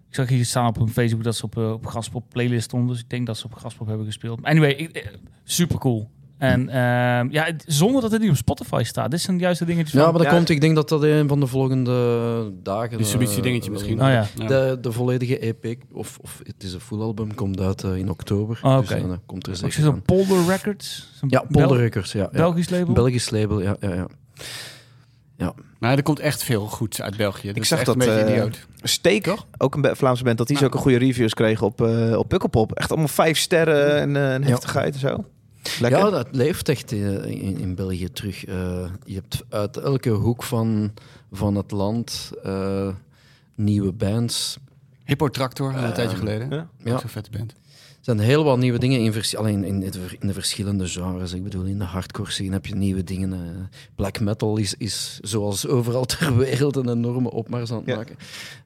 [0.09, 2.89] Ik zag hier staan op hun Facebook dat ze op, eh, op Graspop playlist stonden.
[2.89, 4.43] Dus ik denk dat ze op Graspop hebben gespeeld.
[4.43, 5.07] Anyway, ik, eh,
[5.45, 6.11] super cool.
[6.39, 9.11] En ehm, ja, het- zonder dat het niet op Spotify staat.
[9.11, 10.09] Dit zijn de juiste dingetjes Ja, van...
[10.13, 10.37] maar dat Ja.
[10.37, 11.93] komt, ik denk dat dat een van de volgende
[12.63, 12.99] dagen...
[12.99, 13.19] Eh,
[13.71, 14.01] misschien.
[14.01, 14.27] Oh ja.
[14.37, 14.47] Ja.
[14.47, 18.61] De, de volledige EP, of, of het is een full album, komt uit in oktober.
[18.63, 19.07] Oh, Dus oké.
[19.07, 20.03] dan komt er zeker zo'n aan.
[20.03, 21.13] Polder Records.
[21.29, 22.19] Ja, Bel- Polder Records, ja.
[22.21, 22.29] ja.
[22.39, 22.95] Belgisch label.
[22.95, 23.77] Belgisch label, ja.
[23.81, 24.07] ja, ja.
[25.79, 27.47] Maar er komt echt veel goeds uit België.
[27.47, 28.67] Dat Ik is zag echt dat, een beetje eh, idioot.
[28.83, 30.63] Steek, ook een Vlaamse band, dat die Ja.
[30.63, 32.73] zulke goede reviews kregen op, eh op Pukkelpop.
[32.73, 35.25] Echt allemaal vijf sterren en eh, een heftigheid en zo.
[35.81, 36.01] Lekker.
[36.01, 38.45] Ja, dat leeft echt in, in België terug.
[38.45, 40.93] Eh, je hebt uit elke hoek van,
[41.33, 42.89] van het land eh,
[43.55, 44.59] nieuwe bands.
[45.05, 46.51] Hippo Tractor, een tijdje geleden.
[46.51, 46.69] ja.
[46.85, 46.93] Ja.
[46.93, 47.55] Ook zo'n vette band.
[48.09, 49.91] Er zijn heel wat nieuwe dingen in, vers- alleen in, de,
[50.21, 51.33] in de verschillende genres.
[51.33, 53.33] Ik bedoel, in de hardcore scene heb je nieuwe dingen.
[53.33, 53.39] eh.
[53.95, 58.17] black metal is, is zoals overal ter wereld een enorme opmars aan het maken.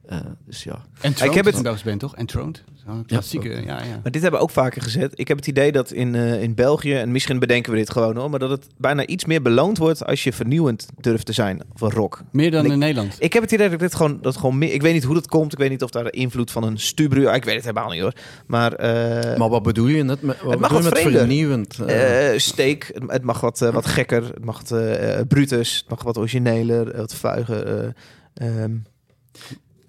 [0.06, 0.82] Eh, dus ja.
[1.00, 2.16] En Ik heb het- een Belgische band, toch?
[2.16, 2.64] Enthroned.
[2.86, 4.00] Zo'n klassieke, ja, ja.
[4.02, 5.12] Maar dit hebben we ook vaker gezet.
[5.14, 8.16] Ik heb het idee dat in, eh, in België, en misschien bedenken we dit gewoon
[8.16, 11.60] hoor, maar dat het bijna iets meer beloond wordt als je vernieuwend durft te zijn
[11.74, 12.22] voor rock.
[12.32, 13.16] Meer dan En ik- in Nederland.
[13.18, 15.26] Ik heb het idee dat dit gewoon, dat gewoon meer, ik weet niet hoe dat
[15.26, 17.90] komt, ik weet niet of daar de invloed van een Stubru, ik weet het helemaal
[17.90, 18.12] niet hoor.
[18.46, 21.78] Maar, eh, Maar wat bedoel je net met, wat Het mag wat met vernieuwend?
[22.36, 24.62] Steek, het- het mag wat, wat gekker, het mag
[25.28, 27.66] brutus, het mag wat origineler, wat vuiger.
[28.34, 28.74] eh, ehm.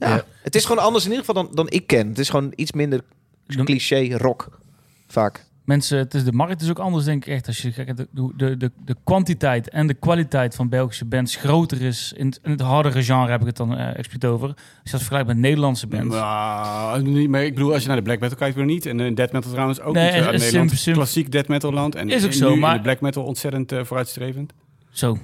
[0.04, 0.24] Ja, Ja.
[0.44, 2.08] het is gewoon anders in ieder geval dan, dan ik ken.
[2.08, 3.02] Het is gewoon iets minder
[3.46, 4.60] De- cliché rock,
[5.08, 5.46] vaak.
[5.66, 7.48] Mensen, het is de markt is ook anders, denk ik echt.
[7.48, 11.82] Als je kijkt, de, de, de, de kwantiteit en de kwaliteit van Belgische bands groter
[11.82, 12.14] is.
[12.16, 14.48] In het, in het hardere genre heb ik het dan eh expliciet over.
[14.48, 16.16] Als je dat vergelijkt met Nederlandse bands.
[16.16, 18.86] Nou, niet, maar ik bedoel, als je naar de black metal kijkt, weer niet.
[18.86, 20.70] En de death metal trouwens ook Nee, niet eh, uit en Nederland.
[20.70, 21.96] sim- sim- Klassiek death metal land.
[21.96, 24.54] En Is ook en zo, nu in maar- de black metal ontzettend eh, vooruitstrevend.
[24.92, 25.18] Zo.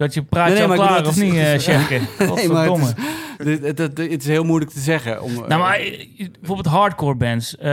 [0.00, 1.66] Dat je praat Nee, nee, al klaar, bedoel, of het niet, is- eh het is-?
[1.66, 2.94] Nee, maar Godverdomme.
[3.66, 5.22] het is, het heel moeilijk te zeggen.
[5.22, 7.56] Om, eh, Nou, maar eh, bijvoorbeeld hardcore bands.
[7.56, 7.70] eh,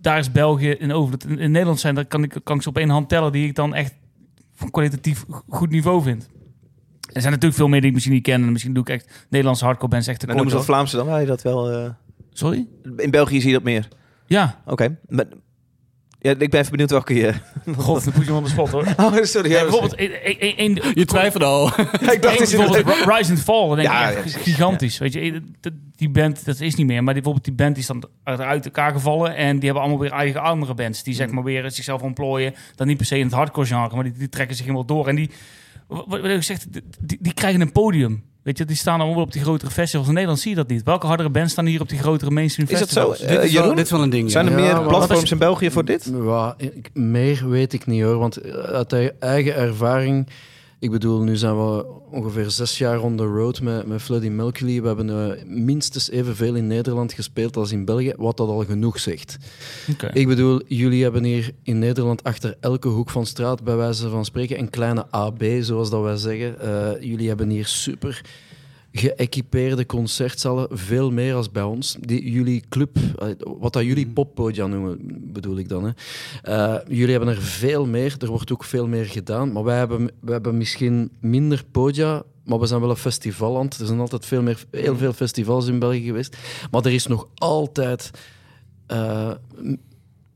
[0.00, 1.18] daar is België in over.
[1.28, 3.46] In, in Nederland zijn, daar kan ik, kan ik ze op één hand tellen die
[3.48, 3.94] ik dan echt
[4.54, 6.28] van kwalitatief goed niveau vind.
[7.12, 8.42] Er zijn natuurlijk veel meer die ik misschien niet ken.
[8.42, 10.48] En misschien doe ik echt Nederlandse hardcore bands echt Dan tekort.
[10.48, 10.76] noemen ze dat.
[10.76, 11.70] Vlaamse dan, waar je dat wel...
[11.70, 11.90] eh,
[12.30, 12.66] Sorry?
[12.96, 13.88] in België zie je dat meer.
[14.26, 14.62] Ja.
[14.66, 14.98] Oké.
[15.08, 15.24] Maar-
[16.18, 17.32] Ja, ik ben even benieuwd welke je...
[17.76, 18.84] God, dan put je op de spot hoor.
[18.96, 19.50] Oh, sorry.
[19.50, 20.10] Ja, Ja, bijvoorbeeld, een,
[20.40, 21.66] een, een, Je twijfelde al.
[21.68, 24.98] ik dacht bijvoorbeeld Rise and Fall, dan denk Ja, ik ja, echt gigantisch.
[24.98, 27.04] Weet je, eh, die band, dat is niet meer.
[27.04, 27.88] Maar die, bijvoorbeeld die band die is
[28.24, 29.36] dan uit elkaar gevallen.
[29.36, 31.02] En die hebben allemaal weer eigen andere bands.
[31.02, 31.18] Die Mm.
[31.18, 32.54] zeg maar weer zichzelf ontplooien.
[32.74, 35.08] Dan niet per se in het hardcore genre, maar die, die trekken zich helemaal door.
[35.08, 35.30] En die,
[35.86, 36.58] wat, wat ik zeg,
[37.00, 38.24] die, die krijgen een podium.
[38.46, 40.08] Weet je, die staan allemaal op die grotere festivals.
[40.08, 40.82] In Nederland zie je dat niet.
[40.82, 43.08] Welke hardere bands staan hier op die grotere mainstream Is dat zo?
[43.08, 43.20] festivals?
[43.20, 43.76] Eh, dit, is wel, Jeroen?
[43.76, 44.30] dit is wel een ding.
[44.30, 44.58] Zijn er ja.
[44.58, 46.10] Meer maar platforms is- in België voor dit?
[46.24, 46.56] Ja,
[46.92, 50.26] meer weet ik niet hoor, want uit eigen ervaring,
[50.78, 54.80] ik bedoel, nu zijn we ongeveer zes jaar on the road met, met Floody Melkley.
[54.80, 59.00] We hebben eh, minstens evenveel in Nederland gespeeld als in België, wat dat al genoeg
[59.00, 59.36] zegt.
[60.12, 64.24] Ik bedoel, jullie hebben hier in Nederland achter elke hoek van straat, bij wijze van
[64.24, 66.60] spreken, een kleine AB, zoals dat wij zeggen.
[66.60, 68.24] Eh, jullie hebben hier super
[68.98, 71.96] geëquipeerde concertzalen, veel meer als bij ons.
[72.00, 73.28] Die, jullie club, eh,
[73.58, 74.98] wat dat jullie poppodia noemen,
[75.32, 75.84] bedoel ik dan.
[75.84, 75.90] Hè.
[76.42, 80.10] Eh, jullie hebben er veel meer, er wordt ook veel meer gedaan, maar wij hebben,
[80.20, 83.78] wij hebben misschien minder podia, maar we zijn wel een festivalland.
[83.78, 86.36] Er zijn altijd veel meer, heel veel festivals in België geweest.
[86.70, 88.10] Maar er is nog altijd,
[88.86, 89.30] eh,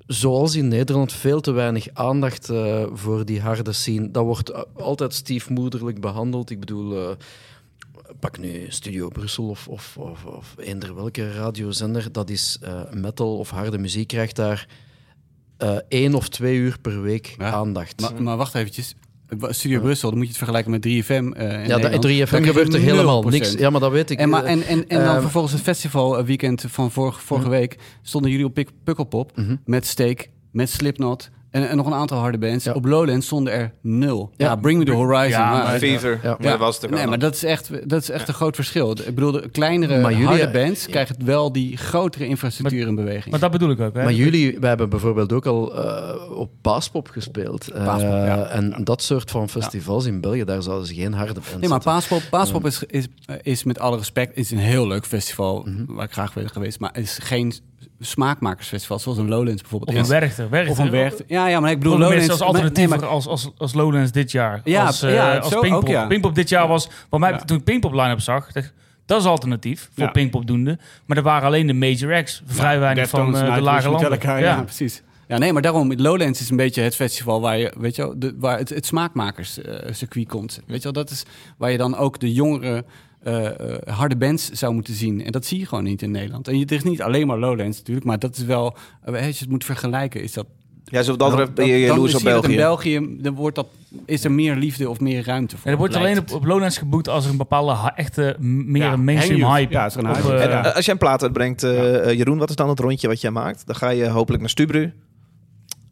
[0.07, 2.53] zoals in Nederland, veel te weinig aandacht
[2.93, 4.11] voor die harde scene.
[4.11, 6.51] Dat wordt altijd stiefmoederlijk behandeld.
[6.51, 7.17] Ik bedoel,
[8.21, 12.13] pak nu Studio Brussel of, of, of, of eender welke radiozender.
[12.13, 14.67] Dat is eh, metal of harde muziek, krijgt daar
[15.57, 17.51] eh, één of twee uur per week Ja.
[17.51, 18.01] aandacht.
[18.01, 18.95] Maar, maar wacht eventjes.
[19.41, 21.37] Studio Brussel, dan moet je het vergelijken met 3FM.
[21.37, 23.27] eh, in ja, dat 3FM Dan krijg je gebeurt er helemaal 0%.
[23.33, 23.53] niks.
[23.53, 24.19] Ja, maar dat weet ik.
[24.19, 27.79] En, maar, Eh, en, en, en dan eh, vervolgens het festivalweekend van vorige, vorige week
[28.03, 29.57] stonden jullie op Pukkelpop Mhm.
[29.65, 32.65] met Steak, met Slipknot en, en nog een aantal harde bands.
[32.65, 32.73] Ja.
[32.73, 34.31] Op Lowlands stonden er nul.
[34.37, 34.57] Ja, Ja.
[34.57, 35.29] Bring Me The Horizon.
[35.31, 36.21] Ja, maar- maar- Fever.
[36.23, 36.37] Ja.
[36.41, 38.55] Maar dat was het ook Nee, maar dat is echt, dat is echt een groot
[38.55, 38.91] verschil.
[38.91, 43.31] Ik bedoel, de kleinere Maar jullie- harde bands krijgen wel die grotere infrastructuur in beweging.
[43.31, 43.95] Maar dat bedoel ik ook.
[43.95, 44.03] Hè?
[44.03, 47.69] Maar jullie, wij hebben bijvoorbeeld ook al eh, op Paaspop gespeeld.
[47.71, 48.47] Eh, Paaspop, ja.
[48.47, 51.81] En dat soort van festivals in België, daar zouden ze geen harde bands Nee, maar.
[51.81, 53.07] Paaspop, Paaspop is, is,
[53.43, 55.95] is met alle respect is een heel leuk festival Mhm.
[55.95, 57.53] waar ik graag ben geweest, maar het is geen
[58.01, 60.09] smaakmakersfestival zoals een Lowlands bijvoorbeeld Of een.
[60.09, 60.51] Werchter.
[60.51, 60.73] Werchter.
[60.73, 61.25] Of een Werchter.
[61.29, 64.31] Ja, ja, maar ik bedoel Lowlands als alternatief nee, maar- als, als, als Lowlands dit
[64.31, 64.61] jaar.
[64.65, 65.89] Ja, als, eh, ja, als zo Pinkpop.
[65.89, 66.07] ja.
[66.07, 66.89] Pinkpop dit jaar was...
[67.09, 67.39] Wat mij.
[67.45, 68.73] Toen ik Pinkpop line-up zag, dacht
[69.07, 70.11] dat is alternatief voor.
[70.11, 70.79] Pinkpop doende.
[71.07, 72.43] Maar er waren alleen de major acts.
[72.47, 74.41] Vrij weinig van eh, de lage landen.
[74.41, 74.63] Ja.
[74.63, 75.03] precies.
[75.29, 78.19] Ja, nee, maar daarom, Lowlands is een beetje het festival waar je, weet je wel,
[78.19, 80.61] de, waar het, het smaakmakerscircuit komt.
[80.67, 81.25] Weet je wel, dat is
[81.57, 82.85] waar je dan ook de jongere
[83.23, 85.25] eh, eh, harde bands zou moeten zien.
[85.25, 86.49] En dat zie je gewoon niet in Nederland.
[86.49, 89.23] En je- het is niet alleen maar Lowlands natuurlijk, maar dat is wel, eh, als
[89.37, 90.47] je het moet vergelijken, is dat...
[90.85, 92.51] Ja, zo dat dan- ben je jaloers op België.
[92.51, 93.67] In België dan wordt dat,
[94.05, 95.67] is er meer liefde of meer ruimte voor.
[95.67, 98.83] En er wordt alleen op, op Lowlands geboekt als er een bepaalde ha- echte, meer
[98.83, 99.73] Ja, een mainstream hanging hype.
[99.73, 100.35] Ja, is er een hype.
[100.35, 103.67] En, als jij een plaat uitbrengt, Jeroen, wat is dan het rondje wat jij maakt?
[103.67, 104.93] Dan ga je hopelijk naar Stubru.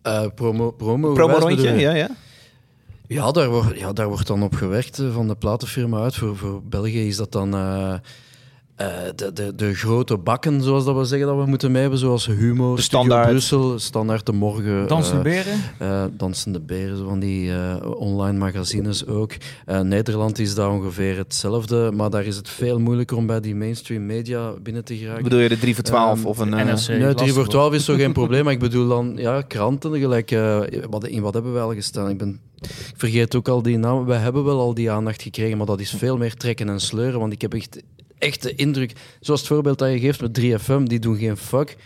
[0.03, 2.09] Eh, promo, promo, Promo rondje, ja, ja.
[3.09, 6.15] Ja, daar wordt, ja, daar wordt dan op gewerkt eh, van de platenfirma uit.
[6.15, 7.55] Voor, voor België is dat dan
[8.79, 8.87] eh,
[9.17, 11.99] de, de, de grote bakken, zoals dat we zeggen, dat we moeten mee hebben.
[12.01, 13.29] Zoals Humo, De Studio Standaard.
[13.29, 14.87] Brussel, Standaard de Morgen.
[14.89, 15.61] Dansende eh, beren.
[15.79, 19.33] eh, Dansende Beren, zo van die eh, online magazines ook.
[19.67, 23.55] Eh, Nederland is daar ongeveer hetzelfde, maar daar is het veel moeilijker om bij die
[23.55, 25.23] mainstream media binnen te geraken.
[25.23, 26.55] Bedoel je de 3 voor 12 Ehm, of een...
[26.55, 26.89] eh, NRC.
[26.89, 27.51] Nee, lastig 3 voor hoor.
[27.51, 30.31] 12 is zo geen probleem, maar ik bedoel dan ja, kranten gelijk.
[30.31, 30.61] eh,
[30.91, 32.11] wat, in wat hebben wij al gestaan?
[32.11, 34.07] Ik, ben, ik vergeet ook al die namen.
[34.07, 37.21] Wij hebben wel al die aandacht gekregen, maar dat is veel meer trekken en sleuren.
[37.21, 37.83] Want ik heb echt,
[38.19, 41.77] echt de indruk, zoals het voorbeeld dat je geeft met 3FM, die doen geen fuck.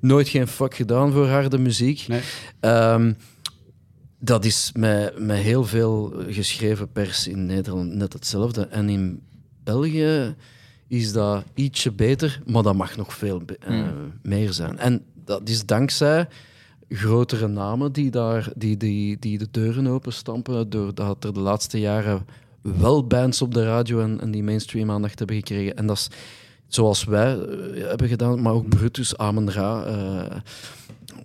[0.00, 2.04] Nooit geen fuck gedaan voor harde muziek.
[2.08, 2.20] Nee.
[2.60, 3.12] Ehm,
[4.18, 8.66] dat is met, met heel veel geschreven pers in Nederland net hetzelfde.
[8.66, 9.22] En in
[9.64, 10.34] België
[10.88, 13.88] is dat ietsje beter, maar dat mag nog veel eh,
[14.22, 14.78] meer zijn.
[14.78, 16.28] En dat is dankzij
[16.88, 22.26] grotere namen die, daar, die, die, die de deuren openstampen, doordat er de laatste jaren
[22.62, 25.76] wel bands op de radio en, en die mainstream aandacht hebben gekregen.
[25.76, 26.08] En dat is
[26.68, 30.36] zoals wij eh, hebben gedaan, maar ook Brutus, Amon Ra, eh,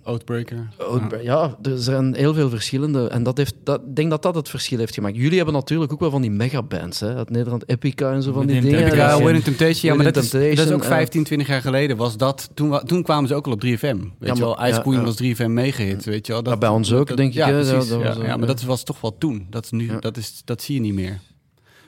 [0.02, 0.68] Outbreaker.
[0.78, 1.22] Outbreak.
[1.22, 3.08] Ja, er zijn heel veel verschillende.
[3.08, 5.16] En dat heeft, dat, ik denk dat dat het verschil heeft gemaakt.
[5.16, 7.00] Jullie hebben natuurlijk ook wel van die megabands.
[7.00, 7.14] Hè?
[7.14, 8.96] Uit Nederland, Epica en zo van die dingen.
[8.96, 9.90] Ja, Dat- Winning Temptation.
[9.90, 10.88] Ja, maar dat is, dat ook eh.
[10.88, 11.96] 15, 20 jaar geleden.
[11.96, 13.68] Was dat, toen, toen kwamen ze ook al op 3FM.
[13.70, 15.04] Weet Ja, je wel, Ice Queen ja.
[15.04, 16.04] was 3FM meegehit.
[16.04, 16.42] Weet je wel.
[16.44, 17.70] Ja, bij ons ook, denk ik, Ja, precies.
[17.72, 19.46] Dat- dat ja, was, ja, maar dat was toch wel toen.
[19.50, 19.98] Dat, is nu, Ja.
[19.98, 21.18] dat, is, dat zie je niet meer.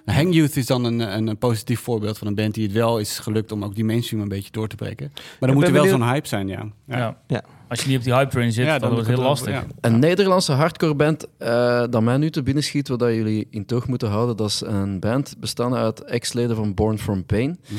[0.04, 2.98] Hang Youth is dan een, een, een positief voorbeeld van een band die het wel
[2.98, 5.10] is gelukt om ook die mainstream een beetje door te breken.
[5.14, 6.66] Maar dan Ik moet er wel zo'n hype zijn, ja.
[6.86, 7.16] Ja.
[7.26, 7.42] Ja.
[7.68, 9.52] Als je niet op die hype train zit, Ja, dan, wordt het heel lastig.
[9.52, 9.64] ja.
[9.80, 13.66] Een Nederlandse hardcore band eh, dat mij nu te binnen schiet, wat dat jullie in
[13.66, 17.58] toog moeten houden, dat is een band bestaande uit ex-leden van Born From Pain.
[17.66, 17.74] Hm.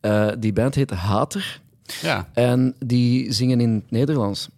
[0.00, 1.60] Eh, die band heet Hater
[2.02, 2.28] Ja.
[2.32, 4.48] en die zingen in het Nederlands.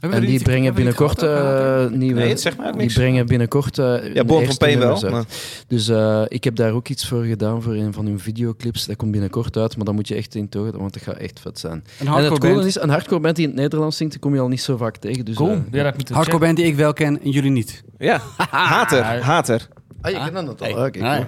[0.00, 1.84] En die dit- brengen binnenkort Hater?
[1.84, 2.20] eh, nieuwe...
[2.20, 3.78] Nee, mij ook die brengen binnenkort...
[3.78, 5.10] eh, Ja, Born eerste Pain wel.
[5.10, 5.24] maar-
[5.68, 8.86] Dus eh, ik heb daar ook iets voor gedaan voor een van hun videoclips.
[8.86, 11.40] Dat komt binnenkort uit, maar dat moet je echt in togen, want dat gaat echt
[11.40, 11.72] vet zijn.
[11.72, 12.66] Een en hardcore het coole band.
[12.66, 14.76] is, een hardcore band die in het Nederlands zingt, die kom je al niet zo
[14.76, 15.24] vaak tegen.
[15.24, 15.50] Dus, Cool.
[15.50, 17.82] eh, Ja, dat moet ik Hardcore band die ik wel ken en jullie niet.
[17.98, 18.20] Ja,
[18.50, 19.68] hater, hater.
[20.00, 20.66] Ah, je kent dat al.
[20.66, 20.74] Hey.
[20.76, 21.14] Ah, kijk, Nee.
[21.16, 21.26] cool.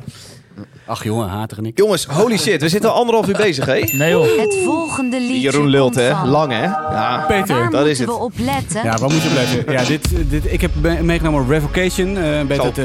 [0.87, 1.79] Ach jongen, hater en ik.
[1.79, 3.73] Jongens, holy shit, we zitten al anderhalf uur bezig, hè?
[3.93, 4.39] Nee joh.
[4.39, 6.25] Het volgende liedje Jeroen lult, hè?
[6.25, 6.65] Lang, hè?
[6.65, 7.25] Ja.
[7.29, 7.59] Peter.
[7.59, 8.17] Waar dat is moeten het.
[8.17, 8.83] we op letten?
[8.85, 9.73] Ja, waar moet je blijven?
[9.73, 12.17] Ja, dit, dit, ik heb me- meegenomen Revocation.
[12.17, 12.85] eh bij Zo, het, eh,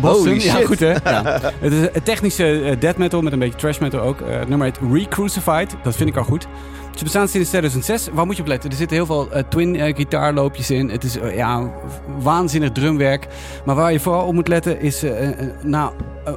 [0.00, 0.28] Boston.
[0.28, 0.66] Holy Ja, shit.
[0.66, 0.90] goed hè?
[0.92, 1.40] Ja.
[1.60, 4.20] Het is een technische eh, death metal met een beetje trash metal ook.
[4.20, 5.76] Eh, het nummer heet Recrucified.
[5.82, 6.46] Dat vind ik al goed.
[6.94, 8.08] Ze bestaan sinds 2006.
[8.12, 8.70] Waar moet je op letten?
[8.70, 10.88] Er zitten heel veel eh, twin eh, gitaarloopjes in.
[10.90, 11.72] Het is eh, ja,
[12.18, 13.26] waanzinnig drumwerk.
[13.64, 15.02] Maar waar je vooral op moet letten is...
[15.02, 15.28] eh,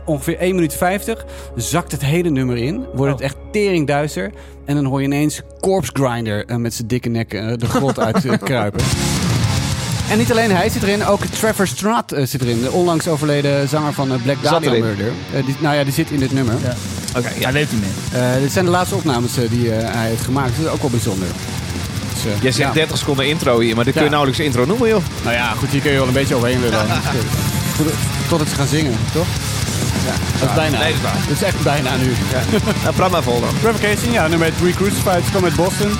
[0.06, 1.26] ongeveer 1 minuut 50
[1.56, 2.86] zakt het hele nummer in.
[2.94, 4.32] Wordt het echt teringduister.
[4.66, 8.82] En dan hoor je ineens Corpse Grinder met zijn dikke nek de grot uit kruipen.
[10.10, 12.62] En niet alleen hij zit erin, ook Trevor Stratt eh, zit erin.
[12.62, 14.72] De onlangs overleden zanger van eh, Black Dahlia?
[14.72, 15.12] Murder.
[15.34, 16.54] Eh, die, nou ja, die zit in dit nummer.
[16.64, 16.76] Ja.
[17.18, 17.44] Oké, ja.
[17.44, 18.22] Hij leeft niet meer.
[18.22, 20.52] Eh, dit zijn de laatste opnames die eh, hij heeft gemaakt.
[20.58, 21.28] Dat is ook wel bijzonder.
[22.14, 22.74] Dus, eh, Jij zegt ja.
[22.74, 24.16] 30 seconden intro hier, maar dit kun je Ja.
[24.16, 25.04] nauwelijks intro noemen, joh.
[25.24, 26.80] Nou ja, goed, hier kun je wel een beetje overheen willen.
[27.76, 27.86] Goed,
[28.30, 29.28] Tot het ze gaan zingen, toch?
[30.06, 30.78] Ja, dat is bijna.
[30.78, 31.18] Nee, dat is waar.
[31.28, 32.12] Dat is echt bijna nu.
[32.84, 33.50] Nou, praat maar vol dan.
[33.64, 35.92] Revocation, ja, nummer 3 Crucified, kwam uit Boston.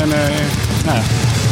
[0.00, 0.28] En eh,
[0.84, 1.02] nou ja,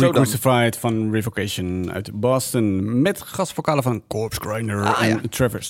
[0.00, 3.02] Recrucified van Revocation uit Boston.
[3.02, 5.20] Met gastvokalen van Corpse Grinder Ah, en ja.
[5.30, 5.60] Trevor.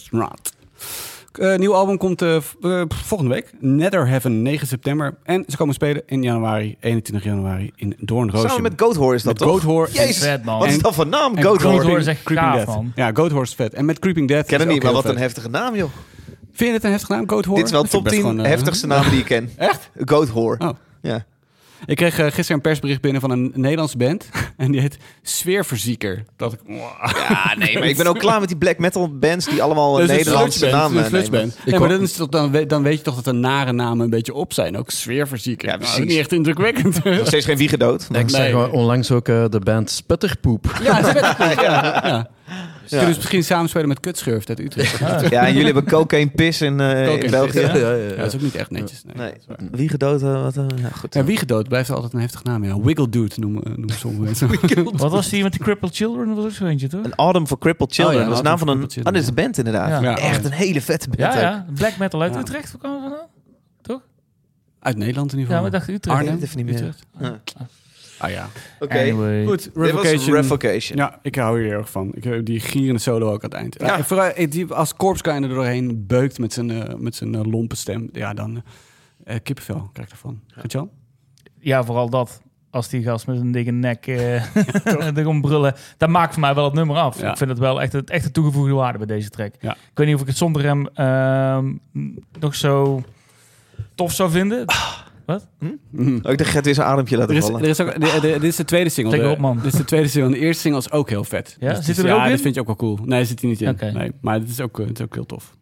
[1.32, 3.53] Eh nieuw album komt eh, eh, volgende week.
[3.61, 5.16] Nether Heaven, 9 september.
[5.24, 8.47] En ze komen spelen in januari, 21 januari in Doornroosje.
[8.49, 9.51] Samen met Goatwhore is dat Met toch?
[9.53, 10.59] Goatwhore en- Jezus, Vet, man.
[10.59, 11.35] wat is En- dat voor naam?
[11.36, 11.74] en Goatwhore.
[11.74, 12.66] Goatwhore is echt Creeping Death.
[12.66, 12.93] man.
[12.94, 13.74] Ja, Goathorse is vet.
[13.74, 15.90] En met Creeping Death Ik ken is het niet, maar wat een heftige naam, joh.
[16.53, 17.55] Vind je het een heftige naam, Goathorse?
[17.55, 19.51] Dit is wel top ik 10 best gewoon, eh, heftigste namen die ik ken.
[19.57, 19.90] Echt?
[20.05, 20.59] Goatwhore.
[20.59, 20.70] Oh.
[21.03, 21.24] Ja.
[21.86, 24.28] Ik kreeg eh, gisteren een persbericht binnen van een Nederlandse band.
[24.56, 26.24] En die heet Sfeerverzieker.
[26.36, 26.59] Dat ik...
[27.28, 30.70] ja, nee, maar ik ben ook klaar met die black metal bands die allemaal Nederlandse
[30.70, 31.04] namen.
[31.04, 31.30] Ik
[31.64, 33.72] Nee, maar dan, is het toch, dan, weet, dan weet je toch dat er nare
[33.72, 34.78] namen een beetje op zijn.
[34.78, 35.68] Ook sfeerverzieker.
[35.68, 36.09] Ja, Nou, precies.
[36.09, 37.04] niet echt indrukwekkend.
[37.04, 38.09] Nog steeds geen wiegedood.
[38.12, 38.54] Ik zag Nee.
[38.54, 40.78] wel onlangs ook eh, de band Sputterpoep.
[40.82, 41.36] ja, vet.
[41.38, 42.30] ja, ja.
[42.82, 44.98] Ze kunnen dus misschien samenspelen met Kutschurft uit Utrecht.
[44.98, 47.50] Ja, Ja, en jullie hebben cocaine piss in, eh, in België.
[47.60, 48.14] piss, ja, ja, ja.
[48.16, 49.02] dat is ook niet echt netjes.
[49.04, 49.14] Nee.
[49.16, 49.59] Nee, waar.
[49.70, 51.14] wiegedood, eh, wat, eh, ja, goed.
[51.14, 52.64] Ja, Wiegedood blijft altijd een heftige naam.
[52.64, 52.80] Ja.
[52.80, 54.48] Wiggle Dude noemen, noemen sommige mensen.
[54.96, 56.26] Wat was die met de Crippled Children?
[56.26, 57.04] Dat was ook zo eentje, toch?
[57.04, 58.16] Een Autumn for Crippled Children.
[58.16, 58.82] Oh ja, dat is de naam van een...
[58.82, 59.88] Ah, Crippled dit is de band inderdaad.
[59.88, 60.00] Ja.
[60.10, 61.66] Ja, Echt oh, een hele vette band Ja, ja.
[61.74, 62.40] Black metal uit Ja.
[62.40, 62.74] Utrecht.
[62.80, 63.26] Waar dat vandaan?
[63.82, 64.00] Toch?
[64.80, 65.70] Uit Nederland in ieder Ja, geval.
[65.72, 66.16] we dachten Utrecht.
[66.18, 66.34] Arnhem.
[66.34, 67.30] Ik weet het even niet meer.
[67.30, 67.54] Utrecht.
[68.23, 68.28] Ja.
[68.28, 68.49] Ah ja.
[68.81, 68.99] Oké.
[68.99, 69.44] Anyway.
[69.44, 70.35] Goed, Revocation.
[70.35, 70.97] Revocation.
[70.99, 72.12] Ja, ik hou hier heel erg van.
[72.15, 73.77] Ik heb die gierende solo ook aan het eind.
[73.81, 73.86] Ja.
[73.86, 74.05] Ja.
[74.05, 77.40] vooral eh, die, als Corpse Grinder er doorheen beukt met zijn, eh, met zijn eh,
[77.44, 78.09] lompe stem.
[78.12, 78.62] Ja, dan
[79.24, 80.40] eh kippenvel krijg ik ervan.
[80.59, 80.90] Goed Jan?
[81.59, 82.40] Ja, vooral dat.
[82.70, 84.57] Als die gast met een dikke nek eh
[85.16, 85.74] er komt brullen.
[85.97, 87.20] Dat maakt voor mij wel het nummer af.
[87.20, 87.31] Ja.
[87.31, 89.55] Ik vind het wel echt, het, echt een toegevoegde waarde bij deze track.
[89.61, 89.73] Ja.
[89.73, 91.73] Ik weet niet of ik het zonder hem ehm,
[92.40, 93.03] nog zo
[93.94, 94.65] tof zou vinden.
[96.24, 97.62] Oh, ik dacht, gaat weer zijn adempje laten Er is, vallen.
[97.62, 99.30] er is ook, de- de- dit is de tweede single.
[99.30, 99.56] Op, man.
[99.56, 100.30] Dit is de tweede single.
[100.32, 101.56] De eerste single is ook heel vet.
[101.60, 101.68] Ja?
[101.68, 102.30] Dus Zit het is- er ook ja, in?
[102.30, 102.98] dat vind je ook wel cool.
[103.04, 103.78] Nee, zit hij niet in.
[103.92, 105.56] Nee, maar het is, ook, eh, het is ook heel tof.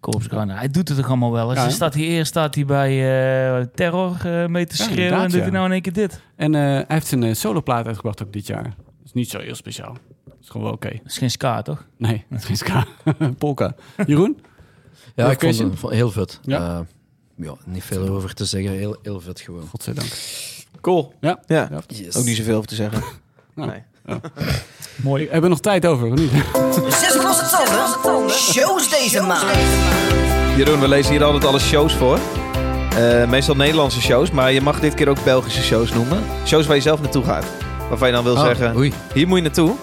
[0.00, 0.56] Corpse Grinder.
[0.58, 1.54] Hij doet het toch allemaal wel.
[1.54, 2.90] Ja, hij staat hier eerst staat hij bij
[3.60, 5.16] eh, Terror eh, mee te Ja, schreeuwen.
[5.18, 5.40] en doet ja.
[5.40, 6.20] hij nou in één keer dit.
[6.36, 8.62] En eh, hij heeft zijn soloplaat uitgebracht ook dit jaar.
[8.62, 9.96] Dat is niet zo heel speciaal.
[10.24, 10.88] Dat is gewoon wel oké.
[10.88, 11.86] Dat is geen ska, toch?
[11.98, 12.86] Nee, het is geen ska.
[13.38, 13.74] Polka.
[14.06, 14.40] Jeroen?
[15.14, 16.40] Ja, ik vond het vond- heel vet.
[16.42, 16.86] Ja.
[17.36, 17.52] Ja.
[17.64, 18.70] niet veel over te zeggen.
[18.72, 19.66] Heel, heel vet gewoon.
[19.70, 20.08] Godzijdank.
[20.80, 21.12] Cool.
[21.20, 21.38] Ja.
[21.46, 21.68] Ja.
[21.86, 22.16] Yes.
[22.16, 23.02] Ook niet zoveel over te zeggen.
[23.54, 23.70] Nou.
[24.06, 24.18] Nee.
[24.96, 25.22] Mooi.
[25.22, 26.30] Hebben we nog tijd over, of niet?
[26.94, 27.48] Zes losse
[28.02, 28.30] tanden.
[28.34, 29.58] Shows deze maand.
[30.56, 32.18] Jeroen, we lezen hier altijd alle shows voor.
[32.96, 36.22] Eh, meestal Nederlandse shows, maar je mag dit keer ook Belgische shows noemen.
[36.46, 37.44] Shows waar je zelf naartoe gaat.
[37.88, 38.92] Waarvan je dan wil Ah, zeggen, Oei.
[39.14, 39.74] hier moet je naartoe.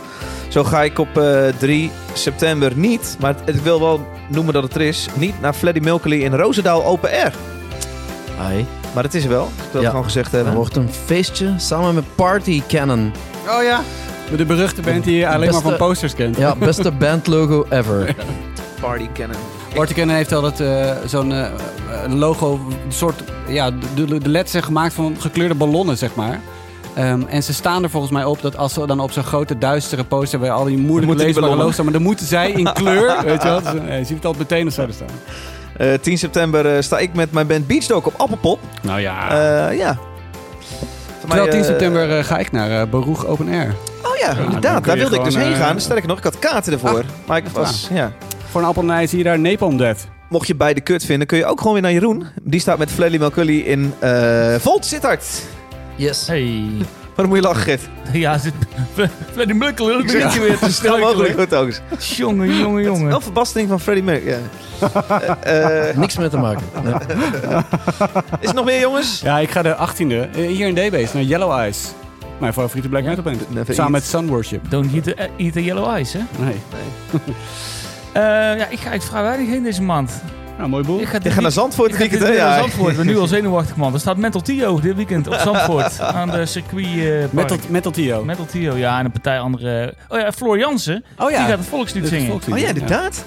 [0.49, 4.63] Zo ga ik op eh, 3 september niet, maar het- ik wil wel noemen dat
[4.63, 7.33] het er is, niet naar Fleddy Milkley in Roosendaal Open Air.
[8.41, 8.65] Ai.
[8.93, 9.43] Maar het is er wel.
[9.45, 10.53] Ik wil het gewoon gezegd Er hebben.
[10.55, 13.11] wordt een feestje samen met Party Cannon.
[13.49, 13.81] Oh ja.
[14.37, 16.37] De beruchte band die je alleen Beste- maar van posters kent.
[16.37, 18.15] Ja, beste bandlogo ever.
[18.81, 19.37] Party Cannon.
[19.75, 21.45] Martin Kennen heeft altijd eh, zo'n eh,
[22.09, 22.53] logo,
[22.85, 26.39] een soort, ja, de, de, de letters zijn gemaakt van gekleurde ballonnen, zeg maar.
[26.95, 29.57] Ehm, en ze staan er volgens mij op dat als ze dan op zo'n grote
[29.57, 32.51] duistere poster waar al die moeilijk moeten die leesbare logos staan, maar dan moeten zij
[32.51, 33.61] in kleur, weet je wel.
[33.61, 35.07] Dus, eh, je ziet het al meteen als er staan.
[35.77, 38.59] Eh, 10 september eh, sta ik met mijn band Beach Dog op Appelpop.
[38.81, 39.69] Nou ja.
[39.69, 39.97] Ja.
[41.19, 43.75] Terwijl 10 eh, september ga ik naar Baruch Open Air.
[44.03, 44.85] Oh ja, inderdaad.
[44.85, 45.81] Daar wilde ik dus heen gaan.
[45.81, 47.03] Sterker nog, ik had kaarten ervoor.
[47.27, 48.11] maar ik was, ja.
[48.49, 50.07] Voor een appel en ei zie je daar Napalm Death.
[50.29, 52.25] Mocht je beide kut vinden, kun je ook gewoon weer naar Jeroen.
[52.41, 53.93] Die staat met Fleddy Melcully in
[54.59, 55.23] Volt Sittard.
[55.95, 56.27] Yes.
[56.27, 56.63] Hey.
[57.15, 57.81] Waarom moet je lachen, Gert?
[58.11, 58.39] Ja,
[59.33, 59.87] Freddy Mukkel.
[59.93, 61.65] Dat begint je weer te Snel mogelijk goed ook.
[61.65, 62.17] eens.
[62.17, 63.07] Jongen, jongen, jongen.
[63.07, 64.37] Wel verbastering van Freddie Mercury.
[64.79, 65.37] Ja.
[65.41, 66.63] Eh, eh, Niks mee te maken.
[66.83, 66.93] Nee.
[68.39, 69.21] is er nog meer, jongens?
[69.21, 71.91] Ja, ik ga de 18e eh, hier in DB's naar Yellow Eyes.
[72.37, 73.41] Mijn favoriete black metal band.
[73.51, 73.89] Samen eat.
[73.89, 74.69] met Sun Worship.
[74.69, 76.23] Don't eat the, eat the yellow ice, hè?
[76.43, 76.55] Nee.
[78.13, 78.21] Eh,
[78.57, 80.11] ja, ik ga echt vrij weinig heen deze maand.
[80.57, 80.99] Nou, mooi boel.
[80.99, 82.27] Ik ga Je gaat naar Zandvoort dit weekend, hè?
[82.29, 82.49] Ja.
[82.49, 82.91] naar Zandvoort.
[82.91, 83.93] Ik ben nu al zenuwachtig, man.
[83.93, 85.99] Er staat Mental Tio dit weekend op Zandvoort.
[86.19, 87.33] aan de circuit eh, park.
[87.33, 88.23] Metal, Metal Tio.
[88.23, 88.99] Metal Tio, ja.
[88.99, 89.93] En een partij andere...
[90.09, 91.03] Oh ja, Floor Jansen.
[91.17, 91.37] Oh ja.
[91.37, 92.27] Die gaat het volkslied zingen.
[92.27, 92.73] volkslied, Oh ja, ja.
[92.73, 93.25] inderdaad.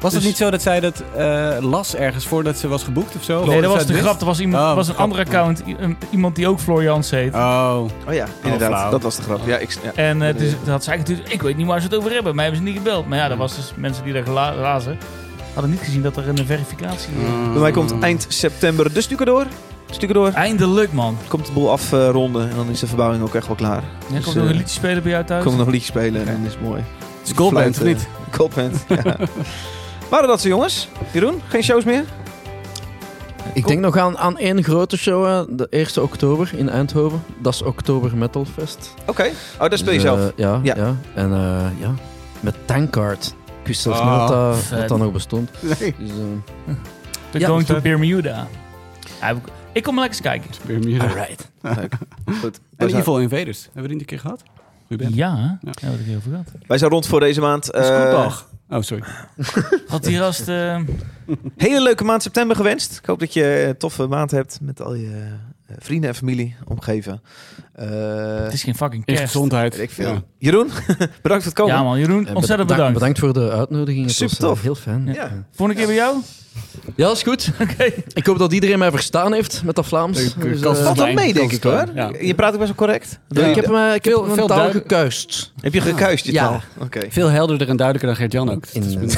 [0.00, 3.16] Was het Dus- niet zo dat zij dat eh, las ergens voordat ze was geboekt
[3.16, 3.44] of zo?
[3.44, 4.20] Nee, dat was de grap.
[4.20, 5.06] Er was, iemand, Oh, was een grap.
[5.06, 5.62] andere account.
[6.10, 7.34] iemand die ook Floor Jansen heet.
[7.34, 7.80] Oh.
[8.08, 8.68] Oh ja, inderdaad.
[8.68, 8.90] flauw.
[8.90, 9.40] dat was de grap.
[9.46, 9.92] Ja, ik, ja.
[9.94, 11.28] En dus, dat had zij natuurlijk...
[11.32, 12.34] Ik weet niet waar ze het over hebben.
[12.34, 13.08] Mij hebben ze niet gebeld.
[13.08, 14.98] Maar ja, dat was dus mensen die daar lazen.
[15.52, 17.12] Hadden niet gezien dat er een verificatie...
[17.52, 19.46] Bij mij komt eind september de Stucador.
[19.90, 20.32] Stucador.
[20.32, 21.16] Eindelijk, man.
[21.28, 23.82] Komt de boel afronden en dan is de verbouwing ook echt wel klaar.
[24.08, 25.44] Jij Dus, komt nog eh, een liedje spelen bij jou thuis?
[25.44, 26.82] Kom nog een liedje spelen en dan is mooi.
[27.20, 28.06] Het is Goldband, of niet?
[28.36, 29.16] Goldband, ja.
[30.08, 30.88] Waren dat ze jongens?
[31.12, 32.04] Jeroen, geen shows meer?
[33.54, 37.22] Ik denk nog aan, aan één grote show, eh, de 1 oktober in Eindhoven.
[37.38, 38.94] Dat is Oktober Metal Fest.
[39.06, 39.30] Oké.
[39.60, 40.18] Oh, dat speel je Dus, zelf.
[40.20, 40.74] eh, ja, Ja.
[40.76, 40.94] ja.
[41.14, 41.94] En eh, ja,
[42.40, 43.34] met Tankard.
[43.62, 45.50] Ik wist zelfs niet dat dat, dat dat nog bestond.
[45.60, 45.94] Nee.
[45.98, 46.74] Dus, eh,
[47.40, 47.80] Ja, going to.
[47.80, 48.46] Bermuda.
[49.20, 49.36] Ja, ik-
[49.72, 50.50] ik kom maar lekker eens kijken.
[50.66, 51.04] Bermuda.
[51.06, 51.50] alright.
[52.40, 52.60] Goed.
[52.76, 53.62] En Evil Invaders.
[53.64, 54.42] Hebben we die een keer gehad?
[54.88, 55.08] Ja?
[55.12, 55.58] Ja.
[55.60, 55.90] ja.
[55.90, 56.52] wat ik heel vergat.
[56.66, 57.66] wij zijn rond voor deze maand.
[57.66, 58.48] Dat Eh, Scootbag.
[58.70, 59.04] Oh, sorry.
[59.88, 60.84] Had hier als de...
[61.56, 62.98] hele leuke maand september gewenst.
[62.98, 65.22] Ik hoop dat je een toffe maand hebt met al je eh,
[65.78, 67.22] vrienden en familie omgeven.
[67.72, 67.88] Eh,
[68.44, 69.32] Het is geen fucking In kerst.
[69.32, 69.78] gezondheid.
[69.78, 70.12] ik veel.
[70.12, 70.22] Ja.
[70.38, 70.66] Jeroen,
[71.22, 71.74] bedankt voor het komen.
[71.74, 72.94] Ja man, Jeroen, ontzettend beda- bedankt.
[72.94, 74.04] Bedankt voor de uitnodiging.
[74.04, 74.62] Het Super was eh, tof.
[74.62, 75.06] heel fijn.
[75.06, 75.12] Ja.
[75.12, 75.30] Ja.
[75.50, 76.16] Volgende keer bij jou?
[76.96, 77.50] Ja, dat is goed.
[78.14, 80.18] Ik hoop dat iedereen mij verstaan heeft met dat Vlaams.
[80.20, 81.84] Ik- ik Dus, kan eh, Dat valt wel mee, denk ik hoor.
[81.94, 82.10] Ja.
[82.20, 83.18] Je praat ook best wel correct.
[83.28, 85.52] ja, ik heb, me, ik heb Veel- mijn veel taal duidelijk- gekuist.
[85.60, 86.48] Heb je gekuist je Ja.
[86.48, 86.60] taal?
[86.78, 87.00] Oké.
[87.08, 88.64] Veel helderder en duidelijker dan Gert-Jan ook.
[88.72, 89.10] In,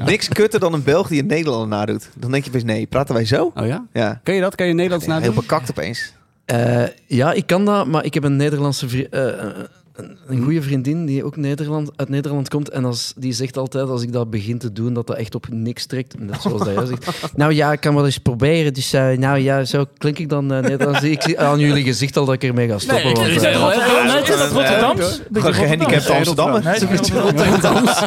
[0.04, 2.08] Niks kutter dan een Belg die een Nederlander nadoet.
[2.16, 3.52] Dan denk je best, nee, praten wij zo?
[3.54, 3.86] Oh ja?
[3.92, 4.20] Ja.
[4.22, 4.54] Ken je dat?
[4.54, 5.32] Kan je Nederlands Ja, nadoen?
[5.32, 6.12] heel bekakt opeens.
[6.44, 9.22] Eh, ja, ik kan dat, maar ik heb een Nederlandse eh,
[9.98, 12.68] een, een goede vriendin die ook Nederland, uit Nederland komt.
[12.70, 15.46] En als, die zegt altijd, als ik dat begin te doen, dat dat echt op
[15.50, 16.18] niks trekt.
[16.18, 17.06] Net zoals dat jij zegt.
[17.36, 18.74] Nou ja, ik kan wel eens proberen.
[18.74, 21.02] Dus eh, nou ja, zo klink ik dan uh, Nederlands.
[21.02, 23.14] Ik zie aan jullie gezicht al dat ik ermee ga stoppen.
[23.14, 24.06] want, Is dat eh, Rotterdam?
[24.06, 25.20] Nee, is dat eh, Rotterdams?
[25.32, 26.62] Gewoon gehandicapte Amsterdammer.
[27.12, 28.02] Rotterdams.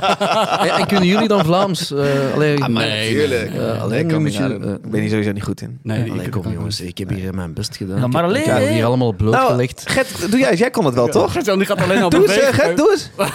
[0.59, 1.91] en, en kunnen jullie dan Vlaams?
[1.91, 2.21] Eh.
[2.31, 5.79] Eh, alleen kan moet ik eh, Ik ben hier sowieso niet goed in.
[5.83, 8.09] Nee, allee, ik kom jongens, ik heb hier mijn best gedaan.
[8.09, 9.83] Maar ik heb alleen- het hier allemaal blootgelegd.
[9.85, 10.55] Nou, Gert, doe jij.
[10.55, 11.33] Jij kon het wel, toch?
[11.33, 12.53] Die gaat alleen al Doe eens, eh, bewegen.
[12.63, 13.09] Gert, doe eens.
[13.15, 13.33] Maar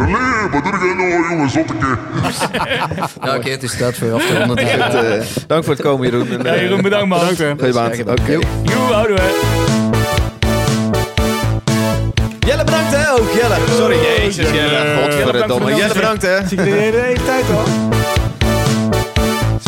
[0.00, 1.86] nee, wat doe jij nou, jongen, zotteke?
[3.24, 4.56] Ja, oké, het is tijd voor je af te ronden.
[4.56, 6.28] Eh, eh, dank voor het komen, Jeroen.
[6.30, 7.20] En, Ja, eh, Jeroen, bedankt man.
[7.58, 7.94] Goeie maand.
[7.96, 8.16] gedaan.
[8.20, 8.32] Oké.
[8.62, 9.22] Joe, houden we.
[12.38, 13.32] Jelle, bedankt hè ook.
[13.32, 13.56] Jelle.
[13.76, 14.96] Sorry, jezus Jelle.
[15.02, 15.74] Godverdomme.
[15.74, 16.46] Jelle, bedankt hè.
[16.46, 17.64] Zie ik de hele tijd al.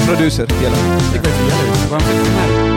[0.06, 0.74] Producer, Jelle.
[1.12, 1.88] Ik weet wie jij is.
[1.88, 2.67] Waarom zit je mij?